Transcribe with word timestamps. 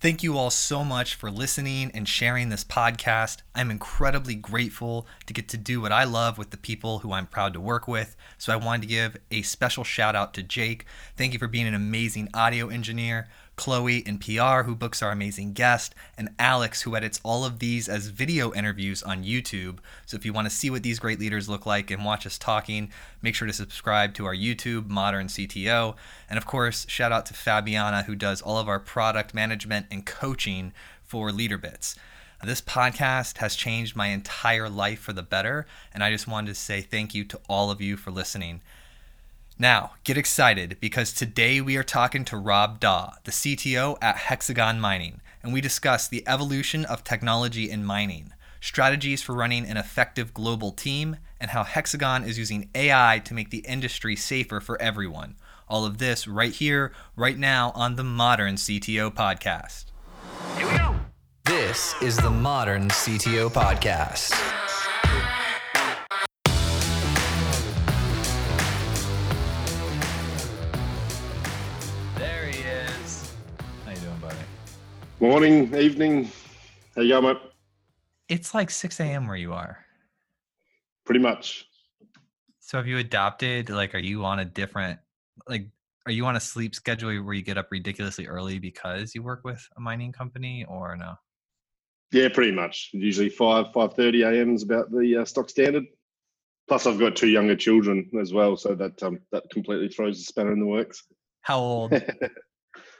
Thank 0.00 0.22
you 0.22 0.38
all 0.38 0.50
so 0.50 0.84
much 0.84 1.16
for 1.16 1.28
listening 1.28 1.90
and 1.92 2.06
sharing 2.06 2.50
this 2.50 2.62
podcast. 2.62 3.38
I'm 3.52 3.68
incredibly 3.68 4.36
grateful 4.36 5.08
to 5.26 5.34
get 5.34 5.48
to 5.48 5.56
do 5.56 5.80
what 5.80 5.90
I 5.90 6.04
love 6.04 6.38
with 6.38 6.50
the 6.50 6.56
people 6.56 7.00
who 7.00 7.12
I'm 7.12 7.26
proud 7.26 7.52
to 7.54 7.60
work 7.60 7.88
with. 7.88 8.14
So 8.38 8.52
I 8.52 8.56
wanted 8.56 8.82
to 8.82 8.86
give 8.86 9.16
a 9.32 9.42
special 9.42 9.82
shout 9.82 10.14
out 10.14 10.34
to 10.34 10.44
Jake. 10.44 10.86
Thank 11.16 11.32
you 11.32 11.40
for 11.40 11.48
being 11.48 11.66
an 11.66 11.74
amazing 11.74 12.28
audio 12.32 12.68
engineer. 12.68 13.26
Chloe 13.58 13.98
in 13.98 14.18
PR, 14.18 14.62
who 14.62 14.76
books 14.76 15.02
our 15.02 15.10
amazing 15.10 15.52
guest, 15.52 15.94
and 16.16 16.30
Alex, 16.38 16.82
who 16.82 16.94
edits 16.94 17.20
all 17.24 17.44
of 17.44 17.58
these 17.58 17.88
as 17.88 18.06
video 18.06 18.54
interviews 18.54 19.02
on 19.02 19.24
YouTube. 19.24 19.80
So 20.06 20.16
if 20.16 20.24
you 20.24 20.32
want 20.32 20.46
to 20.48 20.54
see 20.54 20.70
what 20.70 20.84
these 20.84 21.00
great 21.00 21.18
leaders 21.18 21.48
look 21.48 21.66
like 21.66 21.90
and 21.90 22.04
watch 22.04 22.24
us 22.24 22.38
talking, 22.38 22.90
make 23.20 23.34
sure 23.34 23.48
to 23.48 23.52
subscribe 23.52 24.14
to 24.14 24.26
our 24.26 24.34
YouTube, 24.34 24.88
Modern 24.88 25.26
CTO. 25.26 25.96
And 26.30 26.38
of 26.38 26.46
course, 26.46 26.86
shout 26.88 27.10
out 27.10 27.26
to 27.26 27.34
Fabiana, 27.34 28.04
who 28.04 28.14
does 28.14 28.40
all 28.40 28.58
of 28.58 28.68
our 28.68 28.80
product 28.80 29.34
management 29.34 29.86
and 29.90 30.06
coaching 30.06 30.72
for 31.02 31.30
LeaderBits. 31.30 31.96
This 32.44 32.60
podcast 32.60 33.38
has 33.38 33.56
changed 33.56 33.96
my 33.96 34.06
entire 34.06 34.68
life 34.68 35.00
for 35.00 35.12
the 35.12 35.24
better, 35.24 35.66
and 35.92 36.04
I 36.04 36.12
just 36.12 36.28
wanted 36.28 36.48
to 36.48 36.54
say 36.54 36.80
thank 36.80 37.12
you 37.12 37.24
to 37.24 37.40
all 37.48 37.72
of 37.72 37.80
you 37.80 37.96
for 37.96 38.12
listening. 38.12 38.60
Now, 39.60 39.94
get 40.04 40.16
excited 40.16 40.76
because 40.78 41.12
today 41.12 41.60
we 41.60 41.76
are 41.76 41.82
talking 41.82 42.24
to 42.26 42.36
Rob 42.36 42.78
Daw, 42.78 43.14
the 43.24 43.32
CTO 43.32 43.98
at 44.00 44.16
Hexagon 44.16 44.78
Mining, 44.78 45.20
and 45.42 45.52
we 45.52 45.60
discuss 45.60 46.06
the 46.06 46.22
evolution 46.28 46.84
of 46.84 47.02
technology 47.02 47.68
in 47.68 47.84
mining, 47.84 48.32
strategies 48.60 49.20
for 49.20 49.34
running 49.34 49.66
an 49.66 49.76
effective 49.76 50.32
global 50.32 50.70
team, 50.70 51.16
and 51.40 51.50
how 51.50 51.64
Hexagon 51.64 52.22
is 52.22 52.38
using 52.38 52.70
AI 52.72 53.20
to 53.24 53.34
make 53.34 53.50
the 53.50 53.66
industry 53.66 54.14
safer 54.14 54.60
for 54.60 54.80
everyone. 54.80 55.34
All 55.68 55.84
of 55.84 55.98
this 55.98 56.28
right 56.28 56.52
here, 56.52 56.92
right 57.16 57.36
now 57.36 57.72
on 57.74 57.96
the 57.96 58.04
Modern 58.04 58.54
CTO 58.54 59.12
Podcast. 59.12 59.86
Here 60.56 60.70
we 60.70 60.78
go. 60.78 60.94
This 61.46 62.00
is 62.00 62.16
the 62.16 62.30
Modern 62.30 62.90
CTO 62.90 63.50
Podcast. 63.50 64.87
Morning, 75.20 75.74
evening. 75.74 76.30
How 76.94 77.02
you 77.02 77.08
going, 77.08 77.24
mate? 77.24 77.42
It's 78.28 78.54
like 78.54 78.70
6 78.70 79.00
a.m. 79.00 79.26
where 79.26 79.36
you 79.36 79.52
are. 79.52 79.84
Pretty 81.04 81.18
much. 81.18 81.66
So 82.60 82.78
have 82.78 82.86
you 82.86 82.98
adopted 82.98 83.68
like 83.68 83.96
are 83.96 83.98
you 83.98 84.24
on 84.24 84.38
a 84.38 84.44
different 84.44 85.00
like 85.48 85.66
are 86.06 86.12
you 86.12 86.24
on 86.26 86.36
a 86.36 86.40
sleep 86.40 86.72
schedule 86.72 87.08
where 87.24 87.34
you 87.34 87.42
get 87.42 87.58
up 87.58 87.66
ridiculously 87.72 88.28
early 88.28 88.60
because 88.60 89.12
you 89.12 89.24
work 89.24 89.40
with 89.42 89.66
a 89.76 89.80
mining 89.80 90.12
company 90.12 90.64
or 90.68 90.96
no? 90.96 91.14
Yeah, 92.12 92.28
pretty 92.28 92.52
much. 92.52 92.90
Usually 92.92 93.28
five 93.28 93.72
five 93.74 93.94
thirty 93.94 94.22
a.m. 94.22 94.54
is 94.54 94.62
about 94.62 94.92
the 94.92 95.22
uh, 95.22 95.24
stock 95.24 95.50
standard. 95.50 95.86
Plus, 96.68 96.86
I've 96.86 97.00
got 97.00 97.16
two 97.16 97.28
younger 97.28 97.56
children 97.56 98.08
as 98.20 98.32
well, 98.32 98.56
so 98.56 98.76
that 98.76 99.02
um, 99.02 99.18
that 99.32 99.50
completely 99.50 99.88
throws 99.88 100.20
a 100.20 100.22
spanner 100.22 100.52
in 100.52 100.60
the 100.60 100.66
works. 100.66 101.02
How 101.40 101.58
old? 101.58 101.92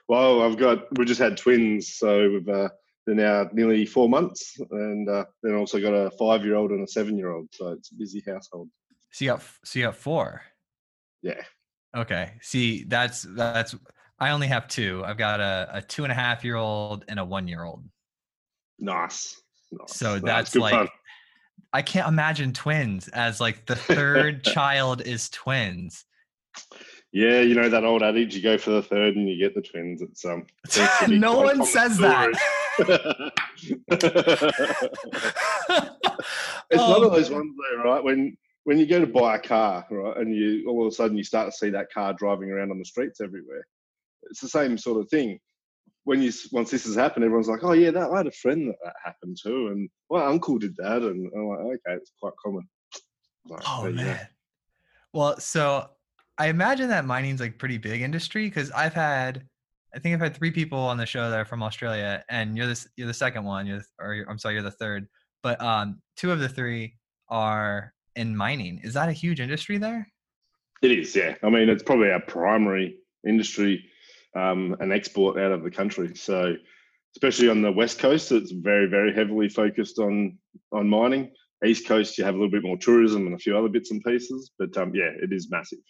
well, 0.08 0.42
I've 0.42 0.56
got 0.56 0.86
we 0.98 1.04
just 1.04 1.20
had 1.20 1.36
twins, 1.36 1.94
so 1.94 2.30
we've, 2.30 2.48
uh, 2.48 2.70
they're 3.06 3.14
now 3.14 3.48
nearly 3.52 3.86
four 3.86 4.08
months, 4.08 4.58
and 4.70 5.08
uh, 5.08 5.24
then 5.42 5.54
also 5.54 5.80
got 5.80 5.92
a 5.92 6.10
five 6.18 6.44
year 6.44 6.56
old 6.56 6.70
and 6.70 6.82
a 6.82 6.88
seven 6.90 7.16
year 7.16 7.30
old. 7.30 7.48
So 7.52 7.68
it's 7.68 7.92
a 7.92 7.94
busy 7.94 8.22
household. 8.26 8.68
so 9.12 9.24
you 9.24 9.30
got 9.30 9.42
so 9.64 9.78
you 9.78 9.84
got 9.86 9.96
four. 9.96 10.42
Yeah. 11.22 11.42
Okay. 11.96 12.32
See, 12.40 12.84
that's 12.84 13.22
that's 13.22 13.74
I 14.18 14.30
only 14.30 14.46
have 14.48 14.66
two. 14.66 15.02
I've 15.04 15.18
got 15.18 15.40
a, 15.40 15.68
a 15.74 15.82
two 15.82 16.04
and 16.04 16.12
a 16.12 16.14
half 16.14 16.44
year 16.44 16.56
old 16.56 17.04
and 17.08 17.18
a 17.18 17.24
one 17.24 17.46
year 17.46 17.64
old. 17.64 17.84
Nice. 18.78 19.40
nice. 19.72 19.94
So 19.94 20.18
that's 20.18 20.52
good 20.52 20.62
like 20.62 20.72
fun. 20.74 20.88
I 21.72 21.82
can't 21.82 22.08
imagine 22.08 22.52
twins 22.52 23.08
as 23.08 23.40
like 23.40 23.66
the 23.66 23.76
third 23.76 24.42
child 24.44 25.02
is 25.02 25.28
twins. 25.28 26.04
Yeah, 27.12 27.40
you 27.40 27.54
know 27.54 27.68
that 27.70 27.84
old 27.84 28.02
adage: 28.02 28.34
you 28.36 28.42
go 28.42 28.58
for 28.58 28.70
the 28.70 28.82
third 28.82 29.16
and 29.16 29.28
you 29.28 29.38
get 29.38 29.54
the 29.54 29.62
twins. 29.62 30.02
It's 30.02 30.24
um. 30.24 30.44
be 31.08 31.18
no 31.18 31.38
one 31.38 31.64
says 31.64 31.96
story. 31.96 32.32
that. 32.78 33.32
It's 36.70 36.82
one 36.82 37.02
Oh, 37.02 37.04
of 37.06 37.12
those 37.12 37.30
ones 37.30 37.54
though, 37.56 37.82
right? 37.82 38.04
When 38.04 38.36
when 38.64 38.78
you 38.78 38.86
go 38.86 39.00
to 39.00 39.06
buy 39.06 39.36
a 39.36 39.40
car, 39.40 39.86
right, 39.90 40.16
and 40.18 40.34
you 40.34 40.66
all 40.68 40.82
of 40.86 40.92
a 40.92 40.94
sudden 40.94 41.16
you 41.16 41.24
start 41.24 41.46
to 41.50 41.56
see 41.56 41.70
that 41.70 41.90
car 41.92 42.12
driving 42.12 42.50
around 42.50 42.70
on 42.70 42.78
the 42.78 42.84
streets 42.84 43.20
everywhere. 43.22 43.66
It's 44.24 44.40
the 44.40 44.48
same 44.48 44.76
sort 44.76 45.00
of 45.00 45.08
thing. 45.08 45.38
When 46.04 46.20
you 46.20 46.30
once 46.52 46.70
this 46.70 46.84
has 46.84 46.94
happened, 46.94 47.24
everyone's 47.24 47.48
like, 47.48 47.64
"Oh 47.64 47.72
yeah, 47.72 47.90
that 47.92 48.10
I 48.10 48.18
had 48.18 48.26
a 48.26 48.30
friend 48.32 48.68
that 48.68 48.76
that 48.84 48.94
happened 49.02 49.38
to, 49.44 49.68
and 49.68 49.88
my 50.10 50.24
uncle 50.26 50.58
did 50.58 50.76
that," 50.76 51.00
and 51.02 51.30
I'm 51.34 51.46
like, 51.48 51.58
"Okay, 51.60 51.96
it's 51.96 52.12
quite 52.20 52.34
common." 52.44 52.68
Like, 53.48 53.62
Oh 53.66 53.90
man. 53.90 54.28
Well, 55.14 55.40
so 55.40 55.88
I 56.38 56.48
imagine 56.48 56.88
that 56.88 57.04
mining's 57.04 57.40
like 57.40 57.58
pretty 57.58 57.78
big 57.78 58.00
industry 58.00 58.46
because 58.46 58.70
I've 58.70 58.94
had, 58.94 59.44
I 59.94 59.98
think 59.98 60.14
I've 60.14 60.20
had 60.20 60.36
three 60.36 60.52
people 60.52 60.78
on 60.78 60.96
the 60.96 61.06
show 61.06 61.30
that 61.30 61.36
are 61.36 61.44
from 61.44 61.62
Australia, 61.62 62.24
and 62.30 62.56
you're 62.56 62.66
this 62.66 62.86
you're 62.96 63.08
the 63.08 63.14
second 63.14 63.44
one. 63.44 63.66
You're 63.66 63.78
the, 63.78 63.84
or 63.98 64.14
you're, 64.14 64.30
I'm 64.30 64.38
sorry, 64.38 64.54
you're 64.54 64.62
the 64.62 64.70
third. 64.70 65.08
But 65.42 65.60
um, 65.60 66.00
two 66.16 66.30
of 66.30 66.38
the 66.38 66.48
three 66.48 66.94
are 67.28 67.92
in 68.14 68.36
mining. 68.36 68.80
Is 68.84 68.94
that 68.94 69.08
a 69.08 69.12
huge 69.12 69.40
industry 69.40 69.78
there? 69.78 70.06
It 70.80 70.92
is, 70.92 71.14
yeah. 71.16 71.34
I 71.42 71.50
mean, 71.50 71.68
it's 71.68 71.82
probably 71.82 72.10
our 72.10 72.20
primary 72.20 72.98
industry 73.26 73.84
um, 74.36 74.76
and 74.78 74.92
export 74.92 75.38
out 75.38 75.50
of 75.50 75.64
the 75.64 75.70
country. 75.70 76.14
So, 76.14 76.54
especially 77.16 77.48
on 77.48 77.62
the 77.62 77.72
west 77.72 77.98
coast, 77.98 78.30
it's 78.30 78.52
very, 78.52 78.86
very 78.86 79.12
heavily 79.12 79.48
focused 79.48 79.98
on 79.98 80.38
on 80.72 80.88
mining. 80.88 81.32
East 81.64 81.88
coast, 81.88 82.16
you 82.16 82.24
have 82.24 82.34
a 82.34 82.38
little 82.38 82.52
bit 82.52 82.62
more 82.62 82.76
tourism 82.76 83.26
and 83.26 83.34
a 83.34 83.38
few 83.38 83.58
other 83.58 83.68
bits 83.68 83.90
and 83.90 84.00
pieces, 84.04 84.52
but 84.60 84.76
um, 84.76 84.94
yeah, 84.94 85.10
it 85.20 85.32
is 85.32 85.50
massive. 85.50 85.80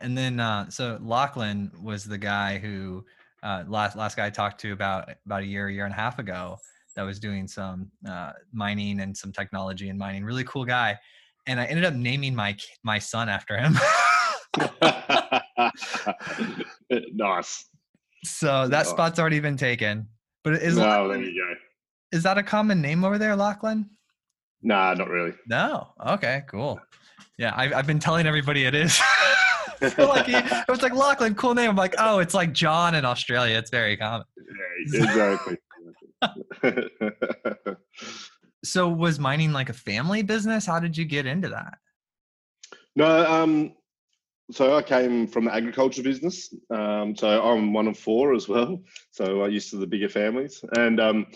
And 0.00 0.16
then 0.16 0.40
uh, 0.40 0.70
so 0.70 0.98
Lachlan 1.02 1.70
was 1.82 2.04
the 2.04 2.18
guy 2.18 2.58
who 2.58 3.04
uh, 3.42 3.64
last 3.68 3.96
last 3.96 4.16
guy 4.16 4.26
I 4.26 4.30
talked 4.30 4.60
to 4.60 4.72
about 4.72 5.10
about 5.26 5.42
a 5.42 5.46
year 5.46 5.68
year 5.70 5.84
and 5.84 5.92
a 5.92 5.96
half 5.96 6.18
ago 6.18 6.56
that 6.96 7.02
was 7.02 7.20
doing 7.20 7.46
some 7.46 7.90
uh, 8.08 8.32
mining 8.52 9.00
and 9.00 9.16
some 9.16 9.32
technology 9.32 9.88
and 9.90 9.98
mining. 9.98 10.24
Really 10.24 10.44
cool 10.44 10.64
guy. 10.64 10.98
And 11.46 11.60
I 11.60 11.66
ended 11.66 11.84
up 11.84 11.94
naming 11.94 12.34
my 12.34 12.56
my 12.82 12.98
son 12.98 13.28
after 13.28 13.56
him. 13.58 13.76
nice. 17.12 17.64
so 18.24 18.68
that 18.68 18.70
Nice. 18.70 18.88
spot's 18.88 19.18
already 19.18 19.40
been 19.40 19.56
taken. 19.56 20.08
But 20.44 20.54
is 20.54 20.76
No, 20.76 21.08
there 21.08 21.22
you 21.22 21.34
go. 21.46 21.54
is 22.16 22.22
that 22.24 22.38
a 22.38 22.42
common 22.42 22.80
name 22.80 23.04
over 23.04 23.18
there, 23.18 23.36
Lachlan? 23.36 23.88
Nah, 24.62 24.94
not 24.94 25.08
really. 25.08 25.32
No. 25.46 25.88
Okay. 26.06 26.42
Cool. 26.48 26.80
Yeah, 27.38 27.52
I've 27.56 27.72
I've 27.72 27.86
been 27.86 27.98
telling 27.98 28.26
everybody 28.26 28.64
it 28.64 28.74
is. 28.74 29.00
So, 29.96 30.08
like 30.08 30.26
he, 30.26 30.34
it 30.34 30.68
was 30.68 30.82
like 30.82 30.94
Lachlan, 30.94 31.34
cool 31.34 31.54
name. 31.54 31.70
I'm 31.70 31.76
like, 31.76 31.94
oh, 31.98 32.18
it's 32.18 32.34
like 32.34 32.52
John 32.52 32.94
in 32.94 33.04
Australia. 33.04 33.56
It's 33.56 33.70
very 33.70 33.96
common. 33.96 34.26
Yeah, 34.92 35.06
exactly. 35.06 35.56
So 38.62 38.88
was 38.88 39.18
mining 39.18 39.52
like 39.52 39.70
a 39.70 39.74
family 39.74 40.22
business? 40.22 40.66
How 40.66 40.80
did 40.80 40.96
you 40.96 41.04
get 41.04 41.26
into 41.26 41.48
that? 41.48 41.78
No, 42.94 43.26
um, 43.26 43.72
so 44.50 44.76
I 44.76 44.82
came 44.82 45.26
from 45.26 45.46
the 45.46 45.54
agriculture 45.54 46.02
business. 46.02 46.52
Um, 46.70 47.16
so 47.16 47.42
I'm 47.42 47.72
one 47.72 47.86
of 47.86 47.98
four 47.98 48.34
as 48.34 48.48
well. 48.48 48.82
So 49.12 49.44
I'm 49.44 49.50
used 49.50 49.70
to 49.70 49.76
the 49.76 49.86
bigger 49.86 50.08
families. 50.08 50.62
And 50.76 51.00
um, 51.00 51.26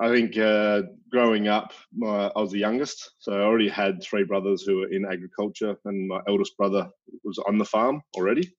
I 0.00 0.08
think 0.08 0.36
uh, 0.36 0.82
growing 1.10 1.48
up, 1.48 1.72
my, 1.94 2.30
I 2.34 2.40
was 2.40 2.50
the 2.50 2.58
youngest. 2.58 3.12
So 3.18 3.32
I 3.32 3.44
already 3.44 3.68
had 3.68 4.02
three 4.02 4.24
brothers 4.24 4.62
who 4.62 4.78
were 4.78 4.88
in 4.88 5.04
agriculture, 5.04 5.76
and 5.84 6.08
my 6.08 6.20
eldest 6.28 6.56
brother 6.56 6.88
was 7.24 7.38
on 7.38 7.58
the 7.58 7.64
farm 7.64 8.02
already. 8.16 8.52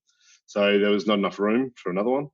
So 0.45 0.79
there 0.79 0.91
was 0.91 1.07
not 1.07 1.19
enough 1.19 1.39
room 1.39 1.71
for 1.75 1.91
another 1.91 2.09
one. 2.09 2.27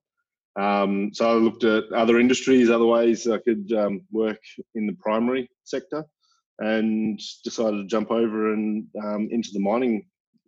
Um, 0.60 1.12
so 1.14 1.30
I 1.30 1.34
looked 1.34 1.64
at 1.64 1.92
other 1.94 2.20
industries, 2.20 2.70
other 2.70 2.86
ways 2.86 3.28
I 3.28 3.38
could 3.38 3.72
um, 3.72 4.02
work 4.12 4.40
in 4.76 4.88
the 4.88 4.98
primary 5.00 5.50
sector, 5.64 6.04
and 6.60 7.20
decided 7.44 7.78
to 7.78 7.88
jump 7.88 8.12
over 8.12 8.54
and 8.54 8.86
um, 9.02 9.30
into 9.32 9.50
the 9.54 9.60
mining 9.60 10.06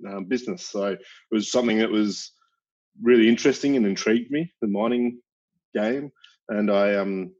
um, 0.10 0.26
business. 0.26 0.66
So 0.66 0.88
it 0.88 1.00
was 1.32 1.52
something 1.52 1.78
that 1.80 1.90
was 1.90 2.32
really 3.02 3.30
interesting 3.30 3.78
and 3.78 3.86
intrigued 3.86 4.32
me, 4.32 4.52
the 4.62 4.68
mining 4.68 5.22
game, 5.74 6.12
and 6.50 6.70
I 6.70 6.96
um, 6.96 7.32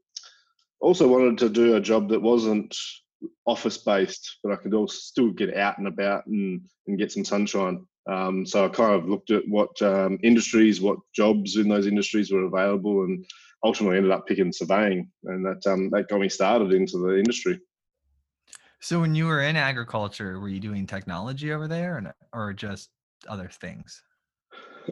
also 0.82 1.08
wanted 1.08 1.38
to 1.38 1.48
do 1.48 1.76
a 1.76 1.80
job 1.80 2.08
that 2.10 2.20
wasn't 2.20 2.76
office 3.46 3.78
based, 3.78 4.38
but 4.42 4.52
I 4.52 4.56
could 4.56 4.74
also 4.74 4.96
still 4.98 5.30
get 5.30 5.56
out 5.56 5.78
and 5.78 5.86
about 5.86 6.26
and, 6.26 6.60
and 6.86 6.98
get 6.98 7.12
some 7.12 7.24
sunshine. 7.24 7.86
Um, 8.10 8.44
so 8.44 8.64
I 8.64 8.68
kind 8.68 8.94
of 8.94 9.08
looked 9.08 9.30
at 9.30 9.46
what 9.48 9.80
um, 9.80 10.18
industries, 10.22 10.80
what 10.80 10.98
jobs 11.14 11.56
in 11.56 11.68
those 11.68 11.86
industries 11.86 12.32
were 12.32 12.44
available, 12.44 13.04
and 13.04 13.24
ultimately 13.64 13.96
ended 13.96 14.10
up 14.10 14.26
picking 14.26 14.52
surveying, 14.52 15.08
and 15.24 15.46
that 15.46 15.64
um, 15.70 15.88
that 15.90 16.08
got 16.08 16.20
me 16.20 16.28
started 16.28 16.72
into 16.72 16.98
the 16.98 17.16
industry. 17.16 17.60
So 18.80 19.00
when 19.00 19.14
you 19.14 19.26
were 19.26 19.42
in 19.42 19.54
agriculture, 19.54 20.40
were 20.40 20.48
you 20.48 20.58
doing 20.58 20.88
technology 20.88 21.52
over 21.52 21.68
there, 21.68 21.98
n- 21.98 22.12
or 22.32 22.52
just 22.52 22.90
other 23.28 23.48
things? 23.48 24.02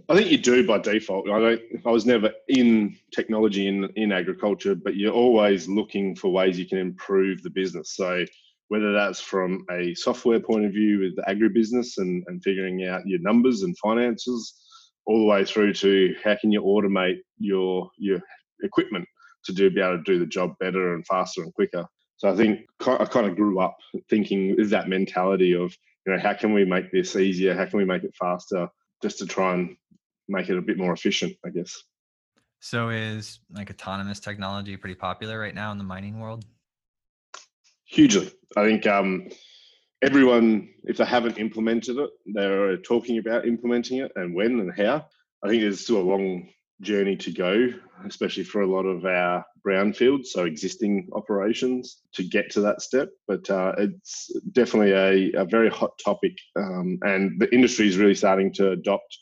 I 0.09 0.15
think 0.15 0.31
you 0.31 0.39
do 0.39 0.67
by 0.67 0.79
default. 0.79 1.29
I 1.29 1.39
don't. 1.39 1.61
I 1.85 1.91
was 1.91 2.07
never 2.07 2.33
in 2.49 2.97
technology 3.13 3.67
in 3.67 3.85
in 3.97 4.13
agriculture, 4.13 4.75
but 4.75 4.97
you're 4.97 5.13
always 5.13 5.69
looking 5.69 6.15
for 6.17 6.29
ways 6.29 6.59
you 6.59 6.67
can 6.67 6.79
improve 6.79 7.43
the 7.43 7.51
business. 7.51 7.97
So 7.97 8.25
whether 8.69 8.93
that's 8.93 9.21
from 9.21 9.65
a 9.71 9.95
software 9.95 10.39
point 10.39 10.65
of 10.65 10.73
view 10.73 11.01
with 11.01 11.17
the 11.17 11.23
agribusiness 11.23 11.99
and, 11.99 12.23
and 12.29 12.43
figuring 12.43 12.87
out 12.87 13.07
your 13.07 13.19
numbers 13.21 13.63
and 13.63 13.77
finances, 13.79 14.55
all 15.07 15.19
the 15.19 15.27
way 15.27 15.45
through 15.45 15.73
to 15.75 16.15
how 16.23 16.37
can 16.41 16.53
you 16.53 16.63
automate 16.63 17.19
your 17.39 17.91
your 17.99 18.21
equipment 18.63 19.07
to 19.45 19.53
do 19.53 19.71
be 19.71 19.81
able 19.81 19.97
to 19.97 20.03
do 20.05 20.19
the 20.19 20.27
job 20.27 20.55
better 20.61 20.95
and 20.95 21.07
faster 21.07 21.43
and 21.43 21.53
quicker. 21.55 21.85
So 22.17 22.31
I 22.31 22.37
think 22.37 22.61
I 22.87 23.05
kind 23.07 23.27
of 23.27 23.37
grew 23.37 23.61
up 23.61 23.77
thinking 24.09 24.55
is 24.59 24.71
that 24.71 24.89
mentality 24.89 25.55
of 25.55 25.75
you 26.07 26.13
know 26.13 26.21
how 26.21 26.35
can 26.35 26.53
we 26.53 26.65
make 26.65 26.93
this 26.93 27.17
easier? 27.17 27.55
How 27.55 27.67
can 27.67 27.79
we 27.79 27.85
make 27.85 28.05
it 28.05 28.15
faster? 28.15 28.69
Just 29.03 29.19
to 29.19 29.27
try 29.27 29.55
and 29.55 29.77
make 30.29 30.49
it 30.49 30.59
a 30.59 30.63
bit 30.63 30.79
more 30.79 30.93
efficient, 30.93 31.35
I 31.45 31.51
guess. 31.51 31.77
So 32.61 32.91
is 32.91 33.41
like 33.51 33.71
autonomous 33.71 34.21
technology 34.21 34.77
pretty 34.77 34.95
popular 34.95 35.39
right 35.39 35.55
now 35.55 35.73
in 35.73 35.79
the 35.79 35.85
mining 35.85 36.21
world? 36.21 36.45
Hugely. 37.87 38.31
I 38.57 38.65
think 38.65 38.87
um, 38.87 39.29
everyone, 40.03 40.69
if 40.85 40.99
they 40.99 41.05
haven't 41.05 41.39
implemented 41.39 41.97
it, 41.97 42.11
they're 42.27 42.77
talking 42.79 43.19
about 43.19 43.47
implementing 43.47 43.99
it 43.99 44.13
and 44.17 44.35
when 44.35 44.61
and 44.61 44.73
how. 44.77 45.07
I 45.43 45.49
think 45.49 45.63
there's 45.63 45.81
still 45.81 45.99
a 45.99 46.03
long 46.03 46.49
journey 46.81 47.17
to 47.17 47.31
go, 47.31 47.69
especially 48.07 48.45
for 48.45 48.63
a 48.63 48.67
lot 48.67 48.85
of 48.85 49.05
our 49.05 49.45
brownfields, 49.67 50.27
so 50.27 50.45
existing 50.45 51.09
operations, 51.13 52.03
to 52.15 52.23
get 52.23 52.51
to 52.51 52.61
that 52.63 52.83
step. 52.83 53.11
But 53.29 53.49
uh, 53.51 53.73
it's 53.79 54.31
definitely 54.53 54.93
a, 54.93 55.41
a, 55.41 55.45
very 55.45 55.71
hot 55.71 55.93
topic, 56.03 56.33
um, 56.57 56.99
and 57.03 57.41
the 57.41 57.53
industry 57.55 57.89
is 57.89 57.99
really 57.99 58.15
starting 58.15 58.53
to 58.55 58.73
adopt, 58.73 59.19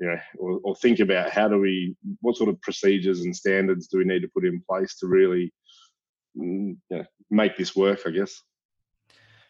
you 0.00 0.08
know, 0.08 0.18
or, 0.38 0.60
or, 0.64 0.76
think 0.76 1.00
about 1.00 1.30
how 1.30 1.48
do 1.48 1.58
we, 1.58 1.94
what 2.20 2.36
sort 2.36 2.48
of 2.48 2.60
procedures 2.62 3.20
and 3.20 3.34
standards 3.34 3.88
do 3.88 3.98
we 3.98 4.04
need 4.04 4.22
to 4.22 4.28
put 4.34 4.44
in 4.44 4.62
place 4.68 4.96
to 4.98 5.06
really, 5.06 5.52
mm, 6.36 6.76
you 6.90 6.96
know, 6.98 7.04
make 7.30 7.56
this 7.56 7.76
work, 7.76 8.00
I 8.06 8.10
guess. 8.10 8.42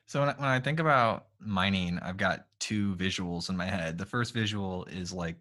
So 0.07 0.21
when 0.21 0.29
I, 0.29 0.35
when 0.35 0.49
I 0.49 0.61
think 0.61 0.79
about 0.79 1.27
mining, 1.41 1.99
I've 2.01 2.17
got 2.17 2.47
two 2.61 2.95
visuals 2.95 3.51
in 3.51 3.57
my 3.57 3.67
head. 3.67 3.99
The 3.99 4.07
first 4.07 4.33
visual 4.33 4.85
is 4.85 5.13
like 5.13 5.37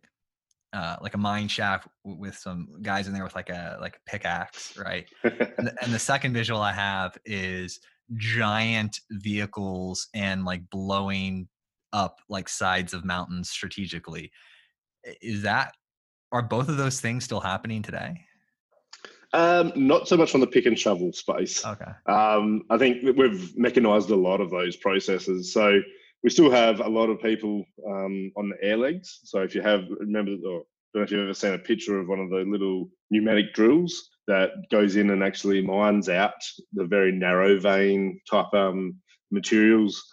uh, 0.75 0.97
like 1.01 1.13
a 1.13 1.17
mine 1.17 1.47
shaft 1.47 1.87
w- 2.03 2.19
with 2.19 2.35
some 2.35 2.67
guys 2.81 3.07
in 3.07 3.13
there 3.13 3.23
with 3.23 3.35
like 3.35 3.49
a 3.49 3.77
like 3.79 3.95
a 3.95 4.09
pickaxe, 4.09 4.77
right? 4.77 5.07
and, 5.23 5.67
the, 5.67 5.75
and 5.81 5.93
the 5.93 5.99
second 5.99 6.33
visual 6.33 6.61
I 6.61 6.73
have 6.73 7.17
is 7.25 7.79
giant 8.15 8.99
vehicles 9.09 10.09
and 10.13 10.43
like 10.43 10.69
blowing 10.69 11.47
up 11.93 12.17
like 12.29 12.49
sides 12.49 12.93
of 12.93 13.05
mountains 13.05 13.49
strategically. 13.49 14.31
Is 15.21 15.43
that 15.43 15.73
are 16.31 16.41
both 16.41 16.67
of 16.67 16.77
those 16.77 16.99
things 16.99 17.23
still 17.23 17.39
happening 17.39 17.81
today? 17.81 18.25
Um, 19.33 19.71
not 19.75 20.07
so 20.07 20.17
much 20.17 20.33
on 20.33 20.41
the 20.41 20.47
pick 20.47 20.65
and 20.65 20.77
shovel 20.77 21.13
space. 21.13 21.65
Okay. 21.65 21.91
Um, 22.05 22.63
I 22.69 22.77
think 22.77 23.17
we've 23.17 23.57
mechanized 23.57 24.09
a 24.09 24.15
lot 24.15 24.41
of 24.41 24.49
those 24.49 24.75
processes. 24.75 25.53
So 25.53 25.81
we 26.25 26.31
still 26.31 26.49
have 26.49 26.79
a 26.79 26.89
lot 26.89 27.11
of 27.11 27.21
people 27.21 27.63
um, 27.87 28.31
on 28.35 28.49
the 28.49 28.57
air 28.59 28.77
legs. 28.77 29.19
So 29.25 29.43
if 29.43 29.53
you 29.53 29.61
have, 29.61 29.83
remember, 29.99 30.31
or 30.31 30.63
don't 30.91 30.95
know 30.95 31.01
if 31.03 31.11
you've 31.11 31.21
ever 31.21 31.35
seen 31.35 31.53
a 31.53 31.59
picture 31.59 31.99
of 31.99 32.07
one 32.07 32.19
of 32.19 32.31
the 32.31 32.37
little 32.37 32.89
pneumatic 33.11 33.53
drills 33.53 34.09
that 34.27 34.49
goes 34.71 34.95
in 34.95 35.11
and 35.11 35.23
actually 35.23 35.61
mines 35.61 36.09
out 36.09 36.33
the 36.73 36.85
very 36.85 37.11
narrow 37.11 37.59
vein 37.59 38.19
type 38.27 38.51
um, 38.55 38.95
materials. 39.29 40.03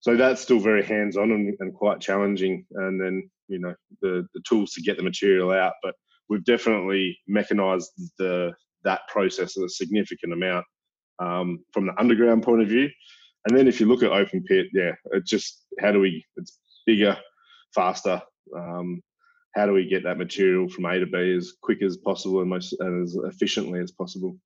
So 0.00 0.16
that's 0.16 0.40
still 0.40 0.60
very 0.60 0.82
hands-on 0.82 1.30
and, 1.30 1.54
and 1.60 1.74
quite 1.74 2.00
challenging. 2.00 2.64
And 2.76 2.98
then 2.98 3.28
you 3.48 3.58
know 3.58 3.74
the 4.00 4.26
the 4.32 4.40
tools 4.48 4.72
to 4.72 4.80
get 4.80 4.96
the 4.96 5.02
material 5.02 5.50
out, 5.50 5.74
but 5.82 5.94
we've 6.30 6.44
definitely 6.46 7.18
mechanized 7.28 7.90
the 8.16 8.54
that 8.84 9.02
process 9.08 9.58
a 9.58 9.68
significant 9.68 10.32
amount 10.32 10.64
um, 11.18 11.58
from 11.74 11.84
the 11.84 12.00
underground 12.00 12.44
point 12.44 12.62
of 12.62 12.68
view. 12.68 12.88
And 13.46 13.56
then 13.56 13.68
if 13.68 13.80
you 13.80 13.86
look 13.86 14.02
at 14.02 14.12
open 14.12 14.42
pit, 14.44 14.66
yeah, 14.72 14.92
it's 15.12 15.30
just 15.30 15.64
how 15.80 15.92
do 15.92 16.00
we? 16.00 16.24
It's 16.36 16.58
bigger, 16.86 17.16
faster. 17.74 18.20
Um, 18.56 19.02
how 19.54 19.66
do 19.66 19.72
we 19.72 19.88
get 19.88 20.04
that 20.04 20.18
material 20.18 20.68
from 20.68 20.84
A 20.84 20.98
to 20.98 21.06
B 21.06 21.34
as 21.36 21.54
quick 21.62 21.82
as 21.82 21.96
possible 21.96 22.40
and 22.40 22.50
most 22.50 22.74
and 22.78 23.02
as 23.02 23.16
efficiently 23.24 23.80
as 23.80 23.90
possible? 23.90 24.36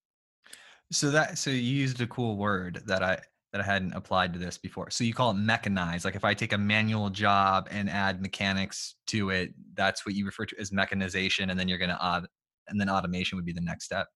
So 0.92 1.10
that 1.10 1.38
so 1.38 1.50
you 1.50 1.60
used 1.60 2.00
a 2.00 2.06
cool 2.06 2.36
word 2.36 2.82
that 2.86 3.02
I 3.02 3.18
that 3.52 3.60
I 3.60 3.64
hadn't 3.64 3.92
applied 3.92 4.32
to 4.32 4.38
this 4.38 4.58
before. 4.58 4.90
So 4.90 5.04
you 5.04 5.14
call 5.14 5.30
it 5.30 5.34
mechanized. 5.34 6.04
Like 6.04 6.16
if 6.16 6.24
I 6.24 6.34
take 6.34 6.52
a 6.52 6.58
manual 6.58 7.08
job 7.08 7.68
and 7.70 7.88
add 7.88 8.20
mechanics 8.20 8.96
to 9.08 9.30
it, 9.30 9.54
that's 9.74 10.04
what 10.04 10.14
you 10.14 10.26
refer 10.26 10.44
to 10.46 10.56
as 10.58 10.72
mechanization, 10.72 11.50
and 11.50 11.58
then 11.58 11.68
you're 11.68 11.78
going 11.78 11.90
to 11.90 12.04
add, 12.04 12.24
and 12.68 12.80
then 12.80 12.90
automation 12.90 13.36
would 13.36 13.44
be 13.44 13.52
the 13.52 13.60
next 13.60 13.84
step. 13.84 14.08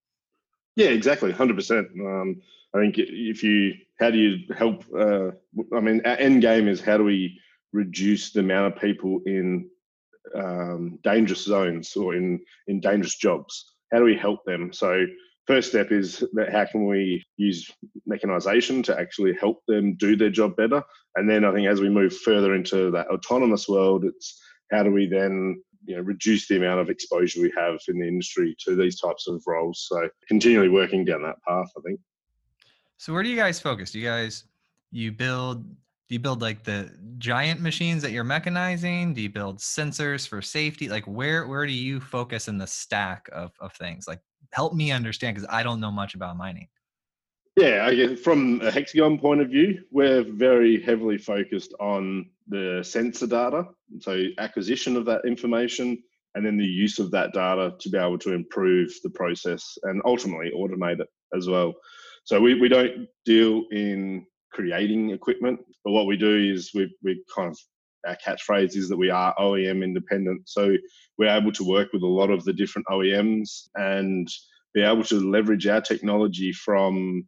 Yeah, 0.79 0.91
exactly, 0.91 1.33
hundred 1.33 1.53
um, 1.53 1.57
percent. 1.57 1.87
I 2.73 2.79
think 2.79 2.95
if 2.97 3.43
you, 3.43 3.73
how 3.99 4.11
do 4.11 4.17
you 4.17 4.53
help? 4.55 4.85
Uh, 4.97 5.31
I 5.75 5.81
mean, 5.81 6.01
our 6.05 6.15
end 6.15 6.41
game 6.41 6.69
is 6.69 6.79
how 6.79 6.97
do 6.97 7.03
we 7.03 7.37
reduce 7.73 8.31
the 8.31 8.39
amount 8.39 8.73
of 8.73 8.81
people 8.81 9.19
in 9.25 9.69
um, 10.33 10.97
dangerous 11.03 11.43
zones 11.43 11.97
or 11.97 12.15
in 12.15 12.39
in 12.67 12.79
dangerous 12.79 13.17
jobs? 13.17 13.73
How 13.91 13.99
do 13.99 14.05
we 14.05 14.15
help 14.15 14.45
them? 14.45 14.71
So 14.71 15.05
first 15.47 15.69
step 15.71 15.91
is 15.91 16.23
that 16.31 16.53
how 16.53 16.63
can 16.63 16.87
we 16.87 17.25
use 17.35 17.69
mechanization 18.05 18.81
to 18.83 18.97
actually 18.97 19.33
help 19.33 19.61
them 19.67 19.95
do 19.95 20.15
their 20.15 20.29
job 20.29 20.55
better 20.55 20.83
and 21.15 21.27
then 21.27 21.43
i 21.43 21.51
think 21.51 21.67
as 21.67 21.81
we 21.81 21.89
move 21.89 22.15
further 22.15 22.53
into 22.53 22.91
that 22.91 23.07
autonomous 23.07 23.67
world 23.67 24.05
it's 24.05 24.39
how 24.71 24.83
do 24.83 24.91
we 24.91 25.07
then 25.07 25.59
you 25.85 25.95
know 25.95 26.01
reduce 26.01 26.47
the 26.47 26.57
amount 26.57 26.79
of 26.79 26.89
exposure 26.89 27.41
we 27.41 27.53
have 27.57 27.79
in 27.87 27.99
the 27.99 28.07
industry 28.07 28.55
to 28.65 28.75
these 28.75 28.99
types 28.99 29.27
of 29.27 29.41
roles. 29.47 29.87
So 29.89 30.09
continually 30.27 30.69
working 30.69 31.05
down 31.05 31.21
that 31.23 31.41
path 31.47 31.67
i 31.77 31.81
think. 31.85 31.99
So 32.97 33.13
where 33.13 33.23
do 33.23 33.29
you 33.29 33.37
guys 33.37 33.59
focus? 33.59 33.91
Do 33.91 33.99
you 33.99 34.05
guys 34.05 34.43
you 34.91 35.11
build 35.11 35.63
do 36.09 36.15
you 36.15 36.19
build 36.19 36.41
like 36.41 36.63
the 36.63 36.91
giant 37.19 37.61
machines 37.61 38.01
that 38.01 38.11
you're 38.11 38.23
mechanizing? 38.23 39.13
Do 39.13 39.21
you 39.21 39.29
build 39.29 39.59
sensors 39.59 40.27
for 40.27 40.41
safety? 40.41 40.89
Like 40.89 41.05
where 41.05 41.47
where 41.47 41.65
do 41.65 41.73
you 41.73 41.99
focus 41.99 42.47
in 42.47 42.57
the 42.57 42.67
stack 42.67 43.29
of, 43.31 43.51
of 43.59 43.73
things? 43.73 44.07
Like 44.07 44.19
help 44.51 44.73
me 44.73 44.91
understand 44.91 45.35
because 45.35 45.49
I 45.51 45.63
don't 45.63 45.79
know 45.79 45.91
much 45.91 46.15
about 46.15 46.35
mining. 46.35 46.67
Yeah, 47.59 47.85
I 47.85 47.93
guess 47.93 48.19
from 48.21 48.61
a 48.61 48.71
hexagon 48.71 49.19
point 49.19 49.41
of 49.41 49.49
view, 49.49 49.83
we're 49.91 50.23
very 50.23 50.81
heavily 50.81 51.17
focused 51.17 51.73
on 51.77 52.29
the 52.47 52.81
sensor 52.87 53.27
data. 53.27 53.67
So 53.99 54.23
acquisition 54.37 54.95
of 54.95 55.03
that 55.07 55.25
information 55.25 56.01
and 56.35 56.45
then 56.45 56.57
the 56.57 56.63
use 56.63 56.99
of 56.99 57.11
that 57.11 57.33
data 57.33 57.75
to 57.77 57.89
be 57.89 57.97
able 57.97 58.17
to 58.19 58.31
improve 58.31 58.93
the 59.03 59.09
process 59.09 59.77
and 59.83 60.01
ultimately 60.05 60.53
automate 60.55 61.01
it 61.01 61.09
as 61.35 61.49
well. 61.49 61.73
So 62.23 62.39
we, 62.39 62.57
we 62.57 62.69
don't 62.69 63.09
deal 63.25 63.65
in 63.71 64.25
creating 64.53 65.09
equipment, 65.09 65.59
but 65.83 65.91
what 65.91 66.05
we 66.05 66.15
do 66.15 66.37
is 66.53 66.71
we, 66.73 66.89
we 67.03 67.21
kind 67.35 67.49
of 67.49 67.59
our 68.07 68.15
catchphrase 68.25 68.77
is 68.77 68.87
that 68.87 68.95
we 68.95 69.09
are 69.09 69.35
OEM 69.37 69.83
independent. 69.83 70.47
So 70.47 70.77
we're 71.17 71.35
able 71.35 71.51
to 71.51 71.67
work 71.67 71.89
with 71.91 72.03
a 72.03 72.07
lot 72.07 72.29
of 72.29 72.45
the 72.45 72.53
different 72.53 72.87
OEMs 72.87 73.67
and 73.75 74.29
be 74.73 74.81
able 74.81 75.03
to 75.03 75.19
leverage 75.19 75.67
our 75.67 75.81
technology 75.81 76.53
from, 76.53 77.27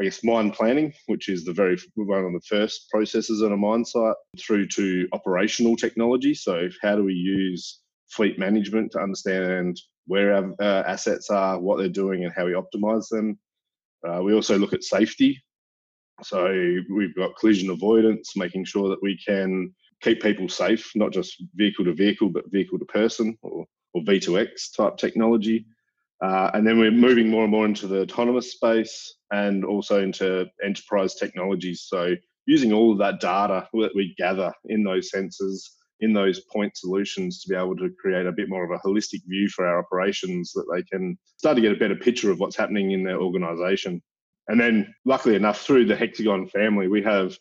I 0.00 0.04
guess, 0.04 0.22
mine 0.22 0.52
planning, 0.52 0.92
which 1.06 1.28
is 1.28 1.44
the 1.44 1.52
very 1.52 1.76
one 1.94 2.24
of 2.24 2.32
the 2.32 2.40
first 2.48 2.88
processes 2.90 3.42
on 3.42 3.52
a 3.52 3.56
mine 3.56 3.84
site, 3.84 4.14
through 4.38 4.68
to 4.68 5.08
operational 5.12 5.76
technology. 5.76 6.34
So 6.34 6.68
how 6.82 6.96
do 6.96 7.04
we 7.04 7.14
use 7.14 7.80
fleet 8.10 8.38
management 8.38 8.92
to 8.92 9.00
understand 9.00 9.76
where 10.06 10.34
our 10.34 10.54
uh, 10.60 10.84
assets 10.86 11.30
are, 11.30 11.58
what 11.58 11.78
they're 11.78 11.88
doing, 11.88 12.24
and 12.24 12.32
how 12.34 12.46
we 12.46 12.52
optimize 12.52 13.08
them. 13.08 13.38
Uh, 14.06 14.22
we 14.22 14.32
also 14.32 14.58
look 14.58 14.72
at 14.72 14.84
safety. 14.84 15.42
So 16.22 16.52
we've 16.90 17.14
got 17.14 17.36
collision 17.36 17.70
avoidance, 17.70 18.36
making 18.36 18.64
sure 18.64 18.88
that 18.88 19.02
we 19.02 19.18
can 19.24 19.74
keep 20.00 20.22
people 20.22 20.48
safe, 20.48 20.90
not 20.94 21.12
just 21.12 21.42
vehicle 21.54 21.84
to 21.84 21.94
vehicle, 21.94 22.30
but 22.30 22.50
vehicle 22.50 22.78
to 22.78 22.84
person 22.86 23.36
or, 23.42 23.66
or 23.94 24.02
V2X 24.02 24.76
type 24.76 24.96
technology. 24.96 25.66
Uh, 26.22 26.50
and 26.54 26.66
then 26.66 26.78
we're 26.78 26.90
moving 26.90 27.28
more 27.28 27.44
and 27.44 27.52
more 27.52 27.64
into 27.64 27.86
the 27.86 28.02
autonomous 28.02 28.52
space 28.52 29.14
and 29.30 29.64
also 29.64 30.02
into 30.02 30.46
enterprise 30.64 31.14
technologies. 31.14 31.82
So 31.86 32.14
using 32.46 32.72
all 32.72 32.92
of 32.92 32.98
that 32.98 33.20
data 33.20 33.68
that 33.74 33.94
we 33.94 34.14
gather 34.18 34.52
in 34.64 34.82
those 34.82 35.10
sensors, 35.14 35.60
in 36.00 36.12
those 36.12 36.40
point 36.40 36.76
solutions 36.76 37.42
to 37.42 37.48
be 37.48 37.56
able 37.56 37.76
to 37.76 37.90
create 38.00 38.26
a 38.26 38.32
bit 38.32 38.48
more 38.48 38.64
of 38.64 38.70
a 38.70 38.86
holistic 38.86 39.20
view 39.26 39.48
for 39.48 39.66
our 39.66 39.78
operations 39.78 40.52
that 40.52 40.64
they 40.72 40.82
can 40.82 41.16
start 41.36 41.56
to 41.56 41.62
get 41.62 41.72
a 41.72 41.76
better 41.76 41.96
picture 41.96 42.30
of 42.30 42.40
what's 42.40 42.56
happening 42.56 42.92
in 42.92 43.04
their 43.04 43.20
organization. 43.20 44.02
And 44.48 44.58
then, 44.58 44.94
luckily 45.04 45.34
enough, 45.34 45.60
through 45.60 45.84
the 45.86 45.96
Hexagon 45.96 46.48
family, 46.48 46.88
we 46.88 47.02
have 47.02 47.36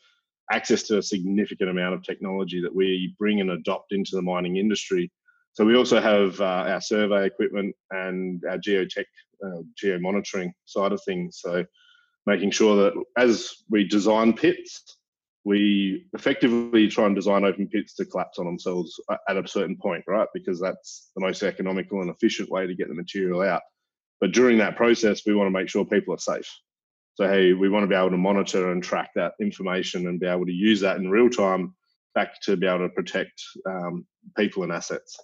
access 0.52 0.84
to 0.84 0.98
a 0.98 1.04
significant 1.04 1.70
amount 1.70 1.96
of 1.96 2.04
technology 2.04 2.62
that 2.62 2.76
we 2.76 3.16
bring 3.18 3.42
and 3.42 3.52
adopt 3.52 3.92
into 3.92 4.12
the 4.14 4.22
mining 4.22 4.58
industry. 4.58 5.12
So 5.58 5.66
we 5.66 5.76
also 5.76 6.00
have 6.00 6.40
uh, 6.40 6.66
our 6.68 6.82
survey 6.82 7.26
equipment 7.26 7.76
and 7.90 8.44
our 8.48 8.60
geotech, 8.60 9.08
uh, 9.44 9.64
geo 9.76 9.98
monitoring 9.98 10.54
side 10.66 10.92
of 10.92 11.02
things. 11.04 11.40
So 11.42 11.66
making 12.28 12.52
sure 12.52 12.76
that 12.76 13.04
as 13.18 13.56
we 13.68 13.88
design 13.88 14.34
pits, 14.34 15.00
we 15.46 16.06
effectively 16.14 16.88
try 16.88 17.08
and 17.08 17.16
design 17.16 17.44
open 17.44 17.68
pits 17.70 17.96
to 17.96 18.06
collapse 18.06 18.38
on 18.38 18.46
themselves 18.46 19.00
at 19.28 19.36
a 19.36 19.48
certain 19.48 19.76
point, 19.76 20.04
right? 20.06 20.28
Because 20.32 20.60
that's 20.60 21.10
the 21.16 21.22
most 21.22 21.42
economical 21.42 22.02
and 22.02 22.12
efficient 22.12 22.52
way 22.52 22.68
to 22.68 22.76
get 22.76 22.88
the 22.88 22.94
material 22.94 23.42
out. 23.42 23.64
But 24.22 24.34
during 24.34 24.60
that 24.60 24.76
process, 24.76 25.24
we 25.26 25.34
want 25.34 25.48
to 25.48 25.60
make 25.60 25.70
sure 25.70 25.86
people 25.86 26.14
are 26.14 26.20
safe. 26.20 26.56
So, 27.16 27.28
hey, 27.28 27.54
we 27.54 27.68
want 27.68 27.82
to 27.82 27.88
be 27.88 27.96
able 27.96 28.12
to 28.12 28.18
monitor 28.18 28.72
and 28.72 28.84
track 28.84 29.10
that 29.16 29.34
information 29.42 30.06
and 30.06 30.20
be 30.20 30.28
able 30.28 30.46
to 30.46 30.54
use 30.54 30.82
that 30.82 30.98
in 30.98 31.10
real 31.10 31.32
time 31.32 31.74
back 32.14 32.40
to 32.42 32.58
be 32.58 32.68
able 32.68 32.88
to 32.88 32.90
protect 32.90 33.42
um, 33.68 34.06
people 34.36 34.62
and 34.62 34.72
assets. 34.72 35.18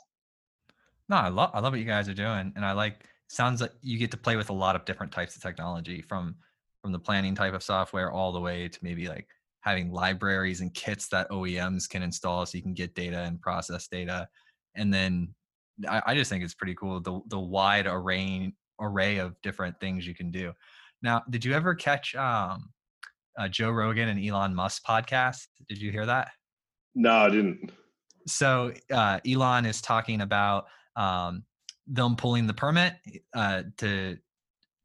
No, 1.10 1.17
I 1.17 1.29
love 1.29 1.51
I 1.53 1.60
love 1.60 1.74
what 1.74 1.79
you 1.79 1.86
guys 1.86 2.07
are 2.10 2.13
doing, 2.13 2.53
and 2.55 2.65
I 2.65 2.72
like. 2.74 3.05
Sounds 3.29 3.62
like 3.62 3.72
you 3.81 3.98
get 3.98 4.12
to 4.12 4.17
play 4.17 4.36
with 4.36 4.50
a 4.50 4.53
lot 4.53 4.75
of 4.75 4.86
different 4.86 5.12
types 5.12 5.36
of 5.36 5.41
technology, 5.41 6.01
from 6.01 6.36
from 6.81 6.91
the 6.91 7.00
planning 7.00 7.36
type 7.36 7.53
of 7.53 7.63
software 7.63 8.12
all 8.12 8.31
the 8.31 8.39
way 8.39 8.67
to 8.67 8.79
maybe 8.81 9.07
like 9.07 9.27
having 9.62 9.91
libraries 9.91 10.62
and 10.62 10.74
kits 10.74 11.07
that 11.07 11.29
OEMs 11.29 11.89
can 11.89 12.03
install, 12.03 12.45
so 12.45 12.57
you 12.57 12.62
can 12.62 12.74
get 12.74 12.95
data 12.95 13.19
and 13.19 13.41
process 13.41 13.88
data, 13.88 14.27
and 14.75 14.93
then 14.93 15.33
I, 15.89 16.01
I 16.07 16.15
just 16.15 16.29
think 16.29 16.43
it's 16.43 16.53
pretty 16.53 16.75
cool 16.75 17.00
the 17.00 17.22
the 17.27 17.39
wide 17.39 17.88
array 17.88 18.53
array 18.79 19.17
of 19.17 19.39
different 19.41 19.79
things 19.79 20.05
you 20.05 20.15
can 20.15 20.31
do. 20.31 20.53
Now, 21.01 21.24
did 21.29 21.43
you 21.43 21.53
ever 21.53 21.75
catch 21.75 22.15
um, 22.15 22.69
uh, 23.38 23.48
Joe 23.48 23.72
Rogan 23.72 24.10
and 24.10 24.24
Elon 24.24 24.55
Musk 24.55 24.86
podcast? 24.86 25.48
Did 25.67 25.81
you 25.81 25.91
hear 25.91 26.05
that? 26.05 26.31
No, 26.95 27.12
I 27.12 27.29
didn't. 27.29 27.72
So 28.27 28.74
uh, 28.91 29.19
Elon 29.27 29.65
is 29.65 29.81
talking 29.81 30.22
about 30.22 30.65
um, 30.96 31.44
them 31.88 32.16
pulling 32.16 32.48
the 32.48 32.54
permit 32.54 32.94
uh, 33.36 33.64
to 33.78 34.18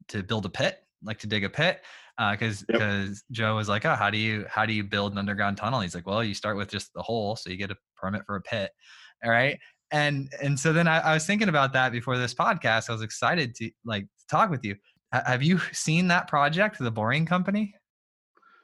to 0.09 0.23
build 0.23 0.45
a 0.45 0.49
pit, 0.49 0.79
like 1.03 1.19
to 1.19 1.27
dig 1.27 1.43
a 1.43 1.49
pit, 1.49 1.81
because 2.31 2.63
uh, 2.63 2.65
because 2.67 3.09
yep. 3.09 3.17
Joe 3.31 3.55
was 3.55 3.69
like, 3.69 3.85
oh, 3.85 3.95
how 3.95 4.09
do 4.09 4.17
you 4.17 4.45
how 4.49 4.65
do 4.65 4.73
you 4.73 4.83
build 4.83 5.11
an 5.11 5.17
underground 5.17 5.57
tunnel? 5.57 5.79
He's 5.79 5.95
like, 5.95 6.07
well, 6.07 6.23
you 6.23 6.33
start 6.33 6.57
with 6.57 6.69
just 6.69 6.93
the 6.93 7.01
hole, 7.01 7.35
so 7.35 7.49
you 7.49 7.57
get 7.57 7.71
a 7.71 7.77
permit 7.95 8.23
for 8.25 8.35
a 8.35 8.41
pit, 8.41 8.71
all 9.23 9.31
right. 9.31 9.57
And 9.91 10.29
and 10.41 10.59
so 10.59 10.73
then 10.73 10.87
I, 10.87 10.99
I 10.99 11.13
was 11.13 11.25
thinking 11.25 11.49
about 11.49 11.73
that 11.73 11.91
before 11.91 12.17
this 12.17 12.33
podcast. 12.33 12.89
I 12.89 12.93
was 12.93 13.01
excited 13.01 13.55
to 13.55 13.71
like 13.85 14.05
talk 14.29 14.49
with 14.49 14.63
you. 14.63 14.75
H- 15.13 15.23
have 15.25 15.41
you 15.41 15.59
seen 15.71 16.07
that 16.09 16.27
project, 16.27 16.77
the 16.79 16.91
Boring 16.91 17.25
Company? 17.25 17.73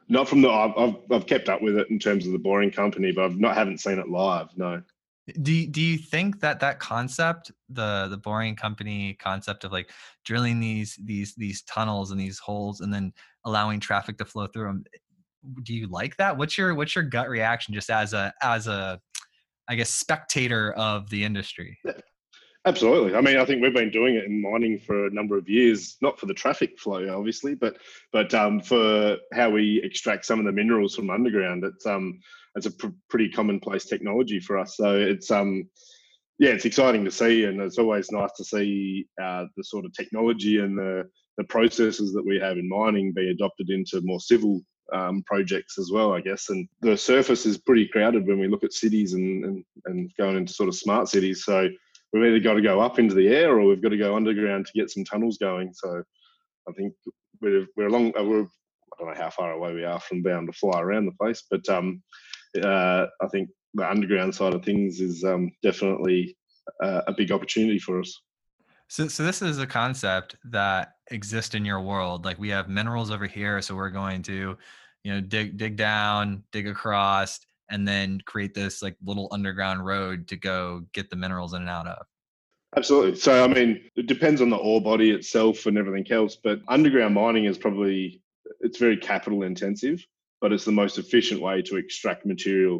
Not 0.07 0.27
from 0.27 0.41
the. 0.41 0.49
I've 0.49 0.95
I've 1.11 1.25
kept 1.25 1.49
up 1.49 1.61
with 1.61 1.77
it 1.77 1.89
in 1.89 1.97
terms 1.97 2.27
of 2.27 2.31
the 2.31 2.37
Boring 2.37 2.69
Company, 2.69 3.11
but 3.11 3.25
I've 3.25 3.39
not 3.39 3.55
haven't 3.55 3.79
seen 3.79 3.97
it 3.97 4.07
live. 4.07 4.49
No. 4.55 4.83
Do 5.41 5.65
do 5.67 5.81
you 5.81 5.97
think 5.97 6.39
that 6.41 6.59
that 6.59 6.79
concept, 6.79 7.51
the 7.69 8.07
the 8.09 8.17
Boring 8.17 8.55
Company 8.55 9.15
concept 9.15 9.63
of 9.63 9.71
like 9.71 9.89
drilling 10.23 10.59
these 10.59 10.99
these 11.03 11.33
these 11.35 11.63
tunnels 11.63 12.11
and 12.11 12.19
these 12.19 12.37
holes 12.37 12.81
and 12.81 12.93
then 12.93 13.11
allowing 13.43 13.79
traffic 13.79 14.17
to 14.19 14.25
flow 14.25 14.45
through 14.45 14.67
them, 14.67 14.83
do 15.63 15.73
you 15.73 15.87
like 15.87 16.15
that? 16.17 16.37
What's 16.37 16.57
your 16.57 16.75
what's 16.75 16.95
your 16.95 17.03
gut 17.03 17.29
reaction 17.29 17.73
just 17.73 17.89
as 17.89 18.13
a 18.13 18.33
as 18.43 18.67
a 18.67 19.01
I 19.67 19.75
guess 19.75 19.89
spectator 19.89 20.73
of 20.73 21.09
the 21.09 21.23
industry? 21.23 21.79
Absolutely. 22.65 23.15
I 23.15 23.21
mean, 23.21 23.37
I 23.37 23.45
think 23.45 23.61
we've 23.61 23.73
been 23.73 23.91
doing 23.91 24.15
it 24.15 24.25
in 24.25 24.41
mining 24.41 24.79
for 24.79 25.05
a 25.05 25.11
number 25.11 25.37
of 25.37 25.47
years, 25.47 25.97
not 26.01 26.19
for 26.19 26.25
the 26.25 26.33
traffic 26.33 26.79
flow, 26.79 27.15
obviously, 27.15 27.53
but 27.53 27.77
but 28.11 28.33
um, 28.33 28.59
for 28.59 29.17
how 29.33 29.51
we 29.51 29.81
extract 29.83 30.25
some 30.25 30.39
of 30.39 30.45
the 30.45 30.51
minerals 30.51 30.95
from 30.95 31.11
underground. 31.11 31.63
It's 31.63 31.85
um 31.85 32.19
it's 32.55 32.65
a 32.65 32.71
pr- 32.71 32.87
pretty 33.09 33.29
commonplace 33.29 33.85
technology 33.85 34.39
for 34.39 34.57
us. 34.57 34.77
So 34.77 34.97
it's 34.97 35.31
um 35.31 35.69
yeah, 36.37 36.49
it's 36.49 36.65
exciting 36.65 37.05
to 37.05 37.11
see, 37.11 37.45
and 37.45 37.61
it's 37.61 37.77
always 37.77 38.11
nice 38.11 38.31
to 38.33 38.43
see 38.43 39.07
uh, 39.21 39.45
the 39.55 39.63
sort 39.63 39.85
of 39.85 39.93
technology 39.93 40.59
and 40.59 40.77
the 40.77 41.05
the 41.37 41.43
processes 41.45 42.13
that 42.13 42.25
we 42.25 42.39
have 42.39 42.57
in 42.57 42.67
mining 42.67 43.13
be 43.13 43.29
adopted 43.29 43.69
into 43.69 44.01
more 44.01 44.19
civil 44.19 44.61
um, 44.93 45.23
projects 45.25 45.77
as 45.77 45.91
well, 45.91 46.13
I 46.13 46.21
guess. 46.21 46.49
And 46.49 46.67
the 46.81 46.95
surface 46.95 47.45
is 47.45 47.57
pretty 47.57 47.87
crowded 47.87 48.25
when 48.25 48.39
we 48.39 48.47
look 48.47 48.63
at 48.63 48.73
cities 48.73 49.13
and, 49.13 49.43
and, 49.43 49.65
and 49.85 50.11
going 50.17 50.37
into 50.37 50.53
sort 50.53 50.69
of 50.69 50.75
smart 50.75 51.09
cities. 51.09 51.43
So 51.43 51.67
we've 52.13 52.23
either 52.23 52.39
got 52.39 52.53
to 52.53 52.61
go 52.61 52.79
up 52.79 52.99
into 52.99 53.15
the 53.15 53.27
air 53.27 53.59
or 53.59 53.65
we've 53.65 53.81
got 53.81 53.89
to 53.89 53.97
go 53.97 54.15
underground 54.15 54.65
to 54.65 54.79
get 54.79 54.89
some 54.89 55.03
tunnels 55.03 55.37
going. 55.37 55.73
So 55.73 56.03
I 56.69 56.71
think 56.73 56.93
we're 57.41 57.67
we're 57.75 57.87
along. 57.87 58.17
Uh, 58.17 58.23
we're 58.23 58.43
I 58.43 59.03
don't 59.03 59.13
know 59.13 59.21
how 59.21 59.29
far 59.29 59.51
away 59.51 59.73
we 59.73 59.83
are 59.83 59.99
from 59.99 60.21
being 60.21 60.37
able 60.37 60.47
to 60.47 60.53
fly 60.53 60.79
around 60.79 61.05
the 61.05 61.11
place, 61.19 61.43
but 61.51 61.67
um, 61.67 62.01
uh, 62.63 63.07
I 63.21 63.27
think 63.27 63.49
the 63.73 63.89
underground 63.89 64.33
side 64.33 64.53
of 64.53 64.63
things 64.63 65.01
is 65.01 65.23
um, 65.23 65.51
definitely 65.61 66.37
uh, 66.83 67.01
a 67.07 67.13
big 67.13 67.31
opportunity 67.31 67.79
for 67.79 67.99
us. 67.99 68.21
So, 68.87 69.07
so 69.07 69.23
this 69.23 69.41
is 69.41 69.59
a 69.59 69.67
concept 69.67 70.35
that 70.45 70.93
exists 71.11 71.55
in 71.55 71.65
your 71.65 71.81
world. 71.81 72.25
Like 72.25 72.37
we 72.39 72.49
have 72.49 72.69
minerals 72.69 73.11
over 73.11 73.25
here, 73.25 73.61
so 73.61 73.75
we're 73.75 73.89
going 73.89 74.21
to, 74.23 74.57
you 75.03 75.13
know, 75.13 75.21
dig 75.21 75.57
dig 75.57 75.75
down, 75.75 76.43
dig 76.51 76.67
across, 76.67 77.39
and 77.69 77.87
then 77.87 78.21
create 78.25 78.53
this 78.53 78.81
like 78.81 78.95
little 79.03 79.27
underground 79.31 79.85
road 79.85 80.27
to 80.27 80.35
go 80.35 80.83
get 80.93 81.09
the 81.09 81.15
minerals 81.15 81.53
in 81.53 81.61
and 81.61 81.69
out 81.69 81.87
of. 81.87 82.05
Absolutely. 82.77 83.15
So, 83.15 83.43
I 83.43 83.47
mean, 83.47 83.89
it 83.95 84.07
depends 84.07 84.41
on 84.41 84.49
the 84.49 84.57
ore 84.57 84.81
body 84.81 85.11
itself 85.11 85.65
and 85.65 85.77
everything 85.77 86.11
else, 86.11 86.35
but 86.35 86.59
underground 86.67 87.15
mining 87.15 87.45
is 87.45 87.57
probably 87.57 88.21
it's 88.59 88.77
very 88.77 88.97
capital 88.97 89.43
intensive, 89.43 90.05
but 90.45 90.53
it's 90.53 90.63
the 90.63 90.71
most 90.71 90.99
efficient 90.99 91.41
way 91.41 91.59
to 91.59 91.75
extract 91.75 92.23
material. 92.23 92.79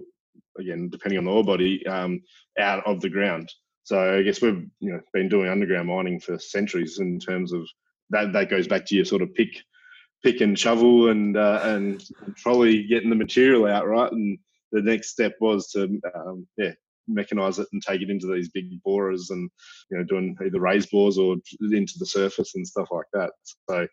Again, 0.60 0.88
depending 0.88 1.18
on 1.18 1.26
the 1.26 1.32
ore 1.32 1.44
body, 1.44 1.84
um, 1.88 2.22
out 2.60 2.86
of 2.86 3.02
the 3.02 3.10
ground. 3.10 3.52
So, 3.82 4.20
I 4.20 4.22
guess 4.22 4.40
we've 4.40 4.68
you 4.82 4.92
know 4.92 5.00
been 5.14 5.30
doing 5.30 5.50
underground 5.50 5.88
mining 5.88 6.20
for 6.20 6.38
centuries 6.38 7.00
in 7.00 7.18
terms 7.18 7.54
of 7.54 7.68
that. 8.12 8.34
That 8.34 8.52
goes 8.52 8.68
back 8.68 8.86
to 8.86 8.96
your 8.96 9.04
sort 9.04 9.24
of 9.24 9.34
pick, 9.34 9.50
pick 10.24 10.42
and 10.42 10.60
shovel 10.60 11.10
and 11.10 11.36
uh, 11.38 11.62
and 11.64 12.04
trolley 12.38 12.86
getting 12.86 13.10
the 13.10 13.16
material 13.16 13.66
out 13.66 13.88
right 13.88 14.12
and 14.12 14.38
the 14.72 14.84
next 14.84 15.10
step 15.10 15.34
was 15.42 15.72
to 15.72 16.00
um, 16.14 16.48
yeah 16.58 16.74
mechanize 17.10 17.58
it 17.58 17.68
and 17.74 17.82
take 17.82 18.04
it 18.04 18.12
into 18.12 18.32
these 18.32 18.50
big 18.50 18.80
borers 18.84 19.32
and 19.32 19.50
you 19.90 19.98
know 19.98 20.04
doing 20.04 20.38
either 20.46 20.60
raised 20.60 20.92
bores 20.92 21.18
or 21.18 21.36
into 21.62 21.96
the 21.98 22.06
surface 22.06 22.54
and 22.54 22.68
stuff 22.68 22.90
like 22.92 23.08
that 23.14 23.32
so 23.68 23.88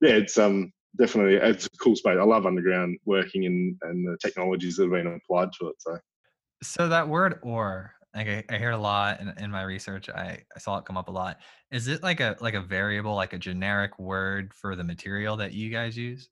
yeah 0.00 0.12
it's 0.12 0.38
um 0.38 0.72
definitely 0.98 1.34
it's 1.34 1.66
a 1.66 1.70
cool 1.70 1.96
space. 1.96 2.18
I 2.20 2.24
love 2.24 2.46
underground 2.46 2.98
working 3.04 3.46
and 3.46 3.76
and 3.82 4.06
the 4.06 4.16
technologies 4.20 4.76
that 4.76 4.84
have 4.84 4.92
been 4.92 5.06
applied 5.06 5.50
to 5.60 5.68
it 5.68 5.76
so. 5.78 5.98
So 6.62 6.88
that 6.88 7.08
word 7.08 7.38
ore 7.42 7.92
like 8.16 8.28
I, 8.28 8.44
I 8.48 8.58
hear 8.58 8.70
a 8.70 8.78
lot 8.78 9.20
in, 9.20 9.32
in 9.38 9.50
my 9.50 9.62
research. 9.62 10.08
I, 10.08 10.38
I 10.54 10.58
saw 10.58 10.78
it 10.78 10.86
come 10.86 10.96
up 10.96 11.08
a 11.08 11.12
lot. 11.12 11.38
Is 11.70 11.86
it 11.86 12.02
like 12.02 12.20
a 12.20 12.36
like 12.40 12.54
a 12.54 12.62
variable 12.62 13.14
like 13.14 13.34
a 13.34 13.38
generic 13.38 13.98
word 13.98 14.54
for 14.54 14.74
the 14.74 14.84
material 14.84 15.36
that 15.36 15.52
you 15.52 15.70
guys 15.70 15.96
use? 15.96 16.30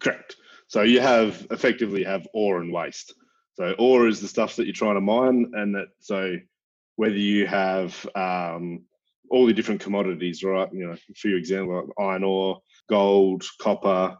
Correct. 0.00 0.36
So 0.66 0.82
you 0.82 1.00
have 1.00 1.46
effectively 1.52 2.02
have 2.02 2.26
ore 2.34 2.60
and 2.60 2.72
waste. 2.72 3.14
So 3.54 3.74
ore 3.78 4.08
is 4.08 4.20
the 4.20 4.28
stuff 4.28 4.56
that 4.56 4.64
you're 4.64 4.74
trying 4.74 4.96
to 4.96 5.00
mine, 5.00 5.52
and 5.54 5.74
that 5.76 5.86
so 6.00 6.36
whether 6.96 7.16
you 7.16 7.46
have 7.46 8.06
um, 8.16 8.82
all 9.30 9.46
the 9.46 9.52
different 9.52 9.80
commodities, 9.80 10.42
right? 10.42 10.68
You 10.72 10.88
know, 10.88 10.96
for 11.16 11.28
example, 11.28 11.76
like 11.76 12.08
iron 12.08 12.24
ore, 12.24 12.60
gold, 12.88 13.44
copper, 13.60 14.16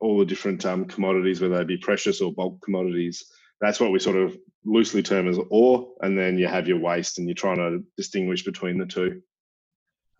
all 0.00 0.18
the 0.18 0.24
different 0.24 0.64
um, 0.64 0.84
commodities, 0.86 1.40
whether 1.40 1.58
they 1.58 1.64
be 1.64 1.76
precious 1.76 2.20
or 2.20 2.32
bulk 2.32 2.60
commodities. 2.62 3.24
That's 3.60 3.80
what 3.80 3.92
we 3.92 3.98
sort 3.98 4.16
of 4.16 4.36
loosely 4.64 5.02
term 5.02 5.28
as 5.28 5.38
ore, 5.50 5.88
and 6.00 6.18
then 6.18 6.38
you 6.38 6.46
have 6.46 6.68
your 6.68 6.78
waste, 6.78 7.18
and 7.18 7.28
you're 7.28 7.34
trying 7.34 7.56
to 7.56 7.84
distinguish 7.96 8.44
between 8.44 8.78
the 8.78 8.86
two. 8.86 9.22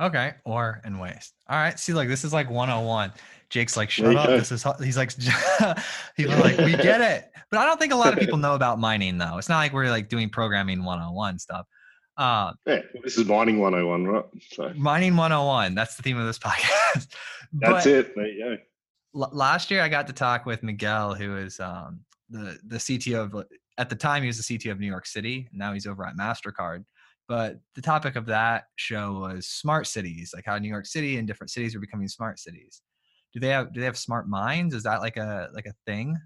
Okay, 0.00 0.32
ore 0.44 0.80
and 0.84 0.98
waste. 0.98 1.34
All 1.48 1.58
right. 1.58 1.78
See, 1.78 1.92
like 1.92 2.08
this 2.08 2.24
is 2.24 2.32
like 2.32 2.50
101. 2.50 3.12
Jake's 3.50 3.76
like, 3.76 3.90
shut 3.90 4.16
up. 4.16 4.28
This 4.28 4.50
is 4.50 4.64
he's 4.82 4.96
like 4.96 5.12
he's 6.16 6.28
like, 6.28 6.56
we 6.58 6.72
get 6.72 7.00
it. 7.00 7.30
But 7.50 7.60
I 7.60 7.66
don't 7.66 7.78
think 7.78 7.92
a 7.92 7.96
lot 7.96 8.12
of 8.12 8.18
people 8.18 8.38
know 8.38 8.54
about 8.54 8.78
mining 8.78 9.18
though. 9.18 9.36
It's 9.36 9.48
not 9.48 9.58
like 9.58 9.72
we're 9.72 9.90
like 9.90 10.08
doing 10.08 10.30
programming 10.30 10.84
101 10.84 11.38
stuff. 11.40 11.66
Uh, 12.20 12.52
yeah, 12.66 12.82
this 13.02 13.16
is 13.16 13.24
mining 13.24 13.58
101, 13.60 14.06
right? 14.06 14.24
So. 14.50 14.74
Mining 14.76 15.16
101. 15.16 15.74
That's 15.74 15.96
the 15.96 16.02
theme 16.02 16.18
of 16.18 16.26
this 16.26 16.38
podcast. 16.38 17.14
That's 17.54 17.86
it. 17.86 18.14
There 18.14 18.26
you 18.26 18.58
go. 19.14 19.22
L- 19.22 19.30
last 19.32 19.70
year 19.70 19.80
I 19.80 19.88
got 19.88 20.06
to 20.08 20.12
talk 20.12 20.44
with 20.44 20.62
Miguel, 20.62 21.14
who 21.14 21.38
is 21.38 21.58
um, 21.60 22.00
the 22.28 22.58
the 22.66 22.76
CTO 22.76 23.24
of 23.24 23.46
at 23.78 23.88
the 23.88 23.96
time 23.96 24.22
he 24.22 24.26
was 24.26 24.36
the 24.36 24.58
CTO 24.58 24.72
of 24.72 24.80
New 24.80 24.86
York 24.86 25.06
City. 25.06 25.48
Now 25.50 25.72
he's 25.72 25.86
over 25.86 26.04
at 26.04 26.14
Mastercard. 26.14 26.84
But 27.26 27.58
the 27.74 27.80
topic 27.80 28.16
of 28.16 28.26
that 28.26 28.64
show 28.76 29.20
was 29.20 29.48
smart 29.48 29.86
cities, 29.86 30.32
like 30.34 30.44
how 30.44 30.58
New 30.58 30.68
York 30.68 30.84
City 30.84 31.16
and 31.16 31.26
different 31.26 31.50
cities 31.50 31.74
are 31.74 31.80
becoming 31.80 32.06
smart 32.06 32.38
cities. 32.38 32.82
Do 33.32 33.40
they 33.40 33.48
have 33.48 33.72
do 33.72 33.80
they 33.80 33.86
have 33.86 33.96
smart 33.96 34.28
mines? 34.28 34.74
Is 34.74 34.82
that 34.82 35.00
like 35.00 35.16
a 35.16 35.48
like 35.54 35.64
a 35.64 35.74
thing? 35.86 36.18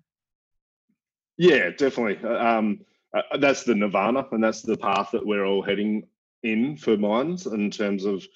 Yeah, 1.36 1.70
definitely. 1.70 2.18
Uh, 2.28 2.44
um, 2.44 2.80
uh, 3.14 3.36
that's 3.38 3.64
the 3.64 3.74
nirvana, 3.74 4.26
and 4.32 4.42
that's 4.42 4.62
the 4.62 4.76
path 4.76 5.10
that 5.12 5.24
we're 5.24 5.44
all 5.44 5.62
heading 5.62 6.06
in 6.42 6.76
for 6.76 6.96
mines 6.96 7.46
in 7.46 7.70
terms 7.70 8.04
of 8.04 8.26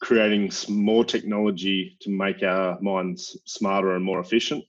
creating 0.00 0.50
more 0.68 1.04
technology 1.04 1.96
to 2.00 2.10
make 2.10 2.42
our 2.42 2.78
mines 2.80 3.36
smarter 3.44 3.94
and 3.94 4.04
more 4.04 4.20
efficient. 4.20 4.64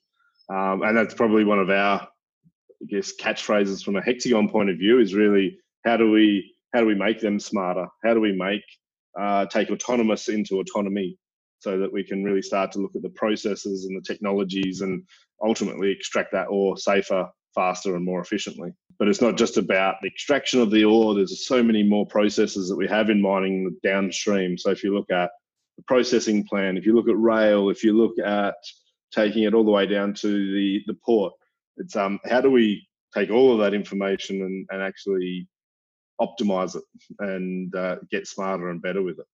Um, 0.50 0.84
and 0.84 0.96
that's 0.96 1.14
probably 1.14 1.44
one 1.44 1.60
of 1.60 1.70
our, 1.70 2.02
I 2.02 2.86
guess, 2.88 3.14
catchphrases 3.20 3.84
from 3.84 3.96
a 3.96 4.02
hexagon 4.02 4.50
point 4.50 4.70
of 4.70 4.78
view 4.78 5.00
is 5.00 5.16
really 5.16 5.58
how 5.86 5.98
do 5.98 6.12
we 6.12 6.56
how 6.74 6.82
do 6.82 6.86
we 6.86 6.96
make 6.96 7.20
them 7.20 7.40
smarter? 7.40 7.88
How 8.04 8.14
do 8.14 8.20
we 8.20 8.32
make 8.32 8.64
uh, 9.20 9.46
take 9.46 9.70
autonomous 9.70 10.28
into 10.28 10.60
autonomy? 10.60 11.18
so 11.64 11.80
that 11.80 11.94
we 11.94 12.04
can 12.04 12.26
really 12.26 12.42
start 12.42 12.74
to 12.74 12.80
look 12.80 12.94
at 12.94 13.02
the 13.02 13.10
processes 13.10 13.86
and 13.86 13.96
the 13.96 14.06
technologies 14.06 14.82
and 14.82 15.02
ultimately 15.42 15.90
extract 15.92 16.34
that 16.34 16.48
ore 16.50 16.76
safer, 16.76 17.26
faster, 17.56 17.96
and 17.96 18.04
more 18.04 18.20
efficiently. 18.20 18.74
But 19.00 19.08
it's 19.08 19.22
not 19.22 19.38
just 19.38 19.58
about 19.58 19.96
the 20.02 20.08
extraction 20.08 20.62
of 20.62 20.72
the 20.72 20.86
ore. 20.86 21.16
There's 21.16 21.48
so 21.48 21.64
many 21.64 21.84
more 21.84 22.06
processes 22.06 22.70
that 22.70 22.76
we 22.76 22.88
have 22.88 23.10
in 23.10 23.22
mining 23.22 23.76
downstream. 23.84 24.58
So 24.58 24.72
if 24.72 24.84
you 24.84 24.94
look 24.94 25.10
at 25.12 25.32
the 25.78 25.84
processing 25.88 26.46
plan, 26.46 26.78
if 26.78 26.86
you 26.86 26.96
look 26.96 27.10
at 27.10 27.18
rail, 27.18 27.70
if 27.70 27.84
you 27.84 27.98
look 27.98 28.18
at 28.20 28.56
taking 29.12 29.44
it 29.44 29.54
all 29.54 29.64
the 29.64 29.72
way 29.72 29.86
down 29.86 30.14
to 30.14 30.28
the 30.28 30.82
the 30.88 30.98
port, 31.06 31.34
it's 31.78 31.96
um 31.96 32.20
how 32.26 32.42
do 32.42 32.52
we 32.52 32.88
take 33.14 33.30
all 33.30 33.54
of 33.54 33.60
that 33.60 33.74
information 33.74 34.42
and, 34.42 34.68
and 34.72 34.82
actually 34.82 35.48
optimize 36.22 36.76
it 36.76 36.84
and 37.20 37.74
uh, 37.76 37.98
get 38.12 38.28
smarter 38.28 38.70
and 38.70 38.82
better 38.82 39.02
with 39.02 39.20
it. 39.20 39.26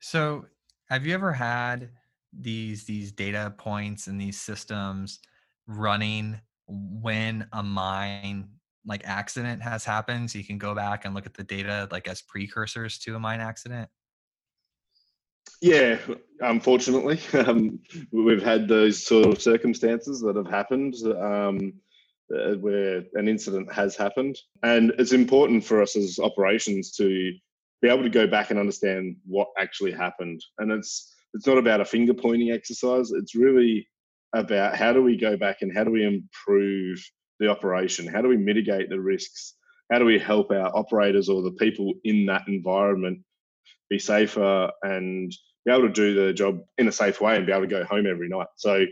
So, 0.00 0.46
have 0.90 1.06
you 1.06 1.14
ever 1.14 1.32
had 1.32 1.90
these 2.32 2.84
these 2.84 3.12
data 3.12 3.54
points 3.56 4.06
and 4.06 4.20
these 4.20 4.40
systems 4.40 5.20
running 5.66 6.40
when 6.66 7.46
a 7.52 7.62
mine 7.62 8.48
like 8.86 9.02
accident 9.04 9.62
has 9.62 9.84
happened 9.84 10.30
so 10.30 10.38
you 10.38 10.44
can 10.44 10.58
go 10.58 10.74
back 10.74 11.04
and 11.04 11.14
look 11.14 11.26
at 11.26 11.34
the 11.34 11.44
data 11.44 11.88
like 11.90 12.06
as 12.06 12.22
precursors 12.22 12.98
to 12.98 13.14
a 13.16 13.18
mine 13.18 13.40
accident? 13.40 13.88
Yeah 15.60 15.98
unfortunately 16.40 17.20
um, 17.46 17.78
we've 18.12 18.42
had 18.42 18.68
those 18.68 19.04
sort 19.04 19.26
of 19.26 19.40
circumstances 19.40 20.20
that 20.20 20.36
have 20.36 20.48
happened 20.48 20.94
um, 21.18 21.72
uh, 22.34 22.54
where 22.54 23.04
an 23.14 23.28
incident 23.28 23.72
has 23.72 23.96
happened 23.96 24.38
and 24.62 24.92
it's 24.98 25.12
important 25.12 25.64
for 25.64 25.82
us 25.82 25.96
as 25.96 26.18
operations 26.18 26.92
to 26.92 27.32
be 27.82 27.88
able 27.88 28.02
to 28.02 28.10
go 28.10 28.26
back 28.26 28.50
and 28.50 28.58
understand 28.58 29.16
what 29.26 29.48
actually 29.58 29.92
happened 29.92 30.42
and 30.58 30.72
it's 30.72 31.14
it's 31.34 31.46
not 31.46 31.58
about 31.58 31.80
a 31.80 31.84
finger 31.84 32.14
pointing 32.14 32.50
exercise 32.50 33.10
it's 33.10 33.34
really 33.34 33.86
about 34.34 34.76
how 34.76 34.92
do 34.92 35.02
we 35.02 35.16
go 35.16 35.36
back 35.36 35.62
and 35.62 35.74
how 35.74 35.84
do 35.84 35.90
we 35.90 36.04
improve 36.04 37.02
the 37.38 37.48
operation? 37.48 38.06
How 38.06 38.20
do 38.20 38.28
we 38.28 38.36
mitigate 38.36 38.90
the 38.90 39.00
risks? 39.00 39.54
How 39.90 39.98
do 39.98 40.04
we 40.04 40.18
help 40.18 40.50
our 40.50 40.76
operators 40.76 41.28
or 41.28 41.42
the 41.42 41.52
people 41.52 41.94
in 42.04 42.26
that 42.26 42.48
environment 42.48 43.20
be 43.88 43.98
safer 43.98 44.70
and 44.82 45.30
be 45.64 45.72
able 45.72 45.82
to 45.82 45.92
do 45.92 46.14
the 46.14 46.32
job 46.32 46.60
in 46.78 46.88
a 46.88 46.92
safe 46.92 47.20
way 47.20 47.36
and 47.36 47.46
be 47.46 47.52
able 47.52 47.62
to 47.62 47.68
go 47.68 47.84
home 47.84 48.06
every 48.06 48.28
night? 48.28 48.48
So, 48.56 48.86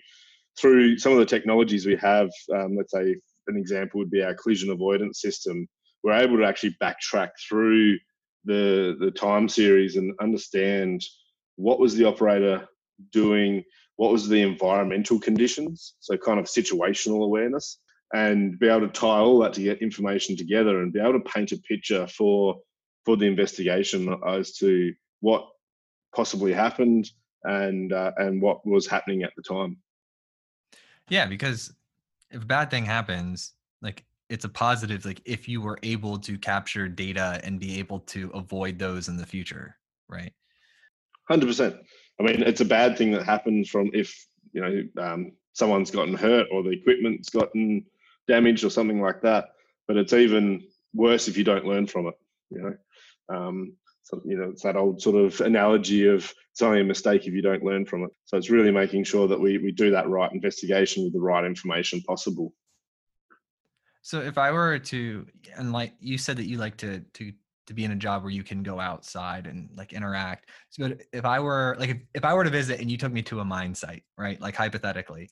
through 0.61 0.99
some 0.99 1.13
of 1.13 1.19
the 1.19 1.27
technologies 1.27 1.87
we 1.87 1.97
have, 1.97 2.29
um, 2.55 2.77
let's 2.77 2.93
say 2.93 3.17
an 3.47 3.57
example 3.57 3.99
would 3.99 4.11
be 4.11 4.23
our 4.23 4.35
collision 4.35 4.71
avoidance 4.71 5.21
system. 5.21 5.67
We're 6.05 6.13
able 6.13 6.37
to 6.39 6.45
actually 6.45 6.77
backtrack 6.83 7.31
through 7.49 7.99
the 8.45 8.97
the 9.01 9.11
time 9.11 9.49
series 9.49 9.97
and 9.97 10.13
understand 10.21 11.03
what 11.57 11.81
was 11.81 11.95
the 11.95 12.05
operator 12.05 12.67
doing 13.13 13.63
what 13.97 14.13
was 14.13 14.29
the 14.29 14.43
environmental 14.43 15.19
conditions, 15.19 15.95
so 16.01 16.17
kind 16.17 16.39
of 16.39 16.47
situational 16.47 17.25
awareness, 17.25 17.79
and 18.13 18.59
be 18.59 18.69
able 18.69 18.87
to 18.87 18.89
tie 18.89 19.19
all 19.19 19.39
that 19.41 19.53
to 19.55 19.63
get 19.63 19.83
information 19.83 20.37
together 20.37 20.83
and 20.83 20.93
be 20.93 21.01
able 21.01 21.15
to 21.15 21.31
paint 21.31 21.53
a 21.53 21.59
picture 21.59 22.07
for 22.07 22.57
for 23.05 23.17
the 23.17 23.27
investigation 23.27 24.15
as 24.27 24.53
to 24.53 24.95
what 25.21 25.49
possibly 26.15 26.53
happened 26.53 27.11
and 27.45 27.93
uh, 27.93 28.13
and 28.19 28.41
what 28.41 28.65
was 28.67 28.87
happening 28.87 29.23
at 29.23 29.33
the 29.37 29.43
time. 29.43 29.77
Yeah, 31.09 31.27
because 31.27 31.73
if 32.31 32.43
a 32.43 32.47
bad 32.47 32.71
thing 32.71 32.85
happens, 32.85 33.55
like 33.81 34.05
it's 34.29 34.45
a 34.45 34.49
positive 34.49 35.05
like 35.05 35.21
if 35.25 35.49
you 35.49 35.61
were 35.61 35.79
able 35.83 36.19
to 36.19 36.39
capture 36.39 36.89
data 36.89 37.41
and 37.45 37.61
be 37.61 37.79
able 37.79 38.01
to 38.01 38.31
avoid 38.35 38.79
those 38.79 39.09
in 39.09 39.17
the 39.17 39.27
future, 39.27 39.77
right? 40.09 40.33
100%. 41.31 41.79
I 42.23 42.27
mean, 42.27 42.43
it's 42.43 42.61
a 42.61 42.67
bad 42.67 42.97
thing 42.97 43.11
that 43.13 43.25
happens 43.25 43.69
from 43.69 43.91
if 43.93 44.27
you 44.53 44.61
know 44.61 45.03
um, 45.03 45.33
someone's 45.55 45.91
gotten 45.91 46.15
hurt 46.15 46.47
or 46.53 46.63
the 46.63 46.71
equipment's 46.71 47.31
gotten 47.31 47.85
damaged 48.29 48.65
or 48.65 48.71
something 48.71 49.01
like 49.01 49.23
that. 49.23 49.47
But 49.89 49.97
it's 49.97 50.13
even 50.13 50.63
worse 50.95 51.27
if 51.27 51.37
you 51.37 51.43
don't 51.43 51.67
learn 51.67 51.87
from 51.87 52.07
it. 52.07 52.15
You 52.51 52.63
know, 52.63 53.37
um, 53.37 53.77
so 54.05 54.23
you 54.25 54.37
know 54.37 54.51
it's 54.51 54.63
that 54.63 54.77
old 54.77 55.03
sort 55.03 55.17
of 55.17 55.41
analogy 55.41 56.07
of 56.07 56.33
it's 56.53 56.63
only 56.63 56.81
a 56.81 56.85
mistake 56.85 57.27
if 57.27 57.35
you 57.35 57.43
don't 57.43 57.65
learn 57.65 57.85
from 57.85 58.05
it. 58.05 58.11
So 58.27 58.37
it's 58.37 58.51
really 58.51 58.71
making 58.71 59.03
sure 59.03 59.27
that 59.27 59.41
we 59.41 59.59
we 59.59 59.73
do 59.73 59.91
that 59.91 60.09
right 60.09 60.31
investigation 60.33 61.03
with 61.03 61.15
the 61.15 61.21
right 61.21 61.45
information 61.45 62.03
possible. 62.03 62.55
So 64.03 64.21
if 64.21 64.39
I 64.39 64.51
were 64.53 64.79
to, 64.79 65.27
and 65.57 65.73
like 65.73 65.95
you 66.01 66.19
said 66.19 66.37
that 66.37 66.47
you 66.47 66.59
like 66.59 66.77
to 66.79 67.01
to 67.01 67.33
to 67.67 67.75
be 67.75 67.85
in 67.85 67.93
a 67.93 67.97
job 67.97 68.23
where 68.23 68.33
you 68.33 68.43
can 68.43 68.63
go 68.63 68.81
outside 68.81 69.47
and 69.47 69.69
like 69.77 69.93
interact. 69.93 70.51
So 70.71 70.93
if 71.13 71.25
I 71.25 71.41
were 71.41 71.77
like 71.79 71.91
if, 71.91 71.97
if 72.15 72.25
I 72.25 72.35
were 72.35 72.45
to 72.45 72.51
visit 72.51 72.81
and 72.81 72.91
you 72.91 72.97
took 72.97 73.13
me 73.13 73.23
to 73.23 73.41
a 73.41 73.45
mine 73.45 73.75
site, 73.75 74.03
right? 74.19 74.41
Like 74.41 74.57
hypothetically, 74.57 75.31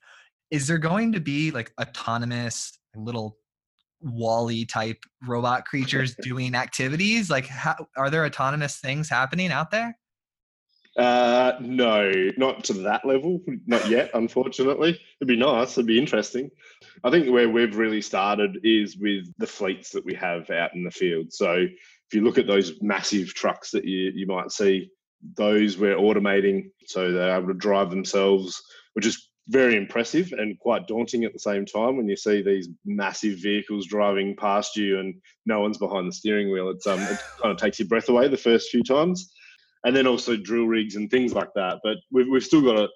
is 0.51 0.67
there 0.67 0.79
going 0.79 1.13
to 1.13 1.21
be 1.21 1.51
like 1.51 1.73
autonomous 1.81 2.79
little 2.95 3.37
WALL-E 4.03 4.65
type 4.67 5.05
robot 5.27 5.65
creatures 5.65 6.15
doing 6.23 6.55
activities? 6.55 7.31
Like 7.31 7.47
how 7.47 7.87
are 7.97 8.11
there 8.11 8.25
autonomous 8.25 8.79
things 8.79 9.09
happening 9.09 9.51
out 9.51 9.71
there? 9.71 9.97
Uh, 10.97 11.53
no, 11.61 12.13
not 12.37 12.65
to 12.65 12.73
that 12.73 13.07
level, 13.07 13.41
not 13.67 13.89
yet, 13.89 14.11
unfortunately. 14.15 14.91
It'd 15.21 15.29
be 15.29 15.37
nice, 15.37 15.79
it'd 15.79 15.87
be 15.87 15.99
interesting. 15.99 16.51
I 17.05 17.11
think 17.11 17.31
where 17.31 17.49
we've 17.49 17.77
really 17.77 18.03
started 18.03 18.59
is 18.65 18.97
with 18.97 19.25
the 19.39 19.47
fleets 19.47 19.91
that 19.91 20.05
we 20.05 20.15
have 20.15 20.51
out 20.51 20.75
in 20.75 20.83
the 20.83 20.91
field. 20.91 21.33
So 21.33 21.67
if 22.11 22.15
you 22.17 22.25
look 22.25 22.39
at 22.39 22.49
those 22.49 22.73
massive 22.83 23.33
trucks 23.35 23.71
that 23.71 23.85
you, 23.85 24.11
you 24.13 24.27
might 24.27 24.51
see, 24.51 24.91
those 25.37 25.79
we're 25.79 25.97
automating 25.97 26.71
so 26.87 27.13
they're 27.13 27.37
able 27.37 27.49
to 27.49 27.55
drive 27.55 27.91
themselves, 27.91 28.61
which 28.95 29.07
is 29.07 29.31
very 29.49 29.77
impressive 29.77 30.33
and 30.33 30.59
quite 30.59 30.89
daunting 30.89 31.25
at 31.25 31.33
the 31.33 31.39
same 31.39 31.65
time 31.65 31.97
when 31.97 32.09
you 32.09 32.17
see 32.17 32.43
these 32.43 32.69
massive 32.85 33.39
vehicles 33.39 33.87
driving 33.87 34.35
past 34.37 34.77
you 34.77 34.99
and 34.99 35.15
no 35.47 35.61
one's 35.61 35.79
behind 35.79 36.09
the 36.09 36.13
steering 36.13 36.51
wheel. 36.51 36.71
It's 36.71 36.87
um, 36.87 37.01
it 37.01 37.19
kind 37.41 37.53
of 37.53 37.59
takes 37.59 37.79
your 37.79 37.87
breath 37.87 38.09
away 38.09 38.27
the 38.27 38.37
first 38.37 38.71
few 38.71 38.83
times, 38.83 39.33
and 39.85 39.95
then 39.95 40.07
also 40.07 40.37
drill 40.37 40.67
rigs 40.67 40.97
and 40.97 41.09
things 41.11 41.33
like 41.33 41.51
that. 41.55 41.79
But 41.85 41.99
we've 42.11 42.29
we've 42.29 42.43
still 42.43 42.63
got 42.63 42.77
a, 42.77 42.89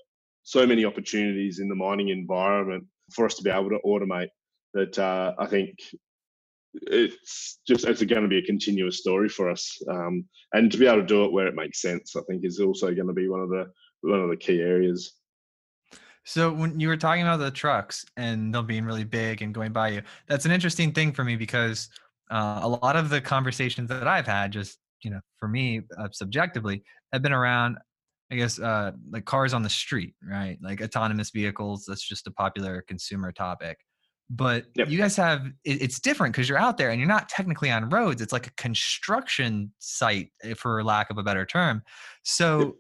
so 0.43 0.67
many 0.67 0.85
opportunities 0.85 1.61
in 1.61 1.69
the 1.69 1.75
mining 1.75 2.09
environment 2.09 2.85
for 3.13 3.27
us 3.27 3.35
to 3.37 3.43
be 3.43 3.51
able 3.51 3.71
to 3.71 3.81
automate 3.85 4.29
that 4.73 4.99
uh, 4.99 5.35
I 5.39 5.47
think 5.47 5.79
it's 6.83 7.61
just 7.67 7.87
it's 7.87 8.03
going 8.03 8.23
to 8.23 8.29
be 8.29 8.39
a 8.39 8.43
continuous 8.43 8.99
story 8.99 9.29
for 9.29 9.49
us 9.51 9.79
um, 9.91 10.25
and 10.53 10.73
to 10.73 10.79
be 10.79 10.87
able 10.87 11.01
to 11.01 11.07
do 11.07 11.25
it 11.25 11.33
where 11.33 11.47
it 11.47 11.55
makes 11.55 11.81
sense 11.81 12.17
i 12.17 12.21
think 12.29 12.45
is 12.45 12.61
also 12.61 12.93
going 12.95 13.07
to 13.07 13.13
be 13.13 13.29
one 13.29 13.41
of 13.41 13.49
the 13.49 13.67
one 14.05 14.21
of 14.21 14.29
the 14.29 14.37
key 14.37 14.61
areas. 14.61 15.15
So 16.25 16.53
when 16.53 16.81
you 16.81 16.89
were 16.89 16.97
talking 16.97 17.23
about 17.23 17.39
the 17.39 17.51
trucks 17.51 18.05
and 18.17 18.55
them 18.55 18.67
being 18.67 18.85
really 18.85 19.05
big 19.05 19.43
and 19.43 19.53
going 19.53 19.73
by 19.73 19.89
you 19.89 20.03
that's 20.27 20.47
an 20.47 20.53
interesting 20.53 20.93
thing 20.93 21.13
for 21.13 21.25
me 21.25 21.37
because 21.37 21.89
uh, 22.31 22.61
a 22.63 22.69
lot 22.69 22.97
of 22.97 23.11
the 23.11 23.21
conversations 23.21 23.91
that 23.91 24.09
i've 24.09 24.27
had 24.27 24.51
just 24.51 24.79
you 25.03 25.11
know 25.11 25.21
for 25.39 25.49
me 25.49 25.83
uh, 25.99 26.09
subjectively 26.13 26.83
have 27.13 27.21
been 27.21 27.35
around 27.35 27.77
i 28.33 28.37
guess 28.37 28.59
uh, 28.59 28.93
like 29.11 29.27
cars 29.27 29.53
on 29.53 29.63
the 29.63 29.69
street 29.69 30.15
right? 30.27 30.57
Like 30.63 30.81
autonomous 30.81 31.31
vehicles 31.31 31.85
that's 31.87 32.07
just 32.07 32.27
a 32.27 32.31
popular 32.31 32.83
consumer 32.89 33.31
topic 33.31 33.77
but 34.31 34.67
yep. 34.75 34.89
you 34.89 34.99
guys 34.99 35.17
have 35.17 35.47
it, 35.65 35.83
it's 35.83 36.01
different 36.01 36.33
because 36.33 36.49
you're 36.49 36.59
out 36.59 36.79
there 36.79 36.91
and 36.91 36.99
you're 36.99 37.09
not 37.09 37.29
technically 37.29 37.71
on 37.71 37.89
roads 37.91 38.23
it's 38.23 38.33
like 38.33 38.47
a 38.47 38.53
construction 38.53 39.73
site 39.79 40.31
eh, 40.43 40.55
for 40.55 40.83
lack 40.83 41.11
of 41.11 41.19
a 41.19 41.23
better 41.23 41.45
term 41.45 41.83
so 42.23 42.59
yep. 42.59 42.73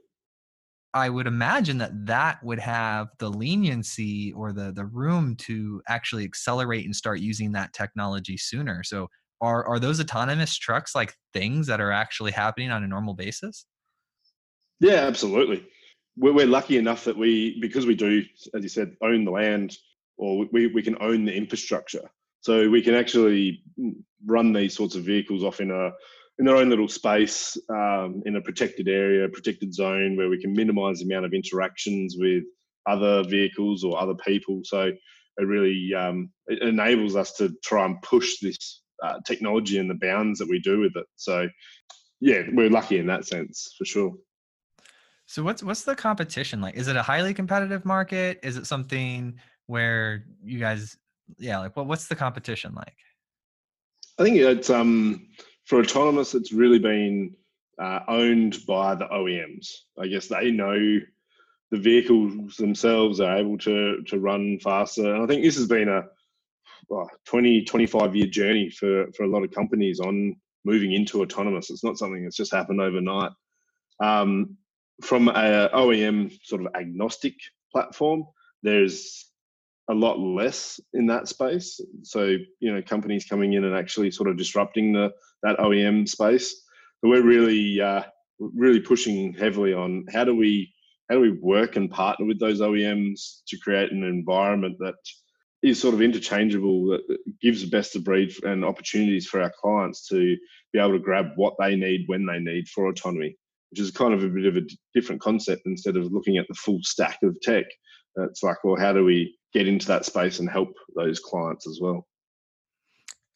i 0.95 1.09
would 1.09 1.27
imagine 1.27 1.79
that 1.79 1.93
that 2.07 2.43
would 2.43 2.59
have 2.59 3.09
the 3.19 3.29
leniency 3.29 4.33
or 4.33 4.53
the 4.53 4.73
the 4.73 4.87
room 4.87 5.37
to 5.37 5.83
actually 5.89 6.25
accelerate 6.25 6.85
and 6.85 6.97
start 6.97 7.21
using 7.21 7.53
that 7.53 7.73
technology 7.73 8.37
sooner 8.37 8.83
so 8.83 9.09
are 9.41 9.67
are 9.67 9.79
those 9.79 10.01
autonomous 10.01 10.57
trucks 10.57 10.95
like 10.95 11.15
things 11.35 11.67
that 11.67 11.81
are 11.81 11.93
actually 11.93 12.33
happening 12.33 12.71
on 12.71 12.83
a 12.83 12.89
normal 12.89 13.15
basis 13.15 13.67
yeah 14.81 15.01
absolutely 15.07 15.65
we're, 16.17 16.33
we're 16.33 16.47
lucky 16.47 16.79
enough 16.79 17.05
that 17.05 17.17
we 17.17 17.61
because 17.61 17.85
we 17.85 17.95
do 17.95 18.23
as 18.55 18.63
you 18.63 18.69
said 18.69 18.97
own 19.03 19.25
the 19.27 19.31
land 19.31 19.77
or 20.16 20.46
we, 20.53 20.68
we 20.68 20.83
can 20.83 20.96
own 21.00 21.24
the 21.24 21.35
infrastructure. 21.35 22.09
So 22.40 22.68
we 22.68 22.83
can 22.83 22.94
actually 22.94 23.62
run 24.27 24.53
these 24.53 24.74
sorts 24.74 24.96
of 24.96 25.05
vehicles 25.05 25.42
off 25.42 25.61
in 25.61 25.70
a 25.70 25.90
in 26.38 26.44
their 26.44 26.57
own 26.57 26.68
little 26.68 26.88
space 26.88 27.57
um, 27.70 28.22
in 28.27 28.37
a 28.37 28.40
protected 28.40 28.88
area, 28.88 29.29
protected 29.29 29.72
zone 29.72 30.16
where 30.16 30.29
we 30.29 30.40
can 30.40 30.53
minimize 30.53 30.98
the 30.98 31.05
amount 31.05 31.24
of 31.24 31.33
interactions 31.33 32.16
with 32.18 32.42
other 32.87 33.22
vehicles 33.22 33.85
or 33.85 33.98
other 34.00 34.14
people. 34.14 34.61
So 34.64 34.90
it 35.37 35.46
really 35.46 35.92
um, 35.94 36.31
it 36.46 36.62
enables 36.62 37.16
us 37.16 37.33
to 37.35 37.55
try 37.64 37.85
and 37.85 38.00
push 38.03 38.38
this 38.40 38.83
uh, 39.03 39.18
technology 39.27 39.79
and 39.79 39.88
the 39.88 39.94
bounds 39.94 40.38
that 40.38 40.48
we 40.48 40.59
do 40.61 40.81
with 40.81 40.92
it. 40.96 41.07
So 41.16 41.48
yeah, 42.20 42.42
we're 42.53 42.70
lucky 42.70 42.98
in 42.98 43.07
that 43.07 43.27
sense 43.27 43.74
for 43.79 43.85
sure. 43.85 44.12
So 45.27 45.42
what's 45.42 45.62
what's 45.62 45.85
the 45.85 45.96
competition 45.96 46.61
like? 46.61 46.74
Is 46.74 46.88
it 46.88 46.96
a 46.96 47.03
highly 47.03 47.33
competitive 47.33 47.85
market? 47.85 48.40
Is 48.42 48.57
it 48.57 48.66
something 48.66 49.38
where 49.66 50.24
you 50.44 50.59
guys 50.59 50.96
yeah 51.38 51.59
like 51.59 51.77
what 51.77 51.87
what's 51.87 52.07
the 52.07 52.16
competition 52.16 52.74
like 52.74 52.96
i 54.18 54.22
think 54.22 54.37
it's 54.37 54.70
um 54.70 55.27
for 55.64 55.81
autonomous 55.81 56.35
it's 56.35 56.53
really 56.53 56.79
been 56.79 57.35
uh, 57.79 58.00
owned 58.09 58.64
by 58.66 58.94
the 58.94 59.07
OEMs. 59.07 59.68
I 59.98 60.07
guess 60.07 60.29
they 60.29 60.50
know 60.50 61.00
the 61.70 61.79
vehicles 61.79 62.57
themselves 62.57 63.20
are 63.20 63.37
able 63.37 63.59
to 63.59 64.03
to 64.03 64.18
run 64.18 64.59
faster. 64.61 65.14
And 65.14 65.22
I 65.22 65.27
think 65.27 65.42
this 65.42 65.57
has 65.57 65.66
been 65.66 65.88
a 65.88 66.05
well, 66.88 67.11
20, 67.27 67.64
25 67.64 68.14
year 68.14 68.27
journey 68.27 68.70
for, 68.70 69.07
for 69.16 69.24
a 69.24 69.29
lot 69.29 69.42
of 69.42 69.50
companies 69.50 70.00
on 70.00 70.37
moving 70.64 70.92
into 70.92 71.22
autonomous. 71.22 71.70
It's 71.70 71.85
not 71.85 71.98
something 71.98 72.22
that's 72.22 72.37
just 72.37 72.53
happened 72.53 72.81
overnight. 72.81 73.33
Um, 74.03 74.59
from 75.03 75.29
a 75.29 75.70
OEM 75.74 76.38
sort 76.42 76.61
of 76.61 76.74
agnostic 76.74 77.35
platform, 77.72 78.24
there's 78.62 79.31
a 79.90 79.94
lot 79.94 80.18
less 80.18 80.81
in 80.94 81.07
that 81.07 81.29
space. 81.29 81.81
So 82.03 82.37
you 82.61 82.75
know, 82.75 82.83
companies 82.83 83.27
coming 83.27 83.53
in 83.53 83.64
and 83.64 83.75
actually 83.75 84.11
sort 84.11 84.29
of 84.29 84.37
disrupting 84.37 84.92
the 84.92 85.12
that 85.42 85.59
OEM 85.59 86.09
space. 86.09 86.62
But 87.03 87.11
we're 87.11 87.23
really 87.23 87.81
uh, 87.81 88.03
really 88.38 88.81
pushing 88.81 89.33
heavily 89.35 89.75
on 89.75 90.07
how 90.12 90.25
do 90.25 90.35
we 90.35 90.73
how 91.09 91.16
do 91.16 91.20
we 91.20 91.38
work 91.42 91.77
and 91.77 91.90
partner 91.90 92.27
with 92.27 92.40
those 92.40 92.61
OEMs 92.61 93.42
to 93.49 93.59
create 93.59 93.92
an 93.92 94.03
environment 94.05 94.77
that 94.79 94.94
is 95.62 95.81
sort 95.81 95.94
of 95.94 96.03
interchangeable 96.03 96.87
that 96.87 97.18
gives 97.40 97.62
the 97.62 97.68
best 97.68 97.97
of 97.97 98.05
breed 98.05 98.33
and 98.42 98.64
opportunities 98.64 99.27
for 99.27 99.42
our 99.42 99.53
clients 99.61 100.07
to 100.09 100.37
be 100.73 100.79
able 100.79 100.92
to 100.92 100.99
grab 100.99 101.27
what 101.37 101.55
they 101.59 101.77
need 101.77 102.05
when 102.07 102.27
they 102.27 102.38
need 102.38 102.68
for 102.68 102.88
autonomy 102.88 103.37
which 103.70 103.81
is 103.81 103.90
kind 103.90 104.14
of 104.14 104.23
a 104.23 104.29
bit 104.29 104.47
of 104.47 104.57
a 104.57 104.66
different 104.94 105.20
concept 105.20 105.62
instead 105.66 105.97
of 105.97 106.12
looking 106.12 106.38
at 106.38 106.47
the 106.49 106.55
full 106.55 106.79
stack 106.83 107.18
of 107.23 107.38
tech 107.40 107.64
it's 108.16 108.42
like 108.42 108.62
well 108.64 108.77
how 108.77 108.92
do 108.92 109.05
we 109.05 109.37
get 109.55 109.69
into 109.69 109.87
that 109.87 110.05
space 110.05 110.40
and 110.40 110.51
help 110.51 110.75
those 110.95 111.21
clients 111.21 111.67
as 111.67 111.79
well. 111.81 112.07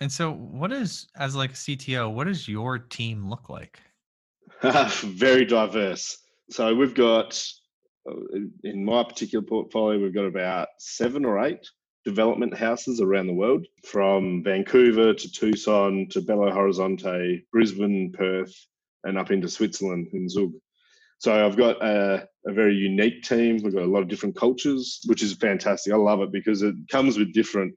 And 0.01 0.11
so 0.11 0.33
what 0.33 0.73
is 0.73 1.09
as 1.17 1.35
like 1.35 1.51
a 1.51 1.55
cto 1.55 2.13
what 2.13 2.27
does 2.27 2.47
your 2.47 2.79
team 2.79 3.29
look 3.29 3.49
like? 3.49 3.81
Very 4.63 5.45
diverse. 5.45 6.19
So 6.51 6.75
we've 6.75 6.95
got 6.95 7.43
uh, 8.09 8.15
in 8.65 8.85
my 8.85 9.03
particular 9.05 9.45
portfolio 9.45 10.01
we've 10.01 10.15
got 10.15 10.25
about 10.25 10.69
seven 10.79 11.25
or 11.25 11.45
eight 11.45 11.67
development 12.05 12.57
houses 12.57 13.01
around 13.01 13.27
the 13.27 13.35
world 13.35 13.67
from 13.85 14.43
vancouver 14.43 15.13
to 15.13 15.31
tucson 15.31 16.07
to 16.09 16.23
belo 16.23 16.51
horizonte 16.51 17.43
brisbane 17.53 18.13
perth 18.13 18.55
and 19.05 19.19
up 19.19 19.31
into 19.31 19.49
switzerland 19.49 20.07
in 20.13 20.29
zug 20.29 20.53
so 21.19 21.45
I've 21.45 21.57
got 21.57 21.83
a, 21.83 22.29
a, 22.47 22.53
very 22.53 22.75
unique 22.75 23.23
team. 23.23 23.61
We've 23.63 23.75
got 23.75 23.83
a 23.83 23.91
lot 23.91 24.03
of 24.03 24.09
different 24.09 24.37
cultures, 24.37 25.01
which 25.07 25.23
is 25.23 25.35
fantastic. 25.35 25.93
I 25.93 25.97
love 25.97 26.21
it 26.21 26.31
because 26.33 26.63
it 26.63 26.75
comes 26.91 27.19
with 27.19 27.35
different 27.35 27.75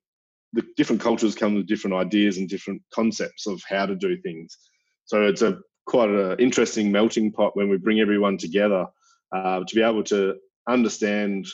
the 0.54 0.64
different 0.76 1.02
cultures 1.02 1.34
come 1.34 1.56
with 1.56 1.68
different 1.68 1.96
ideas 1.96 2.38
and 2.38 2.50
different 2.50 2.82
concepts 2.94 3.48
of 3.48 3.62
how 3.70 3.86
to 3.86 3.96
do 3.96 4.22
things. 4.22 4.58
So 5.06 5.26
it's 5.26 5.42
a 5.42 5.60
quite 5.86 6.10
an 6.10 6.40
interesting 6.40 6.92
melting 6.92 7.32
pot 7.32 7.56
when 7.56 7.70
we 7.70 7.78
bring 7.78 8.02
everyone 8.02 8.38
together 8.38 8.86
uh, 9.34 9.62
to 9.66 9.76
be 9.76 9.82
able 9.82 10.04
to 10.04 10.36
understand 10.68 11.48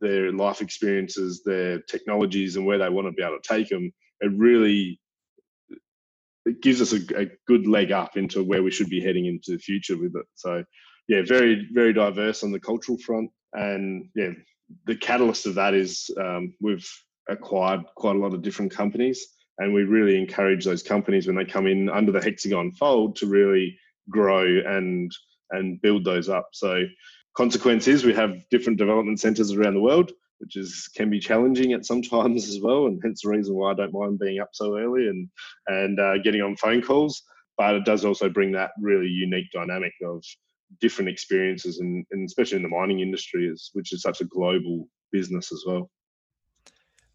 their 0.00 0.32
life 0.32 0.60
experiences, 0.62 1.42
their 1.44 1.80
technologies, 1.82 2.56
and 2.56 2.64
where 2.64 2.78
they 2.78 2.88
want 2.88 3.08
to 3.08 3.12
be 3.12 3.22
able 3.22 3.38
to 3.40 3.48
take 3.48 3.68
them. 3.68 3.92
It 4.20 4.32
really 4.36 5.00
it 6.44 6.62
gives 6.62 6.80
us 6.80 6.92
a, 6.92 7.22
a 7.22 7.26
good 7.46 7.66
leg 7.66 7.92
up 7.92 8.16
into 8.16 8.42
where 8.42 8.62
we 8.62 8.70
should 8.70 8.88
be 8.88 9.00
heading 9.00 9.26
into 9.26 9.52
the 9.52 9.58
future 9.58 9.96
with 9.96 10.14
it. 10.16 10.26
So 10.34 10.64
yeah, 11.12 11.20
very 11.26 11.68
very 11.72 11.92
diverse 11.92 12.42
on 12.42 12.52
the 12.52 12.60
cultural 12.60 12.96
front, 12.96 13.30
and 13.52 14.08
yeah, 14.14 14.30
the 14.86 14.96
catalyst 14.96 15.44
of 15.44 15.54
that 15.56 15.74
is 15.74 16.10
um, 16.18 16.54
we've 16.58 16.90
acquired 17.28 17.82
quite 17.96 18.16
a 18.16 18.18
lot 18.18 18.32
of 18.32 18.40
different 18.40 18.72
companies, 18.72 19.28
and 19.58 19.74
we 19.74 19.82
really 19.82 20.18
encourage 20.18 20.64
those 20.64 20.82
companies 20.82 21.26
when 21.26 21.36
they 21.36 21.44
come 21.44 21.66
in 21.66 21.90
under 21.90 22.12
the 22.12 22.22
Hexagon 22.22 22.72
fold 22.72 23.16
to 23.16 23.26
really 23.26 23.78
grow 24.08 24.46
and 24.66 25.12
and 25.50 25.82
build 25.82 26.02
those 26.06 26.30
up. 26.30 26.48
So, 26.54 26.84
consequence 27.36 27.88
is 27.88 28.06
we 28.06 28.14
have 28.14 28.48
different 28.50 28.78
development 28.78 29.20
centres 29.20 29.52
around 29.52 29.74
the 29.74 29.82
world, 29.82 30.12
which 30.38 30.56
is 30.56 30.88
can 30.96 31.10
be 31.10 31.20
challenging 31.20 31.74
at 31.74 31.84
some 31.84 32.00
times 32.16 32.48
as 32.48 32.58
well, 32.58 32.86
and 32.86 32.98
hence 33.04 33.20
the 33.22 33.28
reason 33.28 33.54
why 33.54 33.72
I 33.72 33.74
don't 33.74 33.92
mind 33.92 34.18
being 34.18 34.40
up 34.40 34.50
so 34.54 34.78
early 34.78 35.08
and 35.08 35.28
and 35.66 36.00
uh, 36.00 36.16
getting 36.24 36.40
on 36.40 36.56
phone 36.56 36.80
calls. 36.80 37.22
But 37.58 37.74
it 37.74 37.84
does 37.84 38.06
also 38.06 38.30
bring 38.30 38.52
that 38.52 38.70
really 38.80 39.08
unique 39.08 39.50
dynamic 39.52 39.92
of 40.02 40.24
different 40.80 41.08
experiences, 41.08 41.80
and, 41.80 42.04
and 42.10 42.26
especially 42.26 42.56
in 42.56 42.62
the 42.62 42.68
mining 42.68 43.00
industry, 43.00 43.46
is 43.46 43.70
which 43.72 43.92
is 43.92 44.02
such 44.02 44.20
a 44.20 44.24
global 44.24 44.88
business 45.10 45.52
as 45.52 45.64
well. 45.66 45.90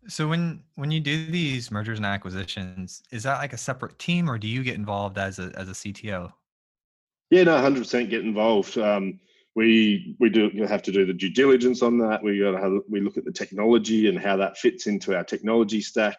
So 0.07 0.27
when 0.27 0.63
when 0.75 0.91
you 0.91 0.99
do 0.99 1.25
these 1.25 1.69
mergers 1.71 1.99
and 1.99 2.05
acquisitions, 2.05 3.03
is 3.11 3.23
that 3.23 3.39
like 3.39 3.53
a 3.53 3.57
separate 3.57 3.99
team, 3.99 4.29
or 4.29 4.37
do 4.37 4.47
you 4.47 4.63
get 4.63 4.75
involved 4.75 5.17
as 5.17 5.39
a 5.39 5.51
as 5.55 5.67
a 5.69 5.73
CTO? 5.73 6.31
Yeah, 7.29 7.43
no, 7.43 7.57
hundred 7.57 7.79
percent 7.79 8.09
get 8.09 8.21
involved. 8.21 8.77
Um, 8.77 9.19
we 9.55 10.15
we 10.19 10.29
do 10.29 10.49
have 10.67 10.83
to 10.83 10.91
do 10.91 11.05
the 11.05 11.13
due 11.13 11.31
diligence 11.31 11.81
on 11.81 11.97
that. 11.97 12.23
We 12.23 12.39
got 12.39 12.51
to 12.51 12.59
have, 12.59 12.73
we 12.87 13.01
look 13.01 13.17
at 13.17 13.25
the 13.25 13.31
technology 13.31 14.07
and 14.07 14.17
how 14.17 14.37
that 14.37 14.57
fits 14.57 14.87
into 14.87 15.15
our 15.15 15.23
technology 15.23 15.81
stack. 15.81 16.17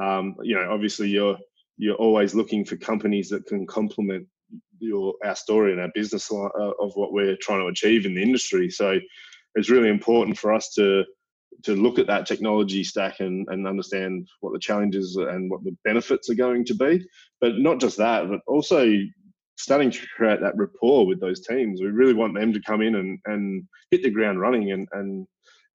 Um, 0.00 0.36
you 0.42 0.54
know, 0.54 0.70
obviously 0.70 1.08
you're 1.08 1.36
you're 1.76 1.96
always 1.96 2.34
looking 2.34 2.64
for 2.64 2.76
companies 2.76 3.28
that 3.30 3.44
can 3.46 3.66
complement 3.66 4.26
your 4.78 5.14
our 5.24 5.36
story 5.36 5.72
and 5.72 5.80
our 5.80 5.90
business 5.94 6.30
uh, 6.30 6.48
of 6.80 6.92
what 6.94 7.12
we're 7.12 7.36
trying 7.36 7.60
to 7.60 7.66
achieve 7.66 8.06
in 8.06 8.14
the 8.14 8.22
industry. 8.22 8.70
So 8.70 8.98
it's 9.54 9.70
really 9.70 9.88
important 9.88 10.38
for 10.38 10.52
us 10.52 10.72
to 10.74 11.04
to 11.64 11.74
look 11.74 11.98
at 11.98 12.06
that 12.06 12.26
technology 12.26 12.84
stack 12.84 13.20
and, 13.20 13.46
and 13.48 13.66
understand 13.66 14.28
what 14.40 14.52
the 14.52 14.58
challenges 14.58 15.16
and 15.16 15.50
what 15.50 15.64
the 15.64 15.74
benefits 15.84 16.28
are 16.28 16.34
going 16.34 16.64
to 16.66 16.74
be. 16.74 17.02
But 17.40 17.58
not 17.58 17.80
just 17.80 17.96
that, 17.96 18.28
but 18.28 18.40
also 18.46 18.92
starting 19.56 19.90
to 19.90 20.06
create 20.14 20.40
that 20.42 20.56
rapport 20.56 21.06
with 21.06 21.18
those 21.18 21.46
teams. 21.46 21.80
We 21.80 21.86
really 21.86 22.12
want 22.12 22.34
them 22.34 22.52
to 22.52 22.60
come 22.60 22.82
in 22.82 22.96
and, 22.96 23.18
and 23.24 23.66
hit 23.90 24.02
the 24.02 24.10
ground 24.10 24.38
running. 24.38 24.72
And, 24.72 24.86
and 24.92 25.26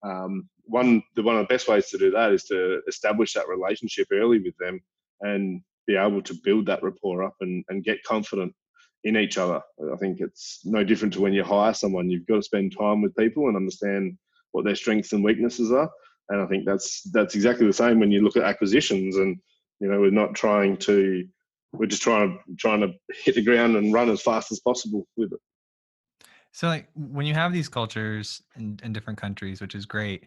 um, 0.03 0.49
one 0.65 1.01
the 1.15 1.23
one 1.23 1.37
of 1.37 1.47
the 1.47 1.53
best 1.53 1.67
ways 1.67 1.89
to 1.89 1.97
do 1.97 2.11
that 2.11 2.31
is 2.31 2.43
to 2.45 2.81
establish 2.87 3.33
that 3.33 3.47
relationship 3.47 4.07
early 4.11 4.39
with 4.39 4.55
them 4.59 4.79
and 5.21 5.61
be 5.87 5.95
able 5.95 6.21
to 6.21 6.35
build 6.43 6.67
that 6.67 6.83
rapport 6.83 7.23
up 7.23 7.35
and, 7.41 7.63
and 7.69 7.83
get 7.83 8.03
confident 8.03 8.53
in 9.03 9.17
each 9.17 9.37
other. 9.37 9.61
I 9.91 9.95
think 9.97 10.19
it's 10.19 10.61
no 10.63 10.83
different 10.83 11.13
to 11.15 11.21
when 11.21 11.33
you 11.33 11.43
hire 11.43 11.73
someone. 11.73 12.09
You've 12.09 12.27
got 12.27 12.35
to 12.35 12.43
spend 12.43 12.75
time 12.77 13.01
with 13.01 13.15
people 13.15 13.47
and 13.47 13.55
understand 13.55 14.17
what 14.51 14.65
their 14.65 14.75
strengths 14.75 15.13
and 15.13 15.23
weaknesses 15.23 15.71
are. 15.71 15.89
And 16.29 16.41
I 16.41 16.45
think 16.45 16.65
that's 16.65 17.01
that's 17.11 17.35
exactly 17.35 17.67
the 17.67 17.73
same 17.73 17.99
when 17.99 18.11
you 18.11 18.21
look 18.21 18.37
at 18.37 18.43
acquisitions. 18.43 19.17
And 19.17 19.37
you 19.79 19.87
know, 19.87 19.99
we're 19.99 20.11
not 20.11 20.35
trying 20.35 20.77
to 20.77 21.25
we're 21.73 21.87
just 21.87 22.01
trying 22.01 22.37
to 22.47 22.55
trying 22.57 22.81
to 22.81 22.93
hit 23.23 23.35
the 23.35 23.43
ground 23.43 23.75
and 23.75 23.93
run 23.93 24.09
as 24.09 24.21
fast 24.21 24.51
as 24.51 24.59
possible 24.59 25.07
with 25.17 25.33
it. 25.33 25.39
So, 26.53 26.67
like 26.67 26.89
when 26.95 27.25
you 27.25 27.33
have 27.33 27.53
these 27.53 27.69
cultures 27.69 28.41
in, 28.55 28.79
in 28.83 28.93
different 28.93 29.19
countries, 29.19 29.61
which 29.61 29.75
is 29.75 29.85
great, 29.85 30.25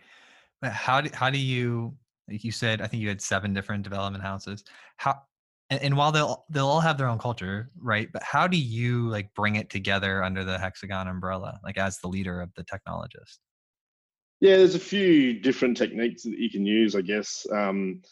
but 0.61 0.73
how 0.73 1.01
do 1.01 1.11
how 1.13 1.31
do 1.31 1.39
you 1.39 1.95
like 2.29 2.45
you 2.45 2.53
said? 2.53 2.81
I 2.81 2.87
think 2.87 3.03
you 3.03 3.09
had 3.09 3.21
seven 3.21 3.53
different 3.53 3.85
development 3.85 4.25
houses. 4.25 4.65
How 4.97 5.23
and, 5.71 5.83
and 5.83 5.97
while 5.97 6.13
they'll 6.13 6.45
they'll 6.51 6.67
all 6.67 6.81
have 6.81 6.99
their 6.99 7.09
own 7.09 7.19
culture, 7.19 7.71
right? 7.79 8.09
But 8.13 8.23
how 8.23 8.47
do 8.47 8.57
you 8.57 9.09
like 9.09 9.33
bring 9.35 9.57
it 9.57 9.71
together 9.71 10.23
under 10.23 10.45
the 10.45 10.59
Hexagon 10.59 11.09
umbrella, 11.09 11.61
like 11.65 11.79
as 11.79 11.99
the 11.99 12.09
leader 12.09 12.41
of 12.41 12.51
the 12.55 12.65
technologist? 12.65 13.39
Yeah, 14.41 14.57
there's 14.57 14.75
a 14.75 14.81
few 14.81 15.41
different 15.41 15.77
techniques 15.77 16.25
that 16.25 16.39
you 16.39 16.51
can 16.51 16.67
use, 16.67 16.95
I 16.95 17.01
guess. 17.01 17.47
Um, 17.51 18.03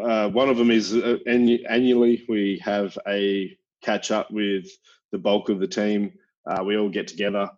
uh, 0.00 0.28
one 0.28 0.48
of 0.48 0.56
them 0.56 0.70
is 0.70 0.94
uh, 0.94 1.18
annually 1.26 2.24
we 2.28 2.60
have 2.64 2.96
a 3.08 3.56
catch 3.82 4.10
up 4.10 4.30
with 4.30 4.66
the 5.12 5.18
bulk 5.18 5.48
of 5.48 5.60
the 5.60 5.68
team. 5.68 6.12
Uh, 6.46 6.62
we 6.64 6.76
all 6.76 6.90
get 6.90 7.08
together 7.08 7.50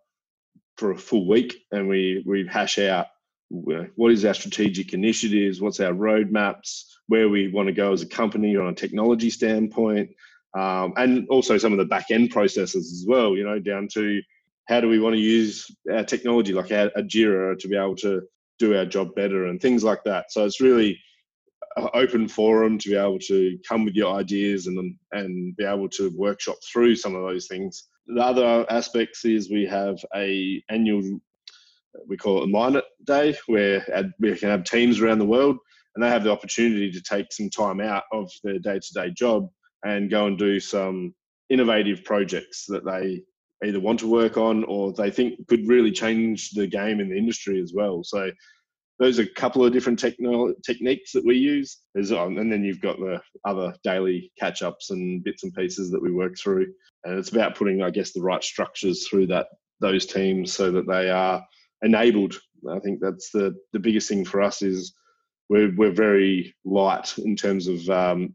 for 0.76 0.92
a 0.92 0.98
full 0.98 1.26
week 1.26 1.56
and 1.72 1.88
we 1.88 2.22
we 2.26 2.46
hash 2.46 2.78
out 2.78 3.06
what 3.48 4.12
is 4.12 4.24
our 4.24 4.34
strategic 4.34 4.92
initiatives, 4.92 5.60
what's 5.60 5.80
our 5.80 5.92
roadmaps, 5.92 6.82
where 7.06 7.28
we 7.28 7.48
want 7.48 7.68
to 7.68 7.72
go 7.72 7.92
as 7.92 8.02
a 8.02 8.06
company 8.06 8.56
on 8.56 8.68
a 8.68 8.74
technology 8.74 9.30
standpoint, 9.30 10.10
um, 10.56 10.92
and 10.96 11.28
also 11.28 11.58
some 11.58 11.72
of 11.72 11.78
the 11.78 11.84
back 11.84 12.10
end 12.10 12.30
processes 12.30 12.92
as 12.92 13.04
well. 13.06 13.36
You 13.36 13.44
know, 13.44 13.58
down 13.58 13.88
to 13.94 14.20
how 14.68 14.80
do 14.80 14.88
we 14.88 14.98
want 14.98 15.14
to 15.14 15.20
use 15.20 15.70
our 15.92 16.04
technology 16.04 16.52
like 16.52 16.72
our, 16.72 16.90
our 16.96 17.02
Jira 17.02 17.58
to 17.58 17.68
be 17.68 17.76
able 17.76 17.96
to 17.96 18.22
do 18.58 18.76
our 18.76 18.86
job 18.86 19.14
better 19.14 19.46
and 19.46 19.60
things 19.60 19.84
like 19.84 20.02
that. 20.04 20.32
So 20.32 20.44
it's 20.44 20.60
really 20.60 20.98
an 21.76 21.88
open 21.94 22.26
forum 22.26 22.78
to 22.78 22.88
be 22.88 22.96
able 22.96 23.18
to 23.18 23.58
come 23.68 23.84
with 23.84 23.94
your 23.94 24.14
ideas 24.14 24.66
and 24.66 24.96
and 25.12 25.56
be 25.56 25.64
able 25.64 25.88
to 25.90 26.10
workshop 26.16 26.56
through 26.72 26.96
some 26.96 27.14
of 27.14 27.22
those 27.22 27.46
things. 27.46 27.88
The 28.08 28.22
other 28.22 28.66
aspects 28.70 29.24
is 29.24 29.50
we 29.50 29.66
have 29.66 29.98
a 30.14 30.62
annual 30.70 31.20
we 32.08 32.16
call 32.16 32.38
it 32.38 32.44
a 32.44 32.46
Mine 32.46 32.76
It 32.76 32.84
Day, 33.04 33.36
where 33.46 33.84
we 34.18 34.36
can 34.36 34.48
have 34.48 34.64
teams 34.64 35.00
around 35.00 35.18
the 35.18 35.24
world 35.26 35.58
and 35.94 36.04
they 36.04 36.08
have 36.08 36.24
the 36.24 36.32
opportunity 36.32 36.90
to 36.92 37.02
take 37.02 37.32
some 37.32 37.50
time 37.50 37.80
out 37.80 38.04
of 38.12 38.30
their 38.44 38.58
day 38.58 38.78
to 38.78 38.92
day 38.94 39.10
job 39.10 39.48
and 39.84 40.10
go 40.10 40.26
and 40.26 40.38
do 40.38 40.60
some 40.60 41.14
innovative 41.48 42.04
projects 42.04 42.66
that 42.68 42.84
they 42.84 43.22
either 43.66 43.80
want 43.80 43.98
to 44.00 44.10
work 44.10 44.36
on 44.36 44.64
or 44.64 44.92
they 44.92 45.10
think 45.10 45.46
could 45.48 45.66
really 45.66 45.90
change 45.90 46.50
the 46.50 46.66
game 46.66 47.00
in 47.00 47.08
the 47.08 47.16
industry 47.16 47.60
as 47.62 47.72
well. 47.74 48.02
So 48.04 48.30
those 48.98 49.18
are 49.18 49.22
a 49.24 49.34
couple 49.34 49.64
of 49.64 49.72
different 49.72 49.98
techno- 49.98 50.54
techniques 50.64 51.12
that 51.12 51.24
we 51.24 51.36
use. 51.36 51.78
Um, 51.96 52.38
and 52.38 52.50
then 52.50 52.64
you've 52.64 52.80
got 52.80 52.98
the 52.98 53.20
other 53.44 53.74
daily 53.84 54.32
catch 54.38 54.62
ups 54.62 54.90
and 54.90 55.22
bits 55.22 55.44
and 55.44 55.54
pieces 55.54 55.90
that 55.90 56.02
we 56.02 56.12
work 56.12 56.36
through. 56.38 56.66
And 57.04 57.18
it's 57.18 57.30
about 57.30 57.54
putting, 57.54 57.82
I 57.82 57.90
guess, 57.90 58.12
the 58.12 58.22
right 58.22 58.42
structures 58.42 59.06
through 59.06 59.28
that 59.28 59.46
those 59.80 60.06
teams 60.06 60.54
so 60.54 60.70
that 60.70 60.86
they 60.88 61.10
are 61.10 61.44
enabled. 61.82 62.38
I 62.70 62.78
think 62.80 63.00
that's 63.00 63.30
the 63.30 63.54
the 63.72 63.78
biggest 63.78 64.08
thing 64.08 64.24
for 64.24 64.42
us 64.42 64.62
is 64.62 64.94
we're 65.48 65.74
we're 65.76 65.92
very 65.92 66.54
light 66.64 67.16
in 67.18 67.36
terms 67.36 67.68
of 67.68 67.88
um, 67.90 68.34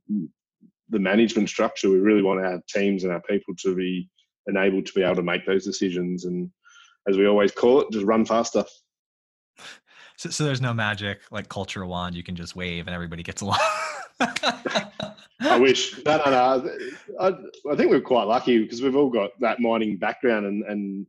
the 0.90 1.00
management 1.00 1.50
structure. 1.50 1.90
We 1.90 2.00
really 2.00 2.22
want 2.22 2.46
our 2.46 2.62
teams 2.70 3.04
and 3.04 3.12
our 3.12 3.22
people 3.22 3.56
to 3.60 3.76
be 3.76 4.10
enabled 4.48 4.86
to 4.88 4.94
be 4.94 5.04
able 5.04 5.16
to 5.16 5.24
make 5.24 5.46
those 5.46 5.64
decisions 5.64 6.26
and 6.26 6.50
as 7.08 7.18
we 7.18 7.28
always 7.28 7.52
call 7.52 7.82
it, 7.82 7.92
just 7.92 8.06
run 8.06 8.26
faster. 8.26 8.64
So, 10.18 10.30
so 10.30 10.44
there's 10.44 10.62
no 10.62 10.74
magic 10.74 11.22
like 11.32 11.50
culture 11.50 11.86
wand 11.86 12.16
you 12.16 12.24
can 12.24 12.36
just 12.36 12.56
wave 12.56 12.88
and 12.88 12.94
everybody 12.94 13.24
gets 13.24 13.42
along. 13.42 13.58
I 14.20 15.58
wish. 15.60 15.98
No, 16.06 16.18
no, 16.18 16.26
no. 16.26 16.70
I, 17.20 17.28
I, 17.72 17.76
think 17.76 17.90
we're 17.90 18.02
quite 18.02 18.26
lucky 18.26 18.60
because 18.60 18.82
we've 18.84 18.96
all 18.96 19.10
got 19.10 19.32
that 19.40 19.60
mining 19.60 19.98
background 19.98 20.46
and, 20.46 20.64
and 20.66 21.08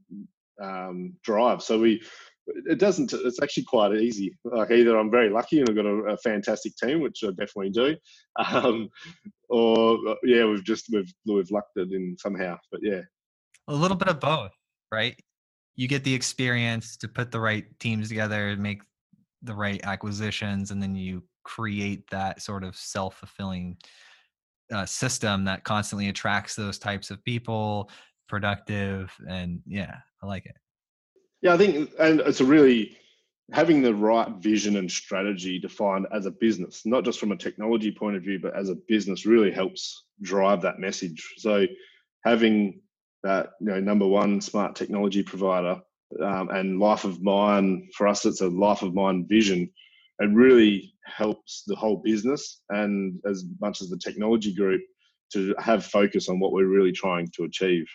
um, 0.62 1.14
drive. 1.22 1.62
So 1.62 1.79
we, 1.79 2.03
it 2.46 2.79
doesn't. 2.79 3.12
It's 3.12 3.42
actually 3.42 3.64
quite 3.64 3.94
easy. 3.94 4.37
Like 4.44 4.70
either 4.70 4.98
I'm 4.98 5.11
very 5.11 5.31
lucky 5.31 5.61
and 5.61 5.68
I've 5.68 5.77
got 5.77 5.87
a, 5.87 5.96
a 6.12 6.16
fantastic 6.18 6.75
team, 6.77 7.01
which 7.01 7.20
I 7.25 7.29
definitely 7.29 7.70
do, 7.70 7.96
um, 8.44 8.88
or 9.48 9.98
yeah, 10.25 10.44
we've 10.46 10.64
just 10.64 10.87
we've 10.92 11.12
we've 11.27 11.51
lucked 11.51 11.77
it 11.77 11.92
in 11.92 12.16
somehow. 12.18 12.59
But 12.70 12.81
yeah, 12.83 13.01
a 13.68 13.75
little 13.75 13.96
bit 13.96 14.09
of 14.09 14.20
both, 14.20 14.53
right? 14.90 15.18
You 15.77 15.88
get 15.88 16.05
the 16.05 16.14
experience 16.14 16.96
to 16.98 17.09
put 17.09 17.31
the 17.31 17.40
right 17.40 17.64
teams 17.79 18.09
together, 18.09 18.57
make 18.57 18.83
the 19.42 19.55
right 19.55 19.81
acquisitions, 19.85 20.70
and 20.70 20.83
then 20.83 20.94
you 20.94 21.22
create 21.44 22.09
that 22.11 22.42
sort 22.42 22.64
of 22.64 22.77
self 22.77 23.16
fulfilling 23.16 23.77
uh, 24.72 24.87
system 24.87 25.44
that 25.44 25.64
constantly 25.64 26.09
attracts 26.09 26.55
those 26.55 26.79
types 26.79 27.11
of 27.11 27.22
people, 27.25 27.90
productive, 28.29 29.13
and 29.29 29.61
yeah, 29.67 29.97
I 30.23 30.27
like 30.27 30.47
it. 30.47 30.57
Yeah, 31.43 31.55
I 31.55 31.59
think, 31.59 31.91
and 31.99 32.21
it's 32.21 32.41
a 32.41 32.45
really 32.45 32.97
having 33.53 33.83
the 33.83 33.95
right 33.95 34.31
vision 34.39 34.77
and 34.77 34.91
strategy 34.91 35.59
defined 35.59 36.07
as 36.13 36.27
a 36.27 36.31
business, 36.31 36.87
not 36.87 37.05
just 37.05 37.19
from 37.19 37.33
a 37.33 37.37
technology 37.37 37.91
point 37.91 38.17
of 38.17 38.23
view, 38.23 38.39
but 38.41 38.57
as 38.57 38.71
a 38.71 38.77
business, 38.89 39.27
really 39.27 39.51
helps 39.51 40.05
drive 40.23 40.63
that 40.63 40.79
message. 40.79 41.35
So, 41.39 41.67
having 42.25 42.81
that, 43.23 43.51
you 43.61 43.67
know, 43.67 43.81
number 43.81 44.07
one 44.07 44.41
smart 44.41 44.75
technology 44.75 45.23
provider 45.23 45.81
um, 46.23 46.49
and 46.51 46.79
life 46.79 47.05
of 47.05 47.23
mine 47.23 47.89
for 47.97 48.09
us, 48.09 48.25
it's 48.25 48.41
a 48.41 48.49
life 48.49 48.83
of 48.83 48.95
mine 48.95 49.27
vision. 49.29 49.71
It 50.19 50.31
really 50.33 50.95
helps 51.05 51.65
the 51.67 51.77
whole 51.77 51.97
business 51.97 52.63
and 52.71 53.19
as 53.29 53.45
much 53.61 53.83
as 53.83 53.91
the 53.91 53.99
technology 53.99 54.55
group 54.55 54.81
to 55.33 55.55
have 55.59 55.85
focus 55.85 56.29
on 56.29 56.39
what 56.39 56.53
we're 56.53 56.67
really 56.67 56.93
trying 56.93 57.29
to 57.37 57.45
achieve. 57.45 57.87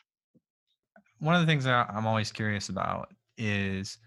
One 1.20 1.36
of 1.36 1.42
the 1.42 1.48
things 1.48 1.64
that 1.64 1.90
I'm 1.90 2.06
always 2.06 2.32
curious 2.32 2.70
about 2.70 3.14
is 3.38 3.98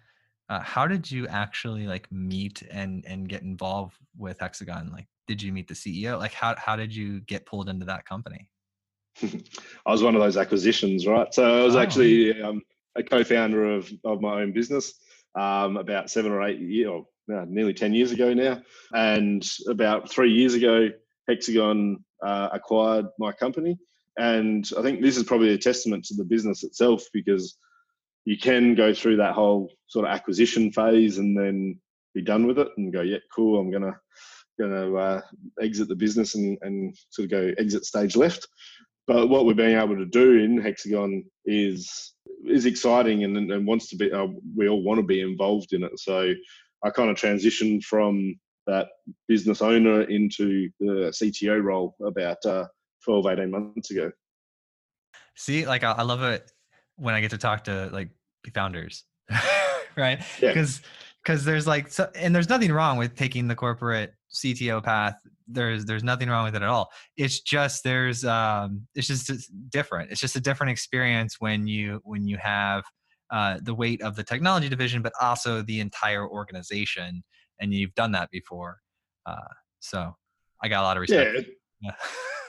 uh, 0.49 0.61
how 0.61 0.87
did 0.87 1.11
you 1.11 1.29
actually 1.29 1.87
like 1.87 2.11
meet 2.11 2.63
and 2.71 3.05
and 3.07 3.29
get 3.29 3.43
involved 3.43 3.97
with 4.19 4.41
Hexagon? 4.41 4.91
Like, 4.93 5.07
did 5.29 5.41
you 5.41 5.53
meet 5.53 5.69
the 5.69 5.75
CEO? 5.75 6.19
Like, 6.19 6.33
how 6.33 6.57
how 6.57 6.77
did 6.77 6.95
you 6.95 7.21
get 7.21 7.47
pulled 7.47 7.69
into 7.69 7.87
that 7.87 8.05
company? 8.05 8.51
I 9.23 9.93
was 9.93 10.03
one 10.03 10.15
of 10.15 10.21
those 10.21 10.37
acquisitions, 10.37 11.07
right? 11.07 11.33
So 11.33 11.61
I 11.61 11.63
was 11.63 11.77
oh. 11.77 11.81
actually 11.81 12.41
um, 12.43 12.63
a 12.97 13.03
co-founder 13.03 13.77
of 13.77 13.91
of 14.05 14.21
my 14.21 14.43
own 14.43 14.53
business 14.53 14.95
um, 15.37 15.77
about 15.77 16.11
seven 16.11 16.33
or 16.33 16.43
eight 16.43 16.59
years, 16.59 16.89
or 16.89 17.07
uh, 17.35 17.45
nearly 17.49 17.73
ten 17.73 17.95
years 17.95 18.11
ago 18.11 18.35
now, 18.35 18.61
and 18.93 19.49
about 19.69 20.11
three 20.11 20.33
years 20.33 20.55
ago, 20.55 20.89
Hexagon 21.29 22.05
uh, 22.25 22.49
acquired 22.53 23.07
my 23.19 23.31
company. 23.33 23.79
And 24.19 24.69
I 24.77 24.83
think 24.83 25.01
this 25.01 25.17
is 25.17 25.25
probably 25.25 25.55
a 25.55 25.59
testament 25.59 26.05
to 26.07 26.15
the 26.15 26.25
business 26.25 26.65
itself 26.65 27.05
because 27.13 27.57
you 28.25 28.37
can 28.37 28.75
go 28.75 28.93
through 28.93 29.17
that 29.17 29.35
whole 29.35 29.73
sort 29.87 30.07
of 30.07 30.13
acquisition 30.13 30.73
phase 30.73 31.19
and 31.19 31.37
then 31.39 31.81
be 32.15 32.23
done 32.23 32.47
with 32.47 32.59
it 32.59 32.69
and 32.77 32.93
go, 32.93 33.03
yeah, 33.03 33.19
cool, 33.35 33.59
I'm 33.59 33.71
gonna 33.71 33.99
gonna 34.61 34.95
uh, 34.95 35.21
exit 35.61 35.89
the 35.89 35.95
business 35.95 36.35
and, 36.35 36.59
and 36.63 36.97
sort 37.11 37.25
of 37.25 37.31
go 37.31 37.53
exit 37.59 37.85
stage 37.85 38.17
left. 38.17 38.47
But 39.07 39.29
what 39.29 39.47
we're 39.47 39.55
being 39.55 39.79
able 39.79 39.97
to 39.97 40.07
do 40.07 40.39
in 40.39 40.61
Hexagon 40.61 41.25
is 41.45 42.15
is 42.47 42.67
exciting 42.67 43.25
and, 43.25 43.37
and 43.51 43.67
wants 43.67 43.89
to 43.89 43.97
be. 43.97 44.13
Uh, 44.13 44.29
we 44.57 44.69
all 44.69 44.83
want 44.83 44.99
to 44.99 45.07
be 45.07 45.21
involved 45.21 45.73
in 45.73 45.83
it. 45.83 45.99
So 45.99 46.33
I 46.85 46.91
kind 46.91 47.11
of 47.11 47.17
transitioned 47.17 47.83
from 47.85 48.39
that 48.67 48.89
business 49.27 49.63
owner 49.63 50.03
into 50.03 50.69
the 50.79 51.13
CTO 51.13 51.63
role 51.63 51.97
about 52.05 52.45
uh, 52.47 52.67
12, 53.05 53.27
18 53.27 53.51
months 53.51 53.91
ago. 53.91 54.13
See, 55.37 55.67
like 55.67 55.85
I 55.85 56.03
love 56.03 56.23
it 56.23 56.51
when 56.97 57.15
I 57.15 57.21
get 57.21 57.31
to 57.31 57.39
talk 57.39 57.65
to 57.65 57.89
like 57.93 58.11
founders, 58.55 59.05
right? 59.97 60.21
Because 60.41 60.81
yeah. 60.81 60.89
because 61.25 61.45
there's 61.45 61.67
like 61.67 61.91
so, 61.91 62.11
and 62.15 62.35
there's 62.35 62.49
nothing 62.49 62.73
wrong 62.73 62.99
with 62.99 63.17
taking 63.17 63.49
the 63.49 63.55
corporate 63.55 64.13
CTO 64.35 64.83
path. 64.83 65.15
There's 65.49 65.85
there's 65.87 66.05
nothing 66.05 66.29
wrong 66.29 66.45
with 66.45 66.55
it 66.55 66.63
at 66.63 66.69
all. 66.69 66.91
It's 67.17 67.41
just 67.41 67.85
there's 67.85 68.25
um 68.25 68.87
it's 68.95 69.07
just 69.07 69.31
it's 69.31 69.47
different. 69.47 70.11
It's 70.11 70.21
just 70.21 70.37
a 70.37 70.41
different 70.41 70.73
experience 70.73 71.37
when 71.39 71.67
you 71.67 72.01
when 72.05 72.27
you 72.27 72.37
have 72.37 72.85
uh, 73.31 73.59
the 73.63 73.75
weight 73.75 74.03
of 74.03 74.17
the 74.17 74.25
technology 74.25 74.69
division, 74.69 75.03
but 75.03 75.13
also 75.21 75.63
the 75.63 75.81
entire 75.81 76.29
organization, 76.29 77.23
and 77.61 77.73
you've 77.73 77.95
done 77.95 78.13
that 78.13 78.31
before. 78.31 78.79
Uh, 79.25 79.37
so 79.79 80.15
I 80.63 80.69
got 80.69 80.83
a 80.83 80.85
lot 80.85 80.97
of 80.97 81.01
respect. 81.03 81.47
Yeah. 81.81 81.93
yeah. 81.93 81.93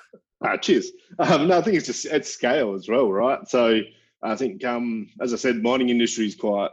ah, 0.43 0.57
cheers. 0.57 0.91
Um, 1.19 1.47
no, 1.47 1.57
I 1.57 1.61
think 1.61 1.77
it's 1.77 1.87
just 1.87 2.05
at 2.05 2.25
scale 2.25 2.73
as 2.73 2.87
well, 2.87 3.11
right? 3.11 3.47
So 3.47 3.81
I 4.23 4.35
think, 4.35 4.63
um, 4.63 5.09
as 5.21 5.33
I 5.33 5.37
said, 5.37 5.61
mining 5.61 5.89
industry 5.89 6.25
is 6.25 6.35
quite 6.35 6.69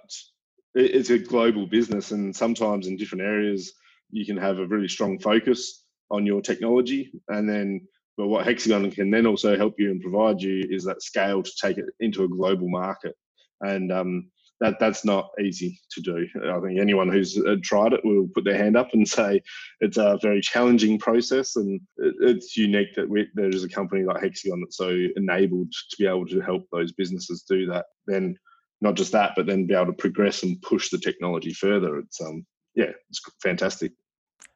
it's 0.75 1.11
a 1.11 1.19
global 1.19 1.67
business, 1.67 2.11
and 2.13 2.35
sometimes 2.35 2.87
in 2.87 2.97
different 2.97 3.23
areas 3.23 3.73
you 4.11 4.25
can 4.25 4.37
have 4.37 4.59
a 4.59 4.67
really 4.67 4.89
strong 4.89 5.19
focus 5.19 5.85
on 6.11 6.27
your 6.27 6.41
technology, 6.41 7.13
and 7.29 7.49
then 7.49 7.87
but 8.19 8.27
what 8.27 8.45
Hexagon 8.45 8.91
can 8.91 9.11
then 9.11 9.27
also 9.27 9.57
help 9.57 9.75
you 9.79 9.93
and 9.93 10.03
provide 10.03 10.41
you 10.41 10.67
is 10.69 10.85
that 10.85 11.03
scale 11.03 11.41
to 11.41 11.53
take 11.63 11.79
it 11.79 11.85
into 12.01 12.25
a 12.25 12.29
global 12.29 12.69
market. 12.69 13.15
And 13.61 13.93
um, 13.93 14.31
that 14.61 14.79
that's 14.81 15.05
not 15.05 15.31
easy 15.40 15.81
to 15.92 16.01
do. 16.01 16.27
I 16.44 16.61
think 16.61 16.81
anyone 16.81 17.09
who's 17.09 17.38
uh, 17.38 17.57
tried 17.62 17.92
it 17.92 18.05
will 18.05 18.29
put 18.35 18.44
their 18.44 18.57
hand 18.57 18.77
up 18.77 18.88
and 18.92 19.07
say 19.09 19.40
it's 19.81 19.97
a 19.97 20.18
very 20.21 20.40
challenging 20.40 20.99
process, 20.99 21.57
and 21.57 21.81
it's 21.97 22.57
unique 22.57 22.94
that 22.97 23.09
we, 23.09 23.29
there 23.35 23.49
is 23.49 23.64
a 23.64 23.68
company 23.68 24.05
like 24.05 24.23
Hexagon 24.23 24.61
that's 24.61 24.77
so 24.77 24.97
enabled 25.16 25.73
to 25.73 25.97
be 25.99 26.07
able 26.07 26.27
to 26.27 26.40
help 26.40 26.66
those 26.73 26.92
businesses 26.92 27.44
do 27.49 27.66
that. 27.66 27.87
Then 28.07 28.37
not 28.81 28.94
just 28.94 29.12
that, 29.12 29.33
but 29.37 29.47
then 29.47 29.66
be 29.66 29.75
able 29.75 29.87
to 29.87 29.92
progress 29.92 30.42
and 30.42 30.61
push 30.62 30.90
the 30.90 30.99
technology 30.99 31.53
further. 31.53 31.99
It's 31.99 32.21
um 32.21 32.44
yeah, 32.75 32.90
it's 33.11 33.21
fantastic. 33.42 33.92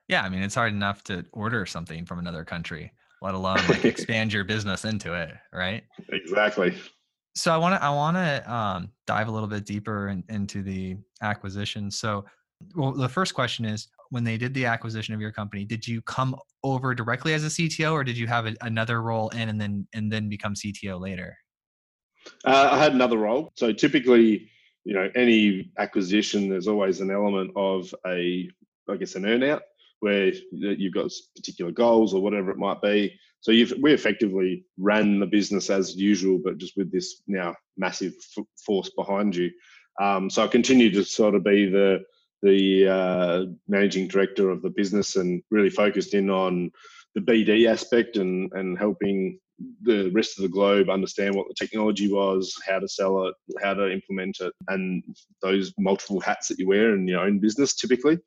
Yeah, 0.09 0.23
I 0.23 0.29
mean 0.29 0.43
it's 0.43 0.55
hard 0.55 0.73
enough 0.73 1.05
to 1.05 1.25
order 1.33 1.65
something 1.67 2.07
from 2.07 2.19
another 2.19 2.45
country, 2.45 2.93
let 3.21 3.35
alone 3.35 3.59
like 3.69 3.85
expand 3.85 4.33
your 4.33 4.45
business 4.45 4.85
into 4.85 5.15
it, 5.15 5.33
right? 5.53 5.85
Exactly 6.09 6.75
so 7.35 7.53
I 7.53 7.57
want 7.57 7.75
to 7.75 7.85
I 7.85 7.91
want 7.91 8.17
to 8.17 8.53
um, 8.53 8.93
dive 9.07 9.29
a 9.29 9.31
little 9.31 9.49
bit 9.49 9.65
deeper 9.65 10.09
in, 10.09 10.25
into 10.29 10.63
the 10.63 10.97
acquisition. 11.23 11.91
So, 11.91 12.25
well, 12.75 12.93
the 12.93 13.09
first 13.09 13.35
question 13.35 13.65
is: 13.65 13.89
when 14.11 14.25
they 14.25 14.37
did 14.37 14.53
the 14.55 14.67
acquisition 14.67 15.15
of 15.15 15.21
your 15.21 15.33
company, 15.33 15.65
did 15.65 15.87
you 15.87 16.03
come 16.03 16.37
over 16.63 16.95
directly 16.95 17.35
as 17.35 17.45
a 17.45 17.49
CTO, 17.49 17.93
or 17.93 18.05
did 18.05 18.17
you 18.17 18.27
have 18.27 18.47
a, 18.47 18.55
another 18.61 19.03
role 19.03 19.29
in 19.31 19.49
and 19.49 19.61
then 19.61 19.87
and 19.95 20.13
then 20.13 20.29
become 20.29 20.55
CTO 20.55 21.01
later? 21.01 21.37
Uh, 22.45 22.69
I 22.73 22.79
had 22.79 22.93
another 22.93 23.19
role. 23.19 23.51
So 23.57 23.73
typically, 23.73 24.49
you 24.85 24.95
know, 24.95 25.11
any 25.15 25.73
acquisition, 25.79 26.49
there's 26.49 26.69
always 26.69 27.01
an 27.01 27.11
element 27.11 27.51
of 27.57 27.93
a, 28.07 28.49
I 28.89 28.97
guess, 28.97 29.15
an 29.15 29.25
earnout 29.25 29.61
where 30.01 30.33
you've 30.51 30.95
got 30.95 31.11
particular 31.37 31.71
goals 31.71 32.15
or 32.15 32.21
whatever 32.21 32.51
it 32.51 32.59
might 32.59 32.83
be. 32.83 33.19
So 33.43 33.51
we 33.51 33.93
effectively 33.93 34.65
ran 34.79 35.19
the 35.19 35.27
business 35.27 35.69
as 35.69 35.97
usual, 35.97 36.39
but 36.43 36.59
just 36.59 36.77
with 36.77 36.93
this 36.93 37.23
now 37.27 37.57
massive 37.77 38.15
f- 38.39 38.45
force 38.65 38.91
behind 38.97 39.35
you. 39.35 39.51
Um, 40.01 40.31
so 40.31 40.45
I 40.45 40.47
continue 40.47 40.91
to 40.93 41.05
sort 41.05 41.35
of 41.35 41.45
be 41.45 41.69
the 41.69 42.01
the 42.43 42.89
uh, 42.89 43.45
managing 43.69 44.09
director 44.09 44.51
of 44.51 44.63
the 44.63 44.71
business 44.71 45.15
and 45.17 45.43
really 45.51 45.71
focused 45.71 46.15
in 46.15 46.31
on 46.31 46.71
the 47.15 47.21
BD 47.21 47.69
aspect 47.69 48.17
and 48.17 48.51
and 48.53 48.79
helping 48.79 49.41
the 49.83 50.11
rest 50.11 50.39
of 50.39 50.43
the 50.43 50.49
globe 50.49 50.89
understand 50.89 51.35
what 51.35 51.47
the 51.49 51.55
technology 51.55 52.11
was, 52.13 52.55
how 52.67 52.79
to 52.79 52.89
sell 52.89 53.27
it, 53.27 53.35
how 53.61 53.75
to 53.75 53.93
implement 53.93 54.39
it, 54.41 54.53
and 54.69 55.03
those 55.41 55.73
multiple 55.79 56.21
hats 56.21 56.47
that 56.47 56.61
you 56.61 56.69
wear 56.69 56.95
in 56.95 57.09
your 57.09 57.21
own 57.21 57.41
business 57.41 57.75
typically. 57.75 58.19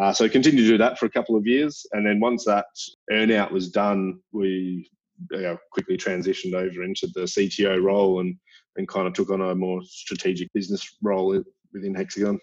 Uh, 0.00 0.12
so 0.12 0.24
I 0.24 0.28
continued 0.28 0.62
to 0.62 0.68
do 0.68 0.78
that 0.78 0.98
for 0.98 1.06
a 1.06 1.10
couple 1.10 1.36
of 1.36 1.46
years, 1.46 1.86
and 1.92 2.06
then 2.06 2.20
once 2.20 2.44
that 2.44 2.66
earnout 3.10 3.50
was 3.50 3.70
done, 3.70 4.20
we 4.32 4.90
uh, 5.34 5.56
quickly 5.72 5.96
transitioned 5.96 6.54
over 6.54 6.82
into 6.82 7.06
the 7.14 7.22
CTO 7.22 7.82
role 7.82 8.20
and 8.20 8.36
and 8.76 8.86
kind 8.86 9.06
of 9.06 9.14
took 9.14 9.30
on 9.30 9.40
a 9.40 9.54
more 9.54 9.80
strategic 9.84 10.52
business 10.52 10.96
role 11.02 11.42
within 11.72 11.94
Hexagon. 11.94 12.38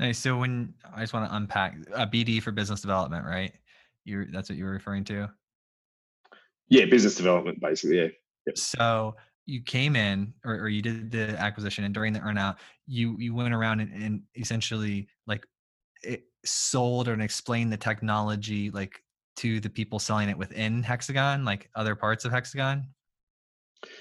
Nice. 0.00 0.18
So 0.18 0.36
when 0.36 0.74
I 0.94 1.00
just 1.00 1.12
want 1.12 1.28
to 1.30 1.36
unpack 1.36 1.76
a 1.92 2.00
uh, 2.00 2.06
BD 2.06 2.42
for 2.42 2.52
business 2.52 2.80
development, 2.80 3.24
right? 3.24 3.52
You 4.04 4.26
that's 4.32 4.48
what 4.48 4.58
you 4.58 4.64
were 4.64 4.72
referring 4.72 5.04
to. 5.04 5.28
Yeah, 6.68 6.84
business 6.86 7.14
development, 7.14 7.60
basically. 7.60 7.98
Yeah. 7.98 8.08
Yep. 8.46 8.58
So 8.58 9.16
you 9.46 9.62
came 9.62 9.96
in, 9.96 10.34
or, 10.44 10.54
or 10.54 10.68
you 10.68 10.82
did 10.82 11.10
the 11.10 11.38
acquisition, 11.38 11.84
and 11.84 11.94
during 11.94 12.12
the 12.12 12.20
earnout, 12.20 12.56
you 12.86 13.16
you 13.18 13.34
went 13.34 13.54
around 13.54 13.80
and, 13.80 13.92
and 13.92 14.22
essentially 14.36 15.08
like 15.26 15.44
sold 16.44 17.08
and 17.08 17.22
explained 17.22 17.72
the 17.72 17.76
technology 17.76 18.70
like 18.70 19.02
to 19.36 19.60
the 19.60 19.70
people 19.70 19.98
selling 19.98 20.28
it 20.28 20.36
within 20.36 20.82
Hexagon, 20.82 21.44
like 21.44 21.70
other 21.74 21.94
parts 21.94 22.24
of 22.24 22.32
Hexagon. 22.32 22.88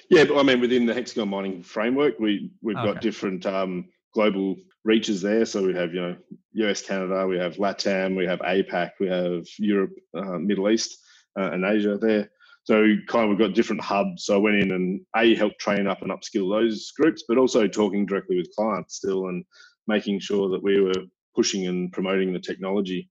Yeah, 0.09 0.23
but 0.23 0.39
I 0.39 0.43
mean, 0.43 0.59
within 0.59 0.85
the 0.85 0.93
Hexagon 0.93 1.29
mining 1.29 1.61
framework, 1.61 2.19
we 2.19 2.51
we've 2.61 2.77
okay. 2.77 2.93
got 2.93 3.01
different 3.01 3.45
um, 3.45 3.85
global 4.13 4.55
reaches 4.83 5.21
there. 5.21 5.45
So 5.45 5.63
we 5.63 5.75
have 5.75 5.93
you 5.93 6.01
know 6.01 6.15
US, 6.53 6.81
Canada, 6.81 7.27
we 7.27 7.37
have 7.37 7.57
LATAM, 7.57 8.17
we 8.17 8.25
have 8.25 8.39
APAC, 8.39 8.91
we 8.99 9.07
have 9.07 9.45
Europe, 9.59 9.93
uh, 10.17 10.39
Middle 10.39 10.69
East, 10.69 10.97
uh, 11.39 11.51
and 11.51 11.63
Asia 11.63 11.97
there. 12.01 12.31
So 12.63 12.95
kind 13.07 13.23
of 13.23 13.29
we've 13.29 13.47
got 13.47 13.55
different 13.55 13.81
hubs. 13.81 14.25
So 14.25 14.35
I 14.35 14.39
went 14.39 14.57
in 14.57 14.71
and 14.71 15.01
a 15.15 15.35
helped 15.35 15.59
train 15.59 15.87
up 15.87 16.01
and 16.01 16.11
upskill 16.11 16.49
those 16.49 16.91
groups, 16.91 17.23
but 17.27 17.37
also 17.37 17.67
talking 17.67 18.05
directly 18.05 18.37
with 18.37 18.53
clients 18.57 18.95
still 18.95 19.27
and 19.27 19.45
making 19.87 20.19
sure 20.19 20.49
that 20.49 20.63
we 20.63 20.81
were 20.81 21.05
pushing 21.37 21.67
and 21.67 21.91
promoting 21.93 22.33
the 22.33 22.39
technology. 22.39 23.09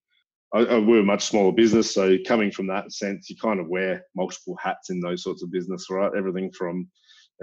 I, 0.52 0.60
I, 0.60 0.78
we're 0.78 1.00
a 1.00 1.12
much 1.12 1.24
smaller 1.24 1.52
business, 1.52 1.94
so 1.94 2.16
coming 2.26 2.50
from 2.50 2.66
that 2.66 2.92
sense, 2.92 3.30
you 3.30 3.36
kind 3.40 3.60
of 3.60 3.68
wear 3.68 4.04
multiple 4.14 4.56
hats 4.62 4.90
in 4.90 5.00
those 5.00 5.22
sorts 5.22 5.42
of 5.42 5.52
business, 5.52 5.86
right? 5.90 6.10
Everything 6.16 6.50
from 6.52 6.88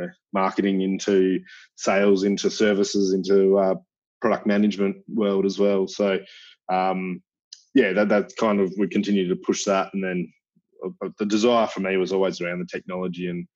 uh, 0.01 0.07
marketing 0.33 0.81
into 0.81 1.39
sales, 1.75 2.23
into 2.23 2.49
services, 2.49 3.13
into 3.13 3.57
uh, 3.57 3.75
product 4.21 4.45
management 4.45 4.97
world 5.07 5.45
as 5.45 5.57
well. 5.57 5.87
So, 5.87 6.19
um, 6.71 7.21
yeah, 7.73 7.93
that 7.93 8.09
that 8.09 8.35
kind 8.37 8.59
of 8.59 8.73
we 8.77 8.87
continue 8.87 9.27
to 9.27 9.35
push 9.47 9.63
that, 9.65 9.93
and 9.93 10.03
then 10.03 10.33
uh, 10.85 11.09
the 11.17 11.25
desire 11.25 11.67
for 11.67 11.79
me 11.79 11.97
was 11.97 12.11
always 12.11 12.41
around 12.41 12.59
the 12.59 12.65
technology 12.65 13.27
and 13.27 13.47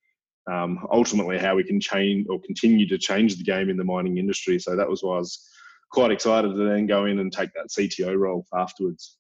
um, 0.52 0.80
ultimately 0.92 1.38
how 1.38 1.56
we 1.56 1.64
can 1.64 1.80
change 1.80 2.28
or 2.30 2.40
continue 2.42 2.88
to 2.88 2.98
change 2.98 3.36
the 3.36 3.44
game 3.44 3.70
in 3.70 3.78
the 3.78 3.84
mining 3.84 4.18
industry. 4.18 4.60
So 4.60 4.76
that 4.76 4.90
was 4.90 5.04
why 5.04 5.16
I 5.16 5.20
was 5.20 5.50
quite 5.92 6.12
excited 6.12 6.50
to 6.50 6.70
then 6.70 6.86
go 6.86 7.06
in 7.06 7.20
and 7.20 7.32
take 7.32 7.52
that 7.54 7.70
CTO 7.70 8.18
role 8.18 8.46
afterwards. 8.54 9.18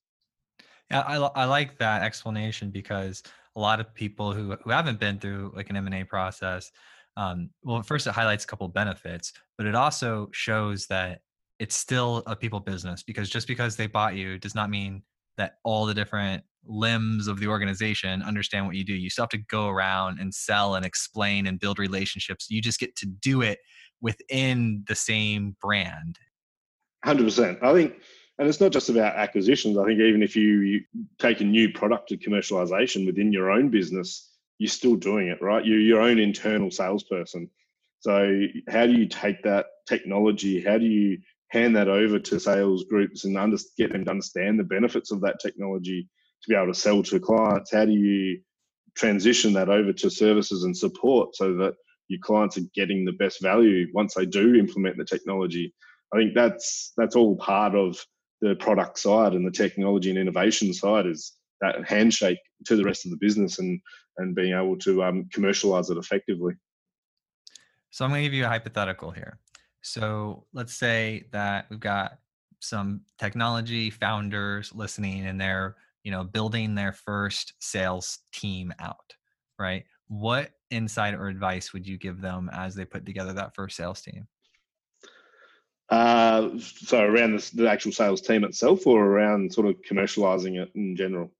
Yeah, 0.91 1.01
I, 1.01 1.15
I 1.17 1.45
like 1.45 1.77
that 1.79 2.03
explanation 2.03 2.69
because 2.71 3.23
a 3.55 3.59
lot 3.59 3.79
of 3.79 3.93
people 3.93 4.33
who, 4.33 4.55
who 4.63 4.69
haven't 4.69 4.99
been 4.99 5.19
through 5.19 5.51
like 5.55 5.69
an 5.69 5.75
M&A 5.75 6.03
process, 6.03 6.71
um, 7.17 7.49
well, 7.63 7.81
first 7.81 8.07
it 8.07 8.11
highlights 8.11 8.43
a 8.43 8.47
couple 8.47 8.67
benefits, 8.67 9.33
but 9.57 9.65
it 9.65 9.75
also 9.75 10.29
shows 10.31 10.87
that 10.87 11.21
it's 11.59 11.75
still 11.75 12.23
a 12.27 12.35
people 12.35 12.59
business 12.59 13.03
because 13.03 13.29
just 13.29 13.47
because 13.47 13.75
they 13.75 13.87
bought 13.87 14.15
you 14.15 14.37
does 14.37 14.53
not 14.53 14.69
mean 14.69 15.01
that 15.37 15.55
all 15.63 15.85
the 15.85 15.93
different 15.93 16.43
limbs 16.65 17.27
of 17.27 17.39
the 17.39 17.47
organization 17.47 18.21
understand 18.21 18.65
what 18.65 18.75
you 18.75 18.83
do. 18.83 18.93
You 18.93 19.09
still 19.09 19.23
have 19.23 19.29
to 19.29 19.37
go 19.37 19.67
around 19.67 20.19
and 20.19 20.33
sell 20.33 20.75
and 20.75 20.85
explain 20.85 21.47
and 21.47 21.59
build 21.59 21.79
relationships. 21.79 22.47
You 22.49 22.61
just 22.61 22.79
get 22.79 22.95
to 22.97 23.05
do 23.05 23.41
it 23.41 23.59
within 24.01 24.83
the 24.87 24.95
same 24.95 25.55
brand. 25.61 26.19
100%. 27.05 27.63
I 27.63 27.73
think 27.73 27.93
and 28.39 28.47
it's 28.47 28.61
not 28.61 28.71
just 28.71 28.89
about 28.89 29.15
acquisitions. 29.15 29.77
I 29.77 29.85
think 29.85 29.99
even 29.99 30.21
if 30.21 30.35
you, 30.35 30.59
you 30.59 30.81
take 31.17 31.41
a 31.41 31.45
new 31.45 31.71
product 31.73 32.09
to 32.09 32.17
commercialization 32.17 33.05
within 33.05 33.31
your 33.31 33.49
own 33.49 33.69
business, 33.69 34.31
you're 34.59 34.69
still 34.69 34.95
doing 34.95 35.27
it, 35.27 35.41
right? 35.41 35.65
You're 35.65 35.79
your 35.79 36.01
own 36.01 36.19
internal 36.19 36.69
salesperson. 36.69 37.49
So 37.99 38.41
how 38.69 38.85
do 38.85 38.93
you 38.93 39.07
take 39.07 39.41
that 39.43 39.65
technology? 39.87 40.61
How 40.61 40.77
do 40.77 40.85
you 40.85 41.17
hand 41.49 41.75
that 41.75 41.87
over 41.87 42.19
to 42.19 42.39
sales 42.39 42.83
groups 42.83 43.25
and 43.25 43.37
under, 43.37 43.57
get 43.75 43.91
them 43.91 44.05
to 44.05 44.11
understand 44.11 44.59
the 44.59 44.63
benefits 44.63 45.11
of 45.11 45.21
that 45.21 45.39
technology 45.39 46.07
to 46.43 46.49
be 46.49 46.55
able 46.55 46.67
to 46.67 46.79
sell 46.79 47.01
to 47.03 47.19
clients? 47.19 47.73
How 47.73 47.85
do 47.85 47.91
you 47.91 48.39
transition 48.95 49.53
that 49.53 49.69
over 49.69 49.93
to 49.93 50.09
services 50.11 50.63
and 50.63 50.77
support 50.77 51.35
so 51.35 51.55
that 51.55 51.73
your 52.07 52.19
clients 52.21 52.57
are 52.57 52.69
getting 52.75 53.03
the 53.03 53.13
best 53.13 53.41
value 53.41 53.87
once 53.93 54.13
they 54.13 54.27
do 54.27 54.55
implement 54.55 54.97
the 54.97 55.05
technology? 55.05 55.73
I 56.13 56.17
think 56.17 56.33
that's 56.35 56.93
that's 56.97 57.15
all 57.15 57.35
part 57.37 57.75
of 57.75 57.97
the 58.41 58.55
product 58.55 58.99
side 58.99 59.33
and 59.33 59.45
the 59.45 59.51
technology 59.51 60.09
and 60.09 60.19
innovation 60.19 60.73
side 60.73 61.05
is 61.07 61.33
that 61.61 61.87
handshake 61.87 62.39
to 62.65 62.75
the 62.75 62.83
rest 62.83 63.05
of 63.05 63.11
the 63.11 63.17
business 63.17 63.59
and 63.59 63.79
and 64.17 64.35
being 64.35 64.53
able 64.53 64.77
to 64.77 65.03
um, 65.03 65.27
commercialize 65.31 65.89
it 65.89 65.97
effectively. 65.97 66.53
So 67.91 68.03
I'm 68.03 68.11
going 68.11 68.23
to 68.23 68.27
give 68.27 68.33
you 68.33 68.45
a 68.45 68.49
hypothetical 68.49 69.11
here. 69.11 69.39
So 69.81 70.45
let's 70.53 70.73
say 70.73 71.27
that 71.31 71.67
we've 71.69 71.79
got 71.79 72.17
some 72.59 73.01
technology 73.19 73.89
founders 73.89 74.73
listening 74.73 75.27
and 75.27 75.39
they're 75.39 75.75
you 76.03 76.11
know 76.11 76.23
building 76.23 76.75
their 76.75 76.93
first 76.93 77.53
sales 77.59 78.19
team 78.31 78.73
out, 78.79 79.13
right? 79.59 79.83
What 80.07 80.51
insight 80.71 81.13
or 81.13 81.27
advice 81.27 81.73
would 81.73 81.87
you 81.87 81.97
give 81.97 82.21
them 82.21 82.49
as 82.53 82.75
they 82.75 82.85
put 82.85 83.05
together 83.05 83.33
that 83.33 83.55
first 83.55 83.75
sales 83.75 84.01
team? 84.01 84.27
Uh, 85.89 86.49
so 86.59 87.01
around 87.01 87.33
the, 87.33 87.51
the 87.55 87.69
actual 87.69 87.91
sales 87.91 88.21
team 88.21 88.43
itself, 88.43 88.85
or 88.85 89.05
around 89.05 89.53
sort 89.53 89.67
of 89.67 89.75
commercializing 89.81 90.61
it 90.61 90.71
in 90.75 90.95
general. 90.95 91.31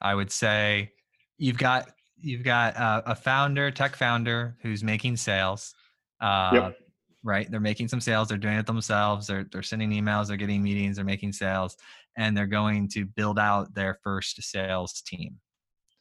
I 0.00 0.14
would 0.14 0.30
say 0.30 0.92
you've 1.36 1.58
got 1.58 1.90
you've 2.20 2.44
got 2.44 2.76
uh, 2.76 3.02
a 3.04 3.14
founder, 3.14 3.70
tech 3.70 3.96
founder, 3.96 4.56
who's 4.62 4.82
making 4.82 5.16
sales. 5.16 5.74
Uh, 6.20 6.50
yep. 6.52 6.78
Right, 7.24 7.50
they're 7.50 7.60
making 7.60 7.88
some 7.88 8.00
sales. 8.00 8.28
They're 8.28 8.38
doing 8.38 8.56
it 8.56 8.66
themselves. 8.66 9.26
They're 9.26 9.46
they're 9.52 9.62
sending 9.62 9.90
emails. 9.90 10.28
They're 10.28 10.36
getting 10.36 10.62
meetings. 10.62 10.96
They're 10.96 11.04
making 11.04 11.32
sales, 11.32 11.76
and 12.16 12.36
they're 12.36 12.46
going 12.46 12.88
to 12.90 13.04
build 13.04 13.38
out 13.38 13.74
their 13.74 13.98
first 14.02 14.42
sales 14.42 15.02
team. 15.02 15.36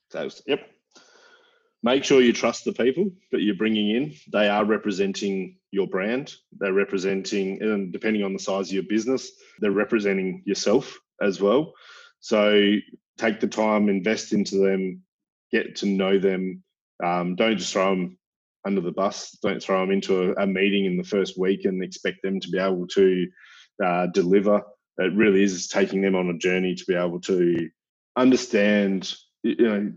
Sales. 0.10 0.42
Yep 0.46 0.77
make 1.84 2.04
sure 2.04 2.22
you 2.22 2.34
trust 2.34 2.66
the 2.66 2.74
people 2.74 3.12
that 3.32 3.42
you're 3.42 3.56
bringing 3.56 3.90
in. 3.92 4.14
They 4.32 4.50
are 4.50 4.66
representing 4.66 5.58
your 5.72 5.88
brand. 5.88 6.34
They're 6.60 6.74
representing, 6.74 7.62
and 7.62 7.92
depending 7.92 8.24
on 8.24 8.34
the 8.34 8.40
size 8.40 8.70
of 8.70 8.74
your 8.74 8.84
business, 8.84 9.32
they're 9.60 9.72
representing 9.72 10.44
yourself 10.46 10.98
as 11.22 11.40
well. 11.40 11.74
So 12.20 12.74
take 13.18 13.40
the 13.40 13.48
time, 13.48 13.90
invest 13.90 14.34
into 14.34 14.58
them, 14.58 15.02
get 15.52 15.76
to 15.78 15.86
know 15.86 16.20
them. 16.20 16.64
Um, 17.04 17.36
don't 17.36 17.58
just 17.58 17.74
throw 17.74 17.92
them 17.92 18.18
under 18.66 18.82
the 18.82 18.92
bus. 18.92 19.38
Don't 19.42 19.62
throw 19.62 19.82
them 19.82 19.92
into 19.92 20.32
a, 20.32 20.44
a, 20.44 20.48
meeting 20.48 20.86
in 20.86 20.98
the 20.98 21.04
first 21.04 21.40
week 21.40 21.66
and 21.66 21.84
expect 21.84 22.22
them 22.24 22.40
to 22.40 22.50
be 22.50 22.58
able 22.58 22.88
to 22.88 23.28
uh, 23.84 24.08
deliver. 24.08 24.62
It 24.98 25.14
really 25.14 25.44
is 25.44 25.68
taking 25.68 26.02
them 26.02 26.16
on 26.16 26.30
a 26.30 26.38
journey 26.38 26.76
to 26.76 26.86
be 26.86 26.96
able 26.96 27.22
to 27.22 27.70
understand, 28.16 29.14
you 29.44 29.56
know, 29.56 29.92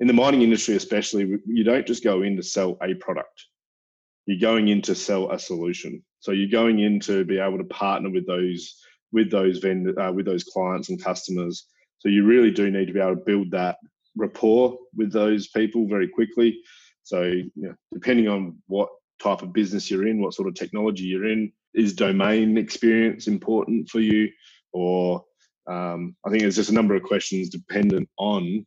in 0.00 0.06
the 0.06 0.12
mining 0.12 0.42
industry, 0.42 0.76
especially, 0.76 1.38
you 1.46 1.64
don't 1.64 1.86
just 1.86 2.04
go 2.04 2.22
in 2.22 2.36
to 2.36 2.42
sell 2.42 2.76
a 2.82 2.94
product. 2.94 3.46
You're 4.26 4.40
going 4.40 4.68
in 4.68 4.82
to 4.82 4.94
sell 4.94 5.30
a 5.30 5.38
solution. 5.38 6.02
So 6.20 6.32
you're 6.32 6.50
going 6.50 6.80
in 6.80 7.00
to 7.00 7.24
be 7.24 7.38
able 7.38 7.58
to 7.58 7.64
partner 7.64 8.10
with 8.10 8.26
those 8.26 8.76
with 9.12 9.30
those 9.30 9.58
vendor 9.58 9.98
uh, 10.00 10.12
with 10.12 10.26
those 10.26 10.44
clients 10.44 10.88
and 10.88 11.02
customers. 11.02 11.66
So 11.98 12.08
you 12.08 12.24
really 12.24 12.50
do 12.50 12.70
need 12.70 12.86
to 12.86 12.92
be 12.92 13.00
able 13.00 13.16
to 13.16 13.24
build 13.24 13.50
that 13.52 13.78
rapport 14.16 14.76
with 14.96 15.12
those 15.12 15.48
people 15.48 15.86
very 15.86 16.08
quickly. 16.08 16.60
So 17.04 17.22
you 17.22 17.50
know, 17.54 17.74
depending 17.92 18.28
on 18.28 18.56
what 18.66 18.88
type 19.22 19.42
of 19.42 19.52
business 19.52 19.90
you're 19.90 20.08
in, 20.08 20.20
what 20.20 20.34
sort 20.34 20.48
of 20.48 20.54
technology 20.54 21.04
you're 21.04 21.28
in, 21.28 21.52
is 21.74 21.94
domain 21.94 22.58
experience 22.58 23.28
important 23.28 23.88
for 23.88 24.00
you, 24.00 24.28
or 24.72 25.24
um, 25.68 26.16
I 26.24 26.30
think 26.30 26.42
there's 26.42 26.56
just 26.56 26.70
a 26.70 26.74
number 26.74 26.94
of 26.94 27.02
questions 27.02 27.48
dependent 27.48 28.08
on 28.18 28.66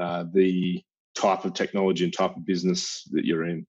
uh, 0.00 0.24
the 0.32 0.82
type 1.14 1.44
of 1.44 1.54
technology 1.54 2.04
and 2.04 2.12
type 2.12 2.36
of 2.36 2.46
business 2.46 3.02
that 3.12 3.24
you're 3.24 3.44
in. 3.44 3.66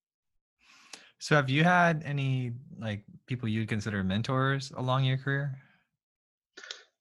So, 1.20 1.36
have 1.36 1.50
you 1.50 1.64
had 1.64 2.04
any 2.06 2.54
like 2.78 3.04
people 3.28 3.50
you'd 3.50 3.68
consider 3.68 4.04
mentors 4.04 4.72
along 4.76 5.04
your 5.04 5.18
career? 5.18 5.58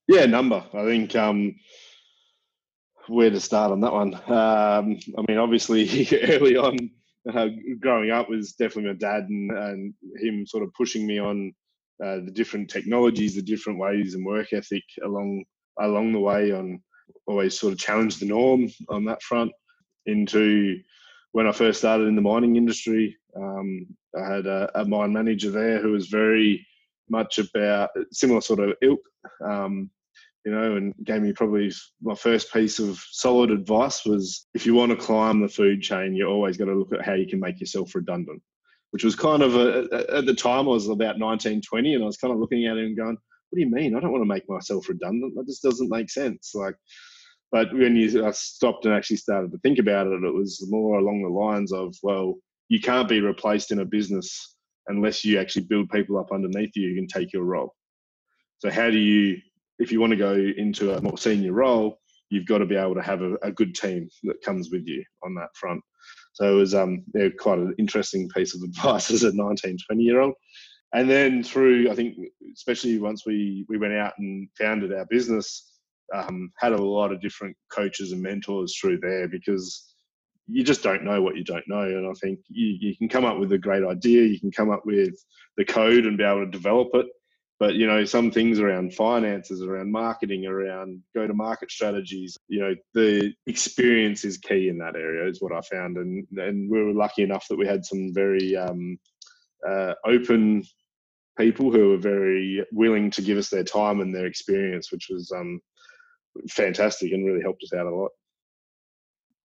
Yeah, 0.07 0.25
number. 0.25 0.63
I 0.73 0.83
think 0.85 1.15
um, 1.15 1.55
where 3.07 3.29
to 3.29 3.39
start 3.39 3.71
on 3.71 3.81
that 3.81 3.93
one. 3.93 4.15
Um, 4.15 4.99
I 5.17 5.23
mean, 5.27 5.37
obviously, 5.37 6.07
early 6.23 6.57
on, 6.57 6.77
uh, 7.33 7.47
growing 7.79 8.11
up 8.11 8.29
was 8.29 8.53
definitely 8.53 8.91
my 8.91 8.97
dad 8.97 9.29
and, 9.29 9.51
and 9.51 9.93
him 10.19 10.45
sort 10.45 10.63
of 10.63 10.73
pushing 10.73 11.05
me 11.05 11.19
on 11.19 11.53
uh, 12.03 12.17
the 12.25 12.31
different 12.31 12.69
technologies, 12.69 13.35
the 13.35 13.41
different 13.41 13.79
ways 13.79 14.15
and 14.15 14.25
work 14.25 14.53
ethic 14.53 14.83
along 15.03 15.43
along 15.81 16.11
the 16.11 16.19
way 16.19 16.51
on 16.51 16.81
always 17.25 17.59
sort 17.59 17.73
of 17.73 17.79
challenged 17.79 18.19
the 18.19 18.25
norm 18.25 18.69
on 18.89 19.05
that 19.05 19.21
front. 19.21 19.51
Into 20.05 20.79
when 21.33 21.47
I 21.47 21.51
first 21.51 21.79
started 21.79 22.07
in 22.07 22.15
the 22.15 22.21
mining 22.21 22.55
industry, 22.55 23.15
um, 23.35 23.85
I 24.17 24.35
had 24.35 24.45
a, 24.47 24.71
a, 24.79 24.85
mine 24.85 25.13
manager 25.13 25.51
there 25.51 25.79
who 25.79 25.91
was 25.91 26.07
very 26.07 26.65
much 27.09 27.37
about 27.37 27.89
similar 28.11 28.41
sort 28.41 28.59
of 28.59 28.73
ilk, 28.81 28.99
um, 29.45 29.89
you 30.45 30.51
know, 30.51 30.77
and 30.77 30.93
gave 31.03 31.21
me 31.21 31.33
probably 31.33 31.71
my 32.01 32.15
first 32.15 32.51
piece 32.51 32.79
of 32.79 32.99
solid 33.11 33.51
advice 33.51 34.05
was 34.05 34.47
if 34.53 34.65
you 34.65 34.73
want 34.73 34.91
to 34.91 35.05
climb 35.05 35.41
the 35.41 35.47
food 35.47 35.81
chain, 35.81 36.15
you're 36.15 36.29
always 36.29 36.57
got 36.57 36.65
to 36.65 36.75
look 36.75 36.93
at 36.93 37.05
how 37.05 37.13
you 37.13 37.27
can 37.27 37.39
make 37.39 37.59
yourself 37.59 37.93
redundant, 37.93 38.41
which 38.91 39.03
was 39.03 39.15
kind 39.15 39.43
of 39.43 39.55
a, 39.55 39.87
at 40.15 40.25
the 40.25 40.33
time 40.33 40.65
I 40.65 40.71
was 40.71 40.87
about 40.87 41.19
19, 41.19 41.61
20, 41.61 41.93
and 41.95 42.03
I 42.03 42.07
was 42.07 42.17
kind 42.17 42.33
of 42.33 42.39
looking 42.39 42.65
at 42.65 42.77
it 42.77 42.85
and 42.85 42.97
going, 42.97 43.17
what 43.49 43.57
do 43.57 43.61
you 43.61 43.71
mean? 43.71 43.95
I 43.95 43.99
don't 43.99 44.11
want 44.11 44.21
to 44.21 44.27
make 44.27 44.47
myself 44.47 44.87
redundant. 44.89 45.33
That 45.35 45.47
just 45.47 45.63
doesn't 45.63 45.89
make 45.89 46.09
sense. 46.09 46.51
Like, 46.53 46.75
but 47.51 47.73
when 47.73 47.95
you 47.95 48.31
stopped 48.31 48.85
and 48.85 48.93
actually 48.93 49.17
started 49.17 49.51
to 49.51 49.57
think 49.59 49.79
about 49.79 50.07
it, 50.07 50.23
it 50.23 50.33
was 50.33 50.63
more 50.69 50.99
along 50.99 51.23
the 51.23 51.29
lines 51.29 51.73
of, 51.73 51.95
well, 52.03 52.35
you 52.67 52.79
can't 52.79 53.09
be 53.09 53.21
replaced 53.21 53.71
in 53.71 53.79
a 53.79 53.85
business 53.85 54.55
unless 54.87 55.25
you 55.25 55.39
actually 55.39 55.63
build 55.63 55.89
people 55.89 56.19
up 56.19 56.31
underneath 56.31 56.75
you 56.75 56.97
and 56.97 57.09
take 57.09 57.33
your 57.33 57.43
role. 57.43 57.73
So 58.59 58.69
how 58.69 58.91
do 58.91 58.97
you, 58.97 59.37
if 59.79 59.91
you 59.91 59.99
want 59.99 60.11
to 60.11 60.17
go 60.17 60.33
into 60.33 60.93
a 60.93 61.01
more 61.01 61.17
senior 61.17 61.53
role, 61.53 61.99
you've 62.29 62.45
got 62.45 62.59
to 62.59 62.65
be 62.65 62.75
able 62.75 62.95
to 62.95 63.01
have 63.01 63.21
a, 63.21 63.35
a 63.41 63.51
good 63.51 63.73
team 63.73 64.07
that 64.23 64.41
comes 64.43 64.69
with 64.71 64.83
you 64.85 65.03
on 65.23 65.33
that 65.35 65.49
front. 65.55 65.81
So 66.33 66.53
it 66.53 66.55
was 66.55 66.75
um, 66.75 67.03
quite 67.39 67.59
an 67.59 67.73
interesting 67.79 68.29
piece 68.29 68.55
of 68.55 68.61
advice 68.69 69.09
as 69.09 69.23
a 69.23 69.35
19, 69.35 69.77
20 69.87 70.03
year 70.03 70.21
old. 70.21 70.33
And 70.93 71.09
then 71.09 71.43
through, 71.43 71.91
I 71.91 71.95
think, 71.95 72.17
especially 72.53 72.97
once 72.99 73.25
we, 73.25 73.65
we 73.69 73.77
went 73.77 73.93
out 73.93 74.13
and 74.17 74.49
founded 74.57 74.93
our 74.93 75.05
business, 75.05 75.71
um, 76.13 76.51
had 76.57 76.71
a 76.71 76.81
lot 76.81 77.11
of 77.11 77.21
different 77.21 77.55
coaches 77.71 78.11
and 78.11 78.21
mentors 78.21 78.75
through 78.75 78.99
there 78.99 79.27
because 79.27 79.93
you 80.47 80.63
just 80.63 80.81
don't 80.81 81.03
know 81.03 81.21
what 81.21 81.37
you 81.37 81.43
don't 81.43 81.67
know. 81.67 81.83
And 81.83 82.07
I 82.07 82.13
think 82.13 82.39
you, 82.47 82.75
you 82.79 82.95
can 82.95 83.07
come 83.07 83.25
up 83.25 83.37
with 83.37 83.51
a 83.53 83.57
great 83.57 83.83
idea, 83.83 84.23
you 84.23 84.39
can 84.39 84.51
come 84.51 84.71
up 84.71 84.85
with 84.85 85.13
the 85.57 85.65
code 85.65 86.05
and 86.05 86.17
be 86.17 86.23
able 86.23 86.45
to 86.45 86.51
develop 86.51 86.89
it. 86.95 87.05
But 87.59 87.75
you 87.75 87.85
know, 87.85 88.05
some 88.05 88.31
things 88.31 88.59
around 88.59 88.95
finances, 88.95 89.61
around 89.61 89.91
marketing, 89.91 90.45
around 90.45 91.03
go-to-market 91.13 91.69
strategies, 91.69 92.37
you 92.47 92.61
know, 92.61 92.73
the 92.93 93.33
experience 93.47 94.23
is 94.23 94.37
key 94.37 94.69
in 94.69 94.77
that 94.77 94.95
area, 94.95 95.27
is 95.27 95.41
what 95.41 95.51
I 95.51 95.59
found. 95.61 95.97
And 95.97 96.25
and 96.37 96.71
we 96.71 96.81
were 96.81 96.93
lucky 96.93 97.21
enough 97.21 97.45
that 97.49 97.57
we 97.57 97.67
had 97.67 97.85
some 97.85 98.13
very 98.13 98.55
um, 98.55 98.97
uh, 99.67 99.93
open 100.05 100.63
people 101.39 101.71
who 101.71 101.89
were 101.89 101.97
very 101.97 102.63
willing 102.71 103.09
to 103.11 103.21
give 103.21 103.37
us 103.37 103.49
their 103.49 103.63
time 103.63 104.01
and 104.01 104.13
their 104.13 104.25
experience, 104.25 104.91
which 104.91 105.07
was 105.09 105.31
um, 105.31 105.59
fantastic 106.49 107.13
and 107.13 107.25
really 107.25 107.41
helped 107.41 107.63
us 107.63 107.73
out 107.73 107.87
a 107.87 107.95
lot. 107.95 108.11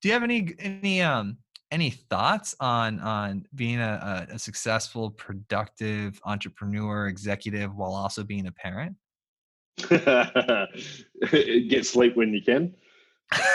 Do 0.02 0.10
you 0.10 0.14
have 0.14 0.24
any 0.24 0.54
any 0.60 1.02
um 1.02 1.38
any 1.72 1.92
thoughts 1.92 2.56
on 2.60 3.00
on 3.00 3.46
being 3.56 3.80
a, 3.80 4.28
a, 4.32 4.38
successful, 4.40 5.10
productive 5.12 6.20
entrepreneur 6.26 7.08
executive 7.08 7.74
while 7.76 7.94
also 7.94 8.24
being 8.24 8.48
a 8.48 8.52
parent? 8.52 8.96
Get 9.90 11.86
sleep 11.86 12.18
when 12.18 12.34
you 12.34 12.42
can. 12.44 12.76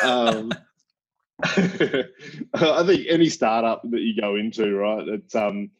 Um, 0.02 0.50
I 1.42 2.82
think 2.84 3.06
any 3.08 3.28
startup 3.28 3.82
that 3.90 4.00
you 4.00 4.20
go 4.20 4.36
into, 4.36 4.74
right, 4.74 5.06
it's 5.06 5.34
um, 5.36 5.70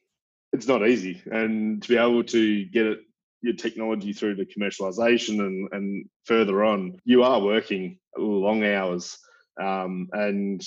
it's 0.53 0.67
not 0.67 0.87
easy, 0.87 1.23
and 1.31 1.83
to 1.83 1.89
be 1.89 1.97
able 1.97 2.25
to 2.25 2.65
get 2.67 2.87
it 2.87 3.01
your 3.41 3.55
technology 3.55 4.13
through 4.13 4.35
to 4.37 4.45
commercialization 4.45 5.41
and 5.41 5.69
and 5.73 6.07
further 6.25 6.65
on, 6.65 6.99
you 7.05 7.23
are 7.23 7.41
working 7.41 7.99
long 8.17 8.65
hours, 8.65 9.19
um, 9.61 10.09
and 10.13 10.63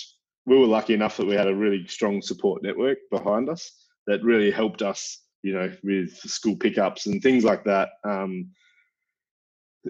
we 0.46 0.58
were 0.58 0.68
lucky 0.68 0.94
enough 0.94 1.18
that 1.18 1.28
we 1.28 1.36
had 1.36 1.48
a 1.48 1.56
really 1.56 1.86
strong 1.88 2.22
support 2.22 2.64
network 2.64 2.98
behind 3.12 3.50
us 3.50 3.72
that 4.08 4.24
really 4.24 4.52
helped 4.52 4.82
us, 4.82 5.20
you 5.44 5.54
know, 5.54 5.72
with 5.84 6.16
school 6.18 6.56
pickups 6.56 7.08
and 7.08 7.22
things 7.22 7.44
like 7.44 7.64
that. 7.64 7.90
Um, 8.04 8.50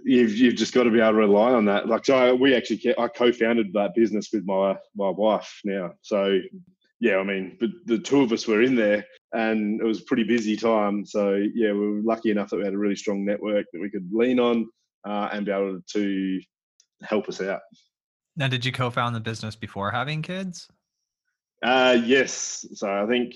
you've 0.03 0.35
you've 0.35 0.55
just 0.55 0.73
got 0.73 0.83
to 0.83 0.89
be 0.91 0.99
able 0.99 1.11
to 1.11 1.17
rely 1.17 1.51
on 1.51 1.65
that. 1.65 1.87
Like, 1.87 2.05
so 2.05 2.35
we 2.35 2.55
actually 2.55 2.95
I 2.97 3.07
co-founded 3.07 3.73
that 3.73 3.95
business 3.95 4.29
with 4.33 4.45
my 4.45 4.77
my 4.95 5.09
wife 5.09 5.59
now. 5.63 5.93
So 6.01 6.39
yeah, 7.01 7.17
I 7.17 7.23
mean, 7.23 7.57
but 7.59 7.71
the 7.85 7.97
two 7.97 8.21
of 8.21 8.31
us 8.31 8.47
were 8.47 8.61
in 8.61 8.75
there, 8.75 9.05
and 9.33 9.81
it 9.81 9.83
was 9.83 9.99
a 9.99 10.05
pretty 10.05 10.23
busy 10.23 10.55
time. 10.55 11.03
So 11.05 11.43
yeah, 11.55 11.73
we 11.73 11.79
were 11.79 12.01
lucky 12.03 12.29
enough 12.29 12.51
that 12.51 12.57
we 12.57 12.63
had 12.63 12.73
a 12.73 12.77
really 12.77 12.95
strong 12.95 13.25
network 13.25 13.65
that 13.73 13.81
we 13.81 13.89
could 13.89 14.07
lean 14.13 14.39
on 14.39 14.69
uh, 15.03 15.29
and 15.33 15.45
be 15.45 15.51
able 15.51 15.81
to 15.93 16.41
help 17.01 17.27
us 17.27 17.41
out. 17.41 17.61
Now, 18.37 18.47
did 18.47 18.63
you 18.63 18.71
co-found 18.71 19.15
the 19.15 19.19
business 19.19 19.55
before 19.55 19.89
having 19.89 20.21
kids? 20.21 20.69
Uh, 21.63 21.97
yes. 22.05 22.65
So 22.75 22.87
I 22.89 23.07
think 23.07 23.35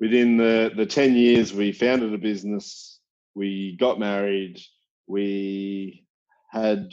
within 0.00 0.36
the 0.36 0.72
the 0.76 0.84
ten 0.84 1.14
years 1.14 1.54
we 1.54 1.70
founded 1.70 2.12
a 2.12 2.18
business, 2.18 2.98
we 3.36 3.76
got 3.78 4.00
married, 4.00 4.60
we 5.06 6.04
had 6.50 6.92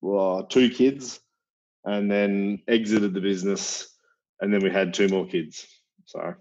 well, 0.00 0.44
two 0.44 0.70
kids, 0.70 1.18
and 1.84 2.08
then 2.08 2.62
exited 2.68 3.14
the 3.14 3.20
business, 3.20 3.95
and 4.40 4.52
then 4.52 4.62
we 4.62 4.70
had 4.70 4.94
two 4.94 5.08
more 5.08 5.26
kids. 5.26 5.66
So 6.04 6.34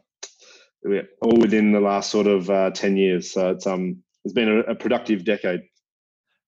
all 1.21 1.37
within 1.37 1.71
the 1.71 1.79
last 1.79 2.11
sort 2.11 2.27
of 2.27 2.49
uh, 2.49 2.71
ten 2.71 2.97
years. 2.97 3.31
So 3.31 3.51
it's 3.51 3.67
um 3.67 4.03
it's 4.23 4.33
been 4.33 4.49
a, 4.49 4.59
a 4.71 4.75
productive 4.75 5.23
decade. 5.23 5.61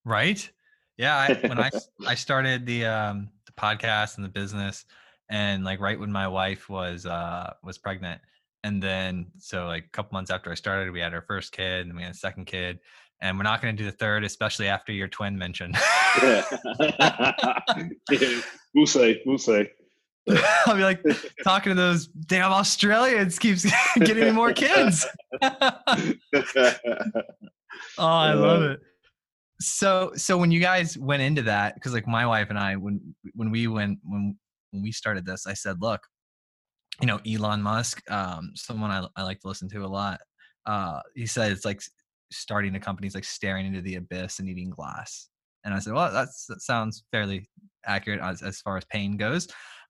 Right. 0.05 0.49
Yeah, 0.97 1.15
I, 1.15 1.33
when 1.47 1.59
I 1.59 1.69
I 2.05 2.15
started 2.15 2.65
the 2.65 2.85
um 2.85 3.29
the 3.45 3.51
podcast 3.53 4.17
and 4.17 4.25
the 4.25 4.29
business, 4.29 4.85
and 5.29 5.63
like 5.63 5.79
right 5.79 5.99
when 5.99 6.11
my 6.11 6.27
wife 6.27 6.69
was 6.69 7.05
uh 7.05 7.53
was 7.63 7.77
pregnant, 7.77 8.21
and 8.63 8.81
then 8.81 9.27
so 9.37 9.65
like 9.65 9.85
a 9.85 9.89
couple 9.89 10.15
months 10.15 10.31
after 10.31 10.51
I 10.51 10.55
started, 10.55 10.91
we 10.91 10.99
had 10.99 11.13
our 11.13 11.23
first 11.23 11.51
kid, 11.51 11.87
and 11.87 11.95
we 11.95 12.03
had 12.03 12.11
a 12.11 12.17
second 12.17 12.45
kid, 12.45 12.79
and 13.21 13.37
we're 13.37 13.43
not 13.43 13.61
going 13.61 13.75
to 13.75 13.83
do 13.83 13.89
the 13.89 13.95
third, 13.97 14.23
especially 14.23 14.67
after 14.67 14.91
your 14.91 15.07
twin 15.07 15.37
mentioned. 15.37 15.75
yeah. 16.21 16.43
yeah. 18.11 18.41
we'll 18.73 18.87
see. 18.87 19.21
We'll 19.25 19.37
see. 19.37 19.67
I'll 20.65 20.75
be 20.75 20.83
like 20.83 21.01
talking 21.43 21.71
to 21.71 21.75
those 21.75 22.07
damn 22.07 22.51
Australians 22.51 23.39
keeps 23.39 23.65
getting 23.95 24.25
me 24.25 24.31
more 24.31 24.53
kids. 24.53 25.05
oh, 25.41 25.53
I 27.97 28.33
love 28.33 28.63
it. 28.63 28.79
So 29.61 30.11
so 30.15 30.37
when 30.37 30.51
you 30.51 30.59
guys 30.59 30.97
went 30.97 31.21
into 31.21 31.43
that 31.43 31.75
because 31.75 31.93
like 31.93 32.07
my 32.07 32.27
wife 32.27 32.49
and 32.51 32.59
i 32.59 32.75
when 32.75 33.15
when 33.33 33.49
we 33.49 33.67
went 33.67 33.97
when 34.03 34.37
when 34.69 34.83
we 34.83 34.91
started 34.91 35.25
this 35.25 35.47
i 35.47 35.53
said 35.53 35.81
look 35.81 36.01
you 37.01 37.07
know 37.07 37.19
elon 37.27 37.63
musk 37.63 38.03
um 38.11 38.51
someone 38.53 38.91
i, 38.91 39.03
I 39.15 39.23
like 39.23 39.39
to 39.39 39.47
listen 39.47 39.67
to 39.69 39.83
a 39.83 39.87
lot 39.87 40.19
uh 40.67 40.99
he 41.15 41.25
said 41.25 41.51
it's 41.51 41.65
like 41.65 41.81
starting 42.31 42.75
a 42.75 42.79
company 42.79 43.07
is 43.07 43.15
like 43.15 43.23
staring 43.23 43.65
into 43.65 43.81
the 43.81 43.95
abyss 43.95 44.37
and 44.37 44.47
eating 44.47 44.69
glass. 44.69 45.29
And 45.63 45.73
i 45.73 45.79
said 45.79 45.93
well 45.93 46.13
that's 46.13 46.45
that 46.45 46.61
sounds 46.61 47.03
fairly 47.11 47.49
accurate 47.85 48.19
as, 48.21 48.43
as 48.43 48.61
far 48.61 48.77
as 48.77 48.85
pain 48.85 49.17
goes 49.17 49.47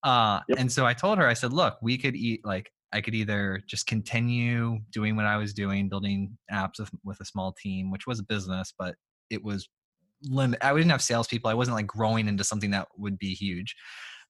uh 0.08 0.40
yep. 0.48 0.60
and 0.60 0.72
so 0.72 0.86
i 0.86 0.94
told 0.94 1.18
her 1.18 1.28
i 1.28 1.34
said 1.34 1.52
look 1.52 1.78
we 1.82 1.98
could 1.98 2.16
eat 2.16 2.42
like 2.46 2.72
I 2.94 3.02
could 3.02 3.16
either 3.16 3.62
just 3.68 3.86
continue 3.86 4.80
doing 4.92 5.16
what 5.16 5.26
I 5.26 5.38
was 5.38 5.54
doing, 5.54 5.90
building 5.90 6.38
apps 6.52 6.80
with, 6.80 6.90
with 7.04 7.20
a 7.20 7.26
small 7.26 7.54
team, 7.54 7.92
which 7.92 8.08
was 8.08 8.20
a 8.20 8.24
business, 8.24 8.74
but 8.78 8.96
it 9.30 9.44
was 9.44 9.68
limit. 10.24 10.60
I 10.64 10.74
didn't 10.74 10.90
have 10.92 11.02
salespeople. 11.02 11.50
I 11.50 11.54
wasn't 11.54 11.76
like 11.76 11.88
growing 11.88 12.28
into 12.28 12.44
something 12.44 12.72
that 12.72 12.88
would 12.98 13.18
be 13.18 13.34
huge. 13.34 13.76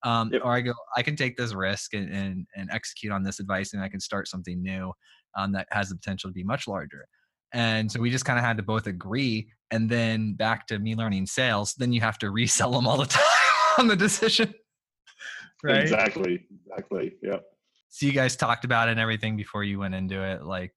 Um, 0.04 0.32
yep. 0.32 0.42
Or 0.44 0.54
I 0.54 0.62
go, 0.62 0.74
I 0.96 1.04
can 1.04 1.16
take 1.16 1.38
this 1.38 1.54
risk 1.54 1.94
and, 1.94 2.12
and, 2.12 2.48
and 2.56 2.70
execute 2.72 3.12
on 3.12 3.24
this 3.24 3.40
advice, 3.40 3.74
and 3.74 3.82
I 3.82 3.90
can 3.90 4.00
start 4.00 4.28
something 4.28 4.62
new 4.62 4.92
um, 5.38 5.52
that 5.54 5.68
has 5.72 5.90
the 5.90 5.96
potential 5.96 6.30
to 6.30 6.34
be 6.34 6.44
much 6.44 6.68
larger. 6.68 7.08
And 7.54 7.92
so 7.92 8.00
we 8.00 8.10
just 8.10 8.26
kind 8.26 8.38
of 8.38 8.46
had 8.46 8.58
to 8.58 8.64
both 8.64 8.88
agree. 8.88 9.50
And 9.72 9.90
then 9.90 10.34
back 10.34 10.68
to 10.68 10.80
me 10.80 10.96
learning 10.96 11.28
sales, 11.28 11.74
then 11.76 11.94
you 11.94 12.02
have 12.02 12.18
to 12.20 12.32
resell 12.32 12.72
them 12.72 12.88
all 12.88 12.98
the 12.98 13.06
time 13.06 13.24
on 13.78 13.88
the 13.88 13.96
decision. 13.96 14.54
Right. 15.64 15.82
Exactly. 15.82 16.46
Exactly. 16.66 17.14
Yeah. 17.22 17.40
So 17.90 18.06
you 18.06 18.12
guys 18.12 18.36
talked 18.36 18.66
about 18.66 18.90
it 18.90 18.92
and 18.92 19.00
everything 19.00 19.38
before 19.38 19.64
you 19.64 19.80
went 19.80 19.96
into 19.96 20.22
it, 20.24 20.44
like. 20.44 20.74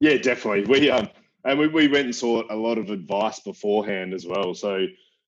Yeah, 0.00 0.16
definitely. 0.18 0.64
We 0.64 0.90
um 0.90 1.08
and 1.44 1.58
we, 1.58 1.68
we 1.68 1.88
went 1.88 2.06
and 2.06 2.14
sought 2.14 2.50
a 2.50 2.56
lot 2.56 2.78
of 2.78 2.90
advice 2.90 3.40
beforehand 3.40 4.14
as 4.14 4.26
well. 4.26 4.54
So, 4.54 4.78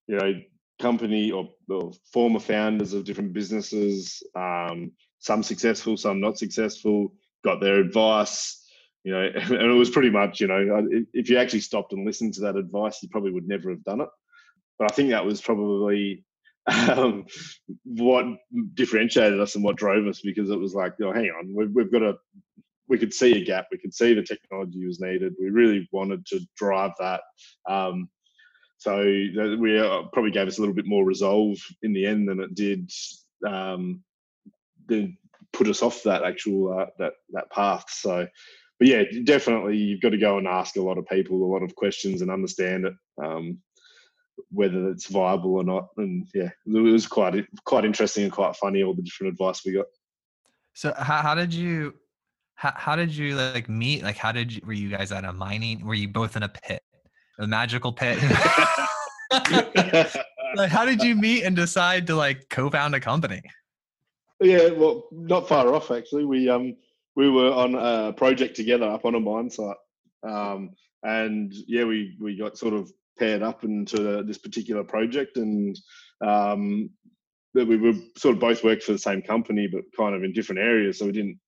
you 0.07 0.17
know, 0.17 0.33
company 0.79 1.31
or, 1.31 1.49
or 1.69 1.91
former 2.11 2.39
founders 2.39 2.93
of 2.93 3.03
different 3.03 3.33
businesses, 3.33 4.21
um, 4.35 4.91
some 5.19 5.43
successful, 5.43 5.95
some 5.95 6.19
not 6.19 6.37
successful, 6.37 7.13
got 7.43 7.61
their 7.61 7.79
advice. 7.79 8.63
You 9.03 9.13
know, 9.13 9.29
and 9.35 9.53
it 9.53 9.77
was 9.77 9.91
pretty 9.91 10.09
much, 10.09 10.41
you 10.41 10.47
know, 10.47 10.87
if 11.13 11.29
you 11.29 11.37
actually 11.37 11.61
stopped 11.61 11.93
and 11.93 12.05
listened 12.05 12.33
to 12.35 12.41
that 12.41 12.55
advice, 12.55 13.01
you 13.01 13.09
probably 13.09 13.31
would 13.31 13.47
never 13.47 13.69
have 13.69 13.83
done 13.83 14.01
it. 14.01 14.09
But 14.79 14.91
I 14.91 14.95
think 14.95 15.09
that 15.09 15.25
was 15.25 15.41
probably 15.41 16.23
um, 16.67 17.25
what 17.83 18.25
differentiated 18.73 19.39
us 19.39 19.55
and 19.55 19.63
what 19.63 19.77
drove 19.77 20.07
us 20.07 20.21
because 20.21 20.49
it 20.49 20.59
was 20.59 20.73
like, 20.73 20.93
oh, 21.01 21.13
hang 21.13 21.29
on, 21.29 21.53
we've, 21.53 21.71
we've 21.73 21.91
got 21.91 22.03
a, 22.03 22.15
we 22.89 22.97
could 22.97 23.13
see 23.13 23.41
a 23.41 23.45
gap. 23.45 23.67
We 23.71 23.77
could 23.77 23.93
see 23.93 24.13
the 24.13 24.23
technology 24.23 24.85
was 24.85 24.99
needed. 24.99 25.33
We 25.39 25.49
really 25.49 25.87
wanted 25.91 26.25
to 26.27 26.39
drive 26.55 26.91
that. 26.99 27.21
Um, 27.67 28.09
so 28.77 29.01
we 29.01 29.79
uh, 29.79 30.03
probably 30.13 30.31
gave 30.31 30.47
us 30.47 30.57
a 30.57 30.61
little 30.61 30.75
bit 30.75 30.85
more 30.85 31.03
resolve 31.03 31.57
in 31.81 31.93
the 31.93 32.05
end 32.05 32.29
than 32.29 32.39
it 32.39 32.55
did 32.55 32.89
um, 33.45 34.03
put 35.53 35.67
us 35.67 35.81
off 35.81 36.03
that 36.03 36.23
actual 36.23 36.79
uh, 36.79 36.85
that 36.99 37.13
that 37.31 37.49
path. 37.51 37.85
So, 37.89 38.27
but 38.79 38.87
yeah, 38.87 39.03
definitely 39.23 39.77
you've 39.77 40.01
got 40.01 40.09
to 40.09 40.17
go 40.17 40.37
and 40.37 40.47
ask 40.47 40.75
a 40.75 40.81
lot 40.81 40.97
of 40.97 41.07
people 41.07 41.43
a 41.43 41.51
lot 41.51 41.63
of 41.63 41.75
questions 41.75 42.21
and 42.21 42.31
understand 42.31 42.85
it. 42.85 42.93
Um, 43.21 43.59
whether 44.49 44.89
it's 44.89 45.07
viable 45.07 45.55
or 45.55 45.63
not, 45.63 45.89
and 45.97 46.27
yeah, 46.33 46.49
it 46.65 46.79
was 46.79 47.07
quite 47.07 47.45
quite 47.65 47.85
interesting 47.85 48.23
and 48.23 48.31
quite 48.31 48.55
funny 48.55 48.83
all 48.83 48.93
the 48.93 49.01
different 49.01 49.33
advice 49.33 49.65
we 49.65 49.73
got. 49.73 49.85
So, 50.73 50.93
how, 50.97 51.21
how 51.21 51.35
did 51.35 51.53
you 51.53 51.95
how, 52.55 52.73
how 52.75 52.95
did 52.95 53.15
you 53.15 53.35
like 53.35 53.69
meet? 53.69 54.03
Like, 54.03 54.17
how 54.17 54.31
did 54.31 54.53
you, 54.53 54.61
were 54.65 54.73
you 54.73 54.89
guys 54.89 55.11
at 55.11 55.25
a 55.25 55.33
mining? 55.33 55.85
Were 55.85 55.95
you 55.95 56.07
both 56.07 56.35
in 56.35 56.43
a 56.43 56.49
pit? 56.49 56.81
a 57.39 57.47
magical 57.47 57.91
pit. 57.93 58.17
like, 60.55 60.69
how 60.69 60.85
did 60.85 61.01
you 61.01 61.15
meet 61.15 61.43
and 61.43 61.55
decide 61.55 62.07
to 62.07 62.15
like 62.15 62.49
co-found 62.49 62.95
a 62.95 62.99
company? 62.99 63.41
Yeah, 64.39 64.69
well, 64.69 65.07
not 65.11 65.47
far 65.47 65.73
off 65.73 65.91
actually. 65.91 66.25
We 66.25 66.49
um 66.49 66.75
we 67.15 67.29
were 67.29 67.51
on 67.51 67.75
a 67.75 68.13
project 68.13 68.55
together 68.55 68.85
up 68.85 69.05
on 69.05 69.15
a 69.15 69.19
mine 69.19 69.49
site, 69.49 69.75
um, 70.23 70.71
and 71.03 71.53
yeah, 71.67 71.83
we 71.83 72.15
we 72.19 72.37
got 72.37 72.57
sort 72.57 72.73
of 72.73 72.91
paired 73.17 73.43
up 73.43 73.63
into 73.63 74.23
this 74.23 74.37
particular 74.37 74.83
project, 74.83 75.37
and 75.37 75.77
um, 76.25 76.89
that 77.53 77.67
we 77.67 77.77
were 77.77 77.93
sort 78.17 78.35
of 78.35 78.41
both 78.41 78.63
worked 78.63 78.83
for 78.83 78.91
the 78.91 78.97
same 78.97 79.21
company, 79.21 79.67
but 79.67 79.83
kind 79.95 80.15
of 80.15 80.23
in 80.23 80.33
different 80.33 80.61
areas, 80.61 80.99
so 80.99 81.05
we 81.05 81.11
didn't 81.11 81.39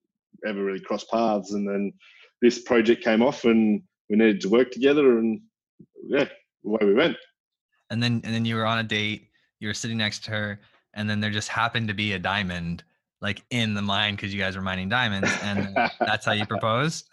ever 0.46 0.64
really 0.64 0.80
cross 0.80 1.04
paths. 1.06 1.54
And 1.54 1.68
then 1.68 1.94
this 2.42 2.60
project 2.60 3.04
came 3.04 3.22
off, 3.22 3.46
and 3.46 3.82
we 4.10 4.18
needed 4.18 4.42
to 4.42 4.50
work 4.50 4.72
together, 4.72 5.20
and 5.20 5.42
yeah, 6.08 6.28
away 6.66 6.80
we 6.82 6.94
went. 6.94 7.18
And 7.90 8.02
then 8.02 8.22
and 8.24 8.34
then 8.34 8.46
you 8.46 8.56
were 8.56 8.66
on 8.66 8.80
a 8.80 8.84
date. 8.84 9.28
You 9.60 9.68
were 9.68 9.74
sitting 9.74 9.98
next 9.98 10.24
to 10.26 10.32
her, 10.32 10.60
and 10.94 11.10
then 11.10 11.20
there 11.20 11.32
just 11.32 11.50
happened 11.50 11.88
to 11.90 11.94
be 11.94 12.14
a 12.14 12.20
diamond 12.20 12.84
like 13.22 13.44
in 13.50 13.74
the 13.74 13.82
mine 13.82 14.16
because 14.16 14.34
you 14.34 14.40
guys 14.40 14.56
were 14.56 14.62
mining 14.62 14.90
diamonds, 14.90 15.30
and 15.44 15.76
that's 16.00 16.26
how 16.26 16.32
you 16.32 16.46
proposed. 16.46 17.08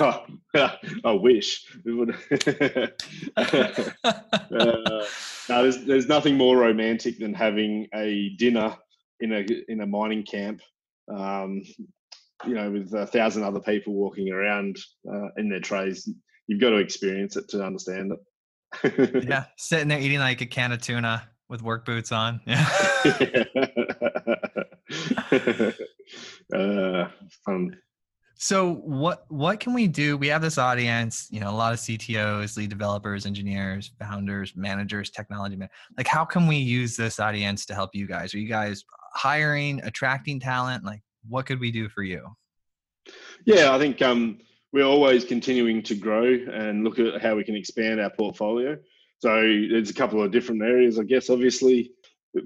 oh, 0.00 0.24
I 0.54 1.12
wish. 1.12 1.66
uh, 1.86 2.86
no, 4.50 5.62
there's 5.62 5.84
there's 5.84 6.06
nothing 6.06 6.36
more 6.36 6.56
romantic 6.56 7.18
than 7.18 7.34
having 7.34 7.88
a 7.94 8.30
dinner 8.38 8.76
in 9.20 9.32
a 9.32 9.44
in 9.68 9.80
a 9.80 9.86
mining 9.86 10.24
camp. 10.24 10.60
Um, 11.12 11.62
you 12.46 12.54
know, 12.54 12.70
with 12.70 12.94
a 12.94 13.06
thousand 13.06 13.42
other 13.42 13.60
people 13.60 13.92
walking 13.92 14.30
around 14.30 14.78
uh, 15.12 15.28
in 15.36 15.48
their 15.48 15.60
trays. 15.60 16.08
You've 16.46 16.60
got 16.60 16.70
to 16.70 16.76
experience 16.76 17.36
it 17.36 17.48
to 17.50 17.62
understand 17.62 18.12
it. 18.12 19.24
yeah, 19.28 19.44
sitting 19.56 19.88
there 19.88 20.00
eating 20.00 20.20
like 20.20 20.40
a 20.40 20.46
can 20.46 20.72
of 20.72 20.80
tuna 20.80 21.28
with 21.50 21.62
work 21.62 21.84
boots 21.84 22.12
on. 22.12 22.40
Yeah. 24.92 25.72
uh, 26.54 27.08
fun. 27.44 27.76
So 28.34 28.74
what 28.74 29.24
what 29.28 29.60
can 29.60 29.72
we 29.74 29.86
do? 29.86 30.16
We 30.16 30.28
have 30.28 30.42
this 30.42 30.58
audience, 30.58 31.28
you 31.30 31.40
know, 31.40 31.50
a 31.50 31.54
lot 31.54 31.72
of 31.72 31.78
CTOs, 31.78 32.56
lead 32.56 32.70
developers, 32.70 33.26
engineers, 33.26 33.92
founders, 34.00 34.56
managers, 34.56 35.10
technology 35.10 35.56
man. 35.56 35.68
Like 35.96 36.06
how 36.06 36.24
can 36.24 36.46
we 36.46 36.56
use 36.56 36.96
this 36.96 37.20
audience 37.20 37.66
to 37.66 37.74
help 37.74 37.94
you 37.94 38.06
guys? 38.06 38.34
Are 38.34 38.38
you 38.38 38.48
guys 38.48 38.84
hiring, 39.14 39.80
attracting 39.84 40.40
talent? 40.40 40.84
Like 40.84 41.02
what 41.28 41.46
could 41.46 41.60
we 41.60 41.70
do 41.70 41.88
for 41.88 42.02
you? 42.02 42.26
Yeah, 43.44 43.74
I 43.74 43.78
think 43.78 44.00
um, 44.02 44.38
we're 44.72 44.84
always 44.84 45.24
continuing 45.24 45.82
to 45.84 45.94
grow 45.94 46.24
and 46.24 46.82
look 46.84 46.98
at 46.98 47.20
how 47.20 47.36
we 47.36 47.44
can 47.44 47.56
expand 47.56 48.00
our 48.00 48.10
portfolio. 48.10 48.76
So 49.20 49.28
there's 49.70 49.90
a 49.90 49.94
couple 49.94 50.22
of 50.22 50.32
different 50.32 50.62
areas, 50.62 50.98
I 50.98 51.04
guess. 51.04 51.28
Obviously, 51.28 51.92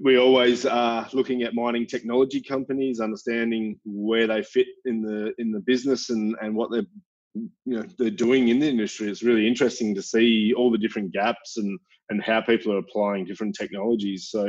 we 0.03 0.17
always 0.17 0.65
are 0.65 1.07
looking 1.13 1.43
at 1.43 1.55
mining 1.55 1.87
technology 1.87 2.41
companies, 2.41 2.99
understanding 2.99 3.79
where 3.85 4.27
they 4.27 4.43
fit 4.43 4.67
in 4.83 5.01
the 5.01 5.33
in 5.37 5.51
the 5.51 5.61
business 5.61 6.09
and 6.09 6.35
and 6.41 6.53
what 6.53 6.71
they're 6.71 6.85
you 7.33 7.49
know 7.65 7.85
they're 7.97 8.09
doing 8.09 8.49
in 8.49 8.59
the 8.59 8.67
industry. 8.67 9.09
It's 9.09 9.23
really 9.23 9.47
interesting 9.47 9.95
to 9.95 10.01
see 10.01 10.53
all 10.53 10.69
the 10.69 10.77
different 10.77 11.13
gaps 11.13 11.55
and 11.57 11.79
and 12.09 12.21
how 12.21 12.41
people 12.41 12.73
are 12.73 12.79
applying 12.79 13.25
different 13.25 13.55
technologies. 13.55 14.27
So 14.29 14.45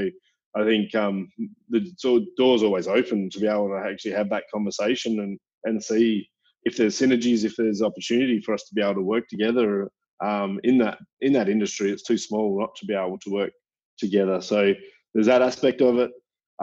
I 0.56 0.64
think 0.64 0.96
um, 0.96 1.28
the 1.68 1.94
door's 2.36 2.64
always 2.64 2.88
open 2.88 3.30
to 3.30 3.38
be 3.38 3.46
able 3.46 3.68
to 3.68 3.88
actually 3.88 4.12
have 4.12 4.30
that 4.30 4.50
conversation 4.52 5.20
and 5.20 5.38
and 5.62 5.80
see 5.80 6.28
if 6.64 6.76
there's 6.76 6.98
synergies, 6.98 7.44
if 7.44 7.54
there's 7.54 7.82
opportunity 7.82 8.40
for 8.40 8.52
us 8.52 8.64
to 8.64 8.74
be 8.74 8.82
able 8.82 8.94
to 8.94 9.02
work 9.02 9.28
together 9.28 9.88
um, 10.24 10.60
in 10.64 10.78
that 10.78 10.98
in 11.20 11.32
that 11.34 11.48
industry. 11.48 11.90
It's 11.90 12.02
too 12.02 12.18
small 12.18 12.58
not 12.58 12.74
to 12.76 12.86
be 12.86 12.94
able 12.94 13.18
to 13.18 13.30
work 13.30 13.52
together. 13.98 14.40
So 14.40 14.74
there's 15.14 15.26
that 15.26 15.42
aspect 15.42 15.80
of 15.80 15.98
it. 15.98 16.10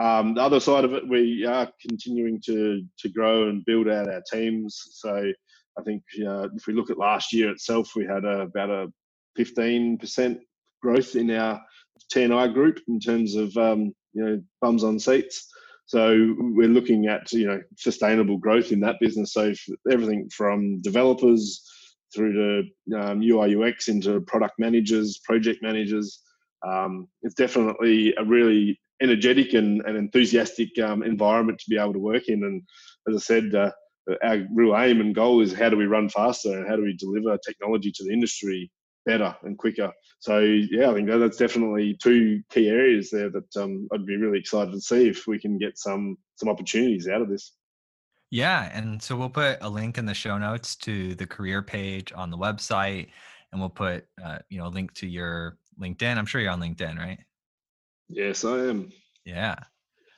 Um, 0.00 0.34
the 0.34 0.42
other 0.42 0.60
side 0.60 0.84
of 0.84 0.92
it, 0.92 1.08
we 1.08 1.44
are 1.44 1.70
continuing 1.80 2.40
to 2.46 2.82
to 2.98 3.08
grow 3.08 3.48
and 3.48 3.64
build 3.64 3.88
out 3.88 4.08
our 4.08 4.22
teams. 4.30 4.80
So 4.92 5.32
I 5.78 5.82
think 5.82 6.02
uh, 6.26 6.48
if 6.54 6.66
we 6.66 6.74
look 6.74 6.90
at 6.90 6.98
last 6.98 7.32
year 7.32 7.50
itself, 7.50 7.92
we 7.96 8.04
had 8.04 8.24
a, 8.24 8.42
about 8.42 8.70
a 8.70 8.92
15% 9.38 10.38
growth 10.82 11.16
in 11.16 11.30
our 11.30 11.60
T&I 12.12 12.48
group 12.48 12.80
in 12.88 13.00
terms 13.00 13.34
of 13.34 13.56
um, 13.56 13.92
you 14.12 14.24
know 14.24 14.42
bums 14.60 14.84
on 14.84 14.98
seats. 14.98 15.50
So 15.86 16.34
we're 16.38 16.68
looking 16.68 17.06
at 17.06 17.32
you 17.32 17.46
know 17.46 17.60
sustainable 17.76 18.38
growth 18.38 18.72
in 18.72 18.80
that 18.80 19.00
business. 19.00 19.32
So 19.32 19.52
everything 19.90 20.28
from 20.30 20.80
developers 20.80 21.62
through 22.14 22.32
to 22.32 22.98
um, 22.98 23.22
UI 23.22 23.56
UX 23.56 23.88
into 23.88 24.20
product 24.22 24.54
managers, 24.58 25.18
project 25.24 25.62
managers. 25.62 26.20
Um, 26.66 27.08
it's 27.22 27.34
definitely 27.34 28.14
a 28.16 28.24
really 28.24 28.80
energetic 29.02 29.54
and, 29.54 29.82
and 29.82 29.96
enthusiastic 29.96 30.78
um, 30.78 31.02
environment 31.02 31.58
to 31.58 31.70
be 31.70 31.78
able 31.78 31.92
to 31.92 31.98
work 31.98 32.28
in. 32.28 32.44
And 32.44 32.62
as 33.08 33.16
I 33.16 33.24
said, 33.24 33.54
uh, 33.54 33.70
our 34.22 34.46
real 34.52 34.76
aim 34.76 35.00
and 35.00 35.14
goal 35.14 35.40
is 35.40 35.52
how 35.52 35.68
do 35.68 35.76
we 35.76 35.86
run 35.86 36.08
faster 36.08 36.56
and 36.56 36.68
how 36.68 36.76
do 36.76 36.82
we 36.82 36.96
deliver 36.96 37.38
technology 37.38 37.90
to 37.92 38.04
the 38.04 38.12
industry 38.12 38.70
better 39.06 39.34
and 39.42 39.58
quicker. 39.58 39.92
So 40.20 40.38
yeah, 40.40 40.90
I 40.90 40.94
think 40.94 41.08
that's 41.08 41.36
definitely 41.36 41.96
two 42.02 42.42
key 42.50 42.68
areas 42.68 43.10
there 43.10 43.30
that 43.30 43.56
um, 43.56 43.88
I'd 43.92 44.06
be 44.06 44.16
really 44.16 44.38
excited 44.38 44.72
to 44.72 44.80
see 44.80 45.08
if 45.08 45.26
we 45.26 45.38
can 45.38 45.58
get 45.58 45.78
some 45.78 46.16
some 46.36 46.48
opportunities 46.48 47.08
out 47.08 47.22
of 47.22 47.28
this. 47.28 47.52
Yeah, 48.34 48.68
and 48.76 49.00
so 49.00 49.14
we'll 49.14 49.30
put 49.30 49.58
a 49.60 49.68
link 49.68 49.96
in 49.96 50.06
the 50.06 50.12
show 50.12 50.36
notes 50.38 50.74
to 50.78 51.14
the 51.14 51.24
career 51.24 51.62
page 51.62 52.12
on 52.12 52.32
the 52.32 52.36
website, 52.36 53.10
and 53.52 53.60
we'll 53.60 53.70
put 53.70 54.08
uh, 54.20 54.38
you 54.48 54.58
know 54.58 54.66
a 54.66 54.74
link 54.74 54.92
to 54.94 55.06
your 55.06 55.56
LinkedIn. 55.80 56.18
I'm 56.18 56.26
sure 56.26 56.40
you're 56.40 56.50
on 56.50 56.60
LinkedIn, 56.60 56.98
right? 56.98 57.20
Yes, 58.08 58.44
I 58.44 58.56
am. 58.56 58.90
Yeah. 59.24 59.54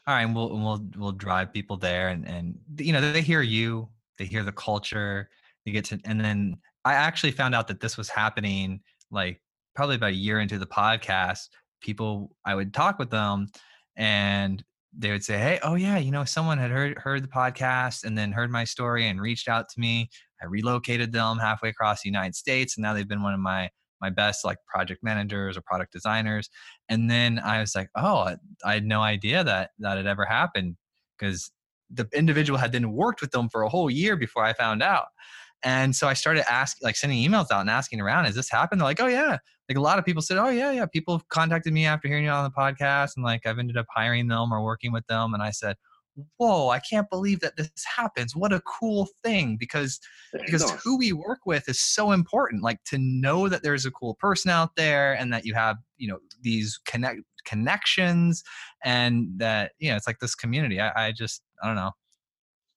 All 0.07 0.15
right, 0.15 0.23
and 0.23 0.35
we'll 0.35 0.49
we'll 0.49 0.89
we'll 0.97 1.13
drive 1.13 1.53
people 1.53 1.77
there, 1.77 2.09
and 2.09 2.27
and 2.27 2.59
you 2.79 2.95
know 2.95 3.03
they 3.03 3.21
hear 3.21 3.43
you, 3.43 3.87
they 4.17 4.25
hear 4.25 4.45
the 4.45 4.51
culture, 4.51 5.29
they 5.67 5.73
get 5.73 5.85
to, 5.85 6.01
and 6.07 6.19
then 6.19 6.57
I 6.87 6.95
actually 6.95 7.33
found 7.33 7.55
out 7.55 7.69
that 7.69 7.81
this 7.81 7.99
was 7.99 8.09
happening 8.09 8.81
like 9.11 9.43
probably 9.75 9.97
about 9.97 10.13
a 10.13 10.15
year 10.15 10.41
into 10.41 10.59
the 10.59 10.67
podcast. 10.67 11.51
People, 11.83 12.35
I 12.47 12.55
would 12.55 12.73
talk 12.73 12.99
with 12.99 13.11
them, 13.11 13.49
and 13.95 14.65
they 14.99 15.11
would 15.13 15.25
say, 15.25 15.39
"Hey, 15.39 15.59
oh 15.63 15.75
yeah, 15.75 15.99
you 15.99 16.11
know, 16.11 16.25
someone 16.25 16.59
had 16.59 16.71
heard 16.71 16.99
heard 16.99 17.23
the 17.25 17.29
podcast 17.29 18.05
and 18.05 18.17
then 18.17 18.33
heard 18.33 18.51
my 18.51 18.65
story 18.65 19.07
and 19.09 19.21
reached 19.21 19.49
out 19.49 19.69
to 19.71 19.81
me. 19.81 20.09
I 20.43 20.47
relocated 20.47 21.13
them 21.13 21.39
halfway 21.39 21.69
across 21.71 22.03
the 22.03 22.09
United 22.09 22.35
States, 22.35 22.77
and 22.77 22.83
now 22.83 22.95
they've 22.95 23.09
been 23.09 23.23
one 23.23 23.35
of 23.35 23.41
my 23.41 23.71
my 24.01 24.11
best 24.11 24.45
like 24.45 24.59
project 24.67 25.03
managers 25.03 25.57
or 25.57 25.63
product 25.63 25.93
designers." 25.93 26.49
And 26.89 27.11
then 27.11 27.39
I 27.39 27.61
was 27.61 27.75
like, 27.75 27.91
"Oh, 27.97 28.37
I 28.65 28.75
had 28.75 28.85
no 28.87 29.03
idea 29.03 29.45
that 29.45 29.71
that 29.81 29.97
had 29.97 30.07
ever 30.07 30.25
happened 30.25 30.77
because 31.19 31.51
the 31.91 32.07
individual 32.15 32.59
had 32.59 32.73
then 32.73 32.93
worked 32.93 33.21
with 33.21 33.31
them 33.33 33.49
for 33.51 33.63
a 33.63 33.69
whole 33.69 33.91
year 33.91 34.17
before 34.17 34.45
I 34.45 34.53
found 34.55 34.83
out." 34.83 35.07
And 35.63 35.97
so 35.97 36.07
I 36.09 36.15
started 36.15 36.51
asking, 36.51 36.85
like 36.87 36.97
sending 36.97 37.19
emails 37.19 37.51
out 37.51 37.61
and 37.63 37.71
asking 37.71 38.01
around, 38.01 38.27
has 38.27 38.35
this 38.35 38.51
happened? 38.51 38.81
They're 38.81 38.87
like, 38.89 39.01
oh 39.01 39.07
yeah. 39.07 39.39
Like 39.69 39.79
a 39.79 39.81
lot 39.81 39.99
of 39.99 40.05
people 40.05 40.23
said, 40.23 40.39
oh 40.39 40.49
yeah, 40.49 40.71
yeah. 40.71 40.87
People 40.87 41.17
have 41.17 41.29
contacted 41.29 41.73
me 41.73 41.87
after 41.87 42.09
hearing 42.09 42.25
you 42.25 42.31
on 42.31 42.45
the 42.45 42.51
podcast, 42.51 43.17
and 43.17 43.25
like 43.25 43.47
I've 43.47 43.59
ended 43.59 43.77
up 43.77 43.87
hiring 43.91 44.29
them 44.29 44.53
or 44.53 44.63
working 44.63 44.93
with 44.93 45.07
them. 45.07 45.35
And 45.35 45.43
I 45.43 45.51
said, 45.51 45.77
whoa, 46.39 46.69
I 46.69 46.79
can't 46.79 47.09
believe 47.11 47.41
that 47.41 47.57
this 47.57 47.71
happens. 47.97 48.35
What 48.35 48.53
a 48.53 48.61
cool 48.61 49.09
thing 49.23 49.57
because 49.59 50.01
because 50.33 50.71
who 50.83 50.99
we 50.99 51.13
work 51.13 51.41
with 51.47 51.69
is 51.69 51.81
so 51.81 52.13
important. 52.13 52.63
Like 52.63 52.83
to 52.85 52.99
know 52.99 53.49
that 53.49 53.63
there's 53.63 53.87
a 53.87 53.91
cool 53.91 54.15
person 54.15 54.51
out 54.51 54.71
there 54.77 55.15
and 55.15 55.33
that 55.33 55.45
you 55.45 55.55
have, 55.55 55.77
you 55.97 56.09
know, 56.09 56.19
these 56.41 56.79
connect 56.87 57.21
connections 57.45 58.43
and 58.85 59.29
that, 59.37 59.73
you 59.79 59.91
know, 59.91 59.97
it's 59.97 60.07
like 60.07 60.19
this 60.21 60.35
community. 60.35 60.81
I, 60.81 61.09
I 61.09 61.13
just 61.13 61.43
I 61.63 61.67
don't 61.67 61.77
know. 61.77 61.93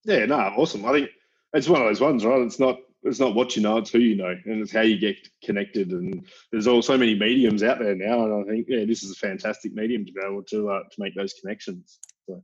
Yeah, 0.05 0.25
no, 0.25 0.35
awesome. 0.35 0.85
I 0.85 0.93
think 0.93 1.09
it's 1.53 1.69
one 1.69 1.81
of 1.81 1.87
those 1.87 2.01
ones, 2.01 2.25
right? 2.25 2.41
It's 2.41 2.59
not 2.59 2.77
it's 3.03 3.19
not 3.19 3.35
what 3.35 3.55
you 3.55 3.61
know, 3.61 3.77
it's 3.77 3.91
who 3.91 3.99
you 3.99 4.15
know, 4.15 4.35
and 4.45 4.61
it's 4.61 4.71
how 4.71 4.81
you 4.81 4.97
get 4.97 5.15
connected. 5.43 5.91
And 5.91 6.25
there's 6.51 6.67
all 6.67 6.81
so 6.81 6.97
many 6.97 7.17
mediums 7.17 7.63
out 7.63 7.79
there 7.79 7.95
now, 7.95 8.25
and 8.25 8.45
I 8.45 8.51
think 8.51 8.67
yeah, 8.69 8.85
this 8.85 9.03
is 9.03 9.11
a 9.11 9.15
fantastic 9.15 9.73
medium 9.73 10.05
to 10.05 10.11
be 10.11 10.19
able 10.25 10.43
to 10.43 10.69
uh, 10.69 10.79
to 10.79 10.95
make 11.01 11.15
those 11.15 11.33
connections. 11.33 11.99
So. 12.27 12.43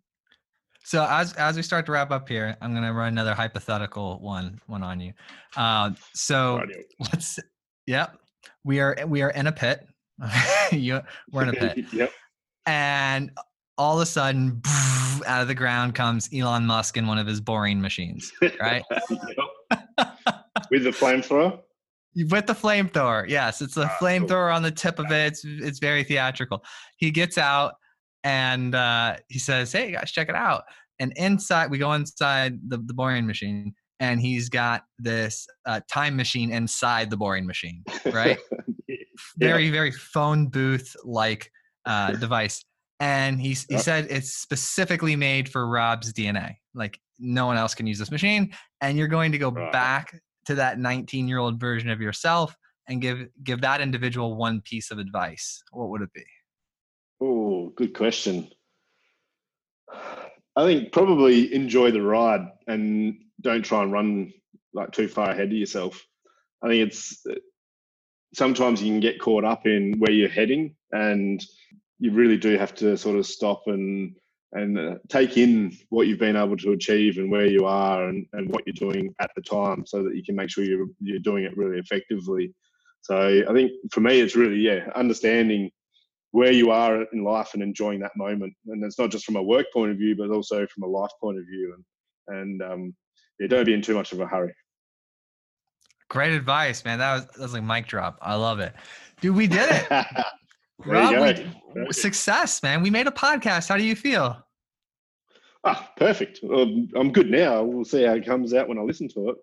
so. 0.83 1.05
as 1.09 1.33
as 1.33 1.55
we 1.55 1.61
start 1.61 1.85
to 1.87 1.91
wrap 1.91 2.11
up 2.11 2.29
here, 2.29 2.55
I'm 2.61 2.73
gonna 2.73 2.93
run 2.93 3.09
another 3.09 3.33
hypothetical 3.33 4.19
one 4.19 4.59
one 4.67 4.83
on 4.83 4.99
you. 4.99 5.13
Uh, 5.57 5.91
so 6.13 6.59
Radio. 6.59 6.77
let's 6.99 7.39
yep, 7.85 8.17
we 8.63 8.79
are 8.79 8.97
we 9.07 9.21
are 9.21 9.31
in 9.31 9.47
a 9.47 9.51
pit. 9.51 9.85
you, 10.71 11.01
we're 11.31 11.43
in 11.43 11.49
a 11.49 11.53
pit. 11.53 11.85
yep. 11.93 12.13
And 12.65 13.31
all 13.77 13.97
of 13.97 14.03
a 14.03 14.05
sudden, 14.05 14.61
out 15.27 15.41
of 15.41 15.47
the 15.47 15.55
ground 15.55 15.95
comes 15.95 16.29
Elon 16.33 16.65
Musk 16.65 16.97
in 16.97 17.07
one 17.07 17.17
of 17.17 17.27
his 17.27 17.41
boring 17.41 17.81
machines, 17.81 18.31
right? 18.59 18.83
With 20.71 20.83
the 20.83 20.91
flamethrower? 20.91 21.59
With 22.29 22.47
the 22.47 22.53
flamethrower, 22.53 23.27
yes. 23.27 23.61
It's 23.61 23.77
a 23.77 23.83
ah, 23.83 23.97
flamethrower 23.99 24.47
cool. 24.47 24.55
on 24.55 24.63
the 24.63 24.71
tip 24.71 24.99
of 24.99 25.11
it. 25.11 25.33
It's, 25.33 25.43
it's 25.43 25.79
very 25.79 26.03
theatrical. 26.03 26.63
He 26.97 27.11
gets 27.11 27.37
out 27.37 27.73
and 28.23 28.73
uh, 28.73 29.17
he 29.27 29.39
says, 29.39 29.71
Hey, 29.71 29.91
guys, 29.91 30.11
check 30.11 30.29
it 30.29 30.35
out. 30.35 30.63
And 30.99 31.13
inside, 31.17 31.69
we 31.69 31.77
go 31.77 31.93
inside 31.93 32.59
the, 32.67 32.77
the 32.77 32.93
boring 32.93 33.27
machine, 33.27 33.73
and 33.99 34.19
he's 34.19 34.49
got 34.49 34.83
this 34.97 35.45
uh, 35.65 35.81
time 35.91 36.15
machine 36.15 36.51
inside 36.51 37.09
the 37.09 37.17
boring 37.17 37.45
machine, 37.45 37.83
right? 38.05 38.39
very 39.37 39.69
very 39.69 39.91
phone 39.91 40.47
booth 40.47 40.95
like 41.03 41.51
uh, 41.85 42.13
device, 42.13 42.63
and 43.01 43.41
he 43.41 43.49
he 43.69 43.77
said 43.77 44.07
it's 44.09 44.31
specifically 44.31 45.15
made 45.15 45.49
for 45.49 45.67
Rob's 45.67 46.13
DNA. 46.13 46.55
Like 46.73 46.97
no 47.19 47.45
one 47.45 47.57
else 47.57 47.75
can 47.75 47.87
use 47.87 47.99
this 47.99 48.11
machine, 48.11 48.53
and 48.79 48.97
you're 48.97 49.07
going 49.09 49.33
to 49.33 49.37
go 49.37 49.51
Right. 49.51 49.71
back 49.73 50.17
to 50.45 50.55
that 50.55 50.79
19 50.79 51.27
year 51.27 51.39
old 51.39 51.59
version 51.59 51.89
of 51.89 52.01
yourself 52.01 52.55
and 52.87 53.01
give 53.01 53.27
give 53.43 53.61
that 53.61 53.81
individual 53.81 54.35
one 54.35 54.61
piece 54.61 54.91
of 54.91 54.99
advice. 54.99 55.63
What 55.71 55.89
would 55.89 56.01
it 56.01 56.13
be? 56.13 56.25
Oh, 57.21 57.73
good 57.75 57.93
question. 57.93 58.49
I 60.55 60.63
think 60.63 60.91
probably 60.91 61.53
enjoy 61.53 61.91
the 61.91 62.01
ride 62.01 62.47
and 62.67 63.15
don't 63.41 63.63
try 63.63 63.83
and 63.83 63.91
run 63.91 64.33
like 64.73 64.91
too 64.91 65.07
far 65.07 65.31
ahead 65.31 65.47
of 65.47 65.53
yourself. 65.53 66.05
I 66.63 66.69
think 66.69 66.87
it's 66.87 67.25
sometimes 68.33 68.81
you 68.81 68.91
can 68.91 68.99
get 68.99 69.19
caught 69.19 69.43
up 69.43 69.65
in 69.65 69.99
where 69.99 70.11
you're 70.11 70.29
heading, 70.29 70.75
and 70.91 71.43
you 71.99 72.11
really 72.11 72.37
do 72.37 72.57
have 72.57 72.75
to 72.75 72.97
sort 72.97 73.17
of 73.17 73.25
stop 73.25 73.63
and 73.67 74.15
and 74.55 74.79
uh, 74.79 74.95
take 75.09 75.37
in 75.37 75.77
what 75.89 76.07
you've 76.07 76.19
been 76.19 76.37
able 76.37 76.55
to 76.57 76.71
achieve 76.71 77.17
and 77.17 77.29
where 77.29 77.45
you 77.45 77.65
are 77.65 78.07
and, 78.07 78.25
and 78.33 78.49
what 78.49 78.63
you're 78.65 78.91
doing 78.91 79.13
at 79.19 79.29
the 79.35 79.41
time, 79.41 79.85
so 79.85 80.01
that 80.03 80.15
you 80.15 80.23
can 80.23 80.35
make 80.35 80.49
sure 80.49 80.63
you're 80.63 80.87
you're 80.99 81.19
doing 81.19 81.43
it 81.43 81.55
really 81.57 81.77
effectively. 81.77 82.53
So 83.01 83.43
I 83.47 83.53
think 83.53 83.71
for 83.91 83.99
me, 83.99 84.19
it's 84.19 84.35
really 84.35 84.57
yeah, 84.57 84.89
understanding 84.95 85.69
where 86.31 86.51
you 86.51 86.71
are 86.71 87.03
in 87.13 87.23
life 87.23 87.53
and 87.53 87.61
enjoying 87.61 87.99
that 87.99 88.11
moment. 88.17 88.53
And 88.67 88.83
it's 88.83 88.97
not 88.97 89.11
just 89.11 89.25
from 89.25 89.35
a 89.35 89.43
work 89.43 89.67
point 89.71 89.91
of 89.91 89.97
view, 89.97 90.15
but 90.15 90.31
also 90.31 90.65
from 90.67 90.83
a 90.83 90.87
life 90.87 91.11
point 91.21 91.37
of 91.37 91.45
view. 91.45 91.75
And 91.75 92.39
and 92.39 92.61
um, 92.61 92.95
yeah, 93.39 93.47
don't 93.47 93.65
be 93.65 93.73
in 93.73 93.81
too 93.81 93.93
much 93.93 94.13
of 94.13 94.21
a 94.21 94.25
hurry. 94.25 94.53
Great 96.09 96.33
advice, 96.33 96.85
man. 96.85 96.99
That 96.99 97.13
was 97.13 97.25
that 97.25 97.39
was 97.39 97.53
like 97.53 97.63
mic 97.63 97.87
drop. 97.87 98.17
I 98.21 98.35
love 98.35 98.59
it, 98.59 98.73
dude. 99.19 99.35
We 99.35 99.47
did 99.47 99.67
it. 99.69 99.87
Rob, 100.85 101.37
we- 101.75 101.91
success, 101.91 102.61
man. 102.63 102.81
We 102.81 102.89
made 102.89 103.07
a 103.07 103.11
podcast. 103.11 103.69
How 103.69 103.77
do 103.77 103.83
you 103.83 103.95
feel? 103.95 104.44
Ah, 105.67 105.91
perfect. 105.97 106.39
Well, 106.43 106.61
I'm 106.95 107.11
good 107.11 107.31
now. 107.31 107.63
We'll 107.63 107.85
see 107.85 108.03
how 108.03 108.13
it 108.13 108.25
comes 108.25 108.53
out 108.53 108.67
when 108.69 108.77
I 108.77 108.81
listen 108.81 109.07
to 109.09 109.29
it. 109.29 109.35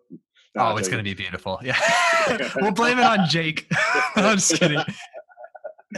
oh, 0.57 0.77
it's 0.77 0.89
gonna 0.89 1.03
be 1.03 1.15
beautiful. 1.15 1.59
Yeah, 1.65 1.77
we'll 2.57 2.71
blame 2.71 2.99
it 2.99 3.05
on 3.05 3.29
Jake. 3.29 3.67
I'm 4.17 4.37
just 4.37 4.55
kidding. 4.55 4.81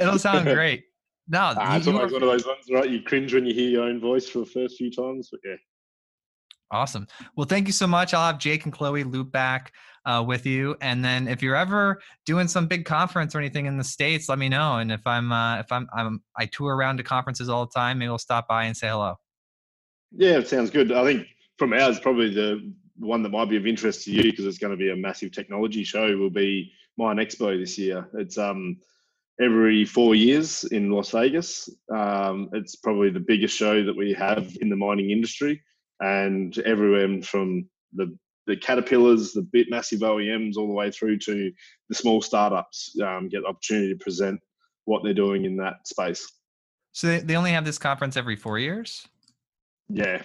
It'll 0.00 0.18
sound 0.18 0.44
great. 0.46 0.84
No, 1.28 1.52
Ah, 1.56 1.72
you- 1.72 1.78
it's 1.78 1.86
always 1.88 2.12
one 2.12 2.22
of 2.22 2.28
those 2.28 2.46
ones, 2.46 2.64
right? 2.70 2.88
You 2.88 3.02
cringe 3.02 3.34
when 3.34 3.44
you 3.46 3.54
hear 3.54 3.68
your 3.68 3.84
own 3.84 4.00
voice 4.00 4.28
for 4.28 4.40
the 4.40 4.46
first 4.46 4.76
few 4.78 4.90
times, 4.90 5.28
but 5.30 5.40
yeah. 5.44 5.56
awesome. 6.70 7.06
Well, 7.36 7.46
thank 7.46 7.66
you 7.66 7.72
so 7.72 7.86
much. 7.86 8.14
I'll 8.14 8.26
have 8.26 8.38
Jake 8.38 8.64
and 8.64 8.72
Chloe 8.72 9.04
loop 9.04 9.30
back 9.30 9.72
uh, 10.06 10.24
with 10.26 10.44
you, 10.46 10.76
and 10.80 11.04
then 11.04 11.28
if 11.28 11.42
you're 11.42 11.56
ever 11.56 12.00
doing 12.26 12.48
some 12.48 12.66
big 12.66 12.84
conference 12.86 13.34
or 13.34 13.38
anything 13.38 13.66
in 13.66 13.76
the 13.78 13.84
states, 13.84 14.28
let 14.28 14.38
me 14.38 14.48
know. 14.48 14.76
And 14.78 14.90
if 14.90 15.06
I'm 15.06 15.32
uh, 15.32 15.58
if 15.60 15.70
I'm 15.70 15.86
I'm 15.94 16.22
I 16.38 16.46
tour 16.46 16.74
around 16.76 16.96
to 16.98 17.02
conferences 17.02 17.48
all 17.50 17.66
the 17.66 17.72
time, 17.74 17.98
maybe 17.98 18.08
we'll 18.08 18.18
stop 18.18 18.48
by 18.48 18.64
and 18.64 18.76
say 18.76 18.88
hello. 18.88 19.14
Yeah, 20.16 20.38
it 20.38 20.48
sounds 20.48 20.70
good. 20.70 20.92
I 20.92 21.04
think 21.04 21.26
from 21.58 21.72
ours, 21.72 21.98
probably 21.98 22.32
the 22.32 22.72
one 22.96 23.22
that 23.22 23.30
might 23.30 23.50
be 23.50 23.56
of 23.56 23.66
interest 23.66 24.04
to 24.04 24.12
you 24.12 24.24
because 24.24 24.46
it's 24.46 24.58
going 24.58 24.70
to 24.70 24.76
be 24.76 24.90
a 24.90 24.96
massive 24.96 25.32
technology 25.32 25.84
show 25.84 26.16
will 26.16 26.30
be 26.30 26.72
MINExpo 26.98 27.58
this 27.58 27.76
year. 27.76 28.08
It's 28.14 28.38
um 28.38 28.76
every 29.40 29.84
four 29.84 30.14
years 30.14 30.64
in 30.64 30.90
Las 30.90 31.10
Vegas. 31.10 31.68
Um, 31.92 32.48
it's 32.52 32.76
probably 32.76 33.10
the 33.10 33.20
biggest 33.20 33.56
show 33.56 33.84
that 33.84 33.96
we 33.96 34.12
have 34.12 34.56
in 34.60 34.68
the 34.68 34.76
mining 34.76 35.10
industry, 35.10 35.62
and 36.00 36.56
everywhere 36.60 37.22
from 37.22 37.68
the 37.92 38.16
the 38.46 38.56
caterpillars, 38.56 39.32
the 39.32 39.42
bit 39.42 39.70
massive 39.70 40.00
OEMs, 40.00 40.56
all 40.56 40.66
the 40.66 40.74
way 40.74 40.90
through 40.90 41.18
to 41.18 41.50
the 41.88 41.94
small 41.94 42.20
startups 42.20 42.94
um, 43.02 43.28
get 43.28 43.42
the 43.42 43.48
opportunity 43.48 43.88
to 43.88 43.98
present 43.98 44.38
what 44.84 45.02
they're 45.02 45.14
doing 45.14 45.46
in 45.46 45.56
that 45.56 45.88
space. 45.88 46.30
So 46.92 47.06
they, 47.06 47.20
they 47.20 47.36
only 47.36 47.52
have 47.52 47.64
this 47.64 47.78
conference 47.78 48.18
every 48.18 48.36
four 48.36 48.58
years. 48.58 49.08
Yeah, 49.88 50.22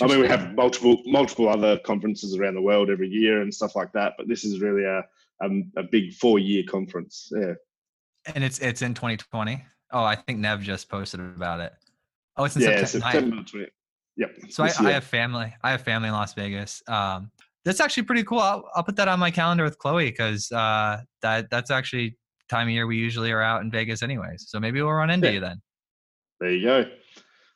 I 0.00 0.06
mean, 0.06 0.20
we 0.20 0.28
have 0.28 0.54
multiple 0.54 1.02
multiple 1.06 1.48
other 1.48 1.78
conferences 1.78 2.36
around 2.36 2.54
the 2.54 2.62
world 2.62 2.90
every 2.90 3.08
year 3.08 3.42
and 3.42 3.52
stuff 3.52 3.76
like 3.76 3.92
that, 3.92 4.14
but 4.16 4.28
this 4.28 4.44
is 4.44 4.60
really 4.60 4.84
a 4.84 5.02
um, 5.44 5.70
a 5.76 5.82
big 5.82 6.12
four 6.14 6.38
year 6.38 6.62
conference. 6.68 7.28
Yeah, 7.34 7.54
and 8.34 8.44
it's 8.44 8.58
it's 8.60 8.82
in 8.82 8.94
2020. 8.94 9.64
Oh, 9.92 10.04
I 10.04 10.16
think 10.16 10.38
Nev 10.38 10.62
just 10.62 10.88
posted 10.88 11.20
about 11.20 11.60
it. 11.60 11.72
Oh, 12.36 12.44
it's 12.44 12.56
in 12.56 12.62
yeah, 12.62 12.84
September. 12.84 13.12
September 13.12 13.42
20. 13.44 13.66
Yep. 14.16 14.30
So 14.50 14.64
I, 14.64 14.72
I 14.78 14.92
have 14.92 15.04
family. 15.04 15.54
I 15.62 15.70
have 15.70 15.82
family 15.82 16.08
in 16.08 16.14
Las 16.14 16.34
Vegas. 16.34 16.82
Um, 16.88 17.30
that's 17.64 17.80
actually 17.80 18.02
pretty 18.04 18.24
cool. 18.24 18.40
I'll, 18.40 18.68
I'll 18.74 18.82
put 18.82 18.96
that 18.96 19.08
on 19.08 19.18
my 19.20 19.30
calendar 19.30 19.64
with 19.64 19.78
Chloe 19.78 20.10
because 20.10 20.50
uh, 20.52 21.02
that 21.22 21.48
that's 21.50 21.70
actually 21.70 22.18
time 22.48 22.68
of 22.68 22.72
year 22.72 22.86
we 22.86 22.96
usually 22.96 23.32
are 23.32 23.42
out 23.42 23.62
in 23.62 23.70
Vegas 23.70 24.02
anyways. 24.02 24.46
So 24.48 24.60
maybe 24.60 24.82
we'll 24.82 24.92
run 24.92 25.10
into 25.10 25.28
Yeah. 25.28 25.32
you 25.34 25.40
then. 25.40 25.62
there 26.40 26.50
you 26.50 26.66
go. 26.66 26.84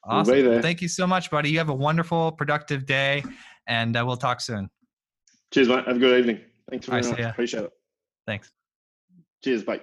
Awesome. 0.07 0.34
Well, 0.34 0.42
there. 0.44 0.62
thank 0.62 0.80
you 0.80 0.88
so 0.88 1.07
much, 1.07 1.30
buddy. 1.30 1.50
You 1.50 1.59
have 1.59 1.68
a 1.68 1.74
wonderful, 1.74 2.32
productive 2.32 2.86
day, 2.86 3.24
and 3.66 3.96
uh, 3.96 4.04
we'll 4.07 4.16
talk 4.16 4.40
soon. 4.40 4.70
Cheers, 5.52 5.68
mate. 5.68 5.84
Have 5.86 5.96
a 5.96 5.98
good 5.98 6.18
evening. 6.18 6.40
Thanks 6.70 6.86
very 6.86 6.96
right, 6.96 7.04
see 7.04 7.11
much. 7.11 7.20
ya. 7.20 7.30
Appreciate 7.30 7.64
it. 7.64 7.72
Thanks. 8.26 8.52
Cheers, 9.42 9.66
mate. 9.66 9.82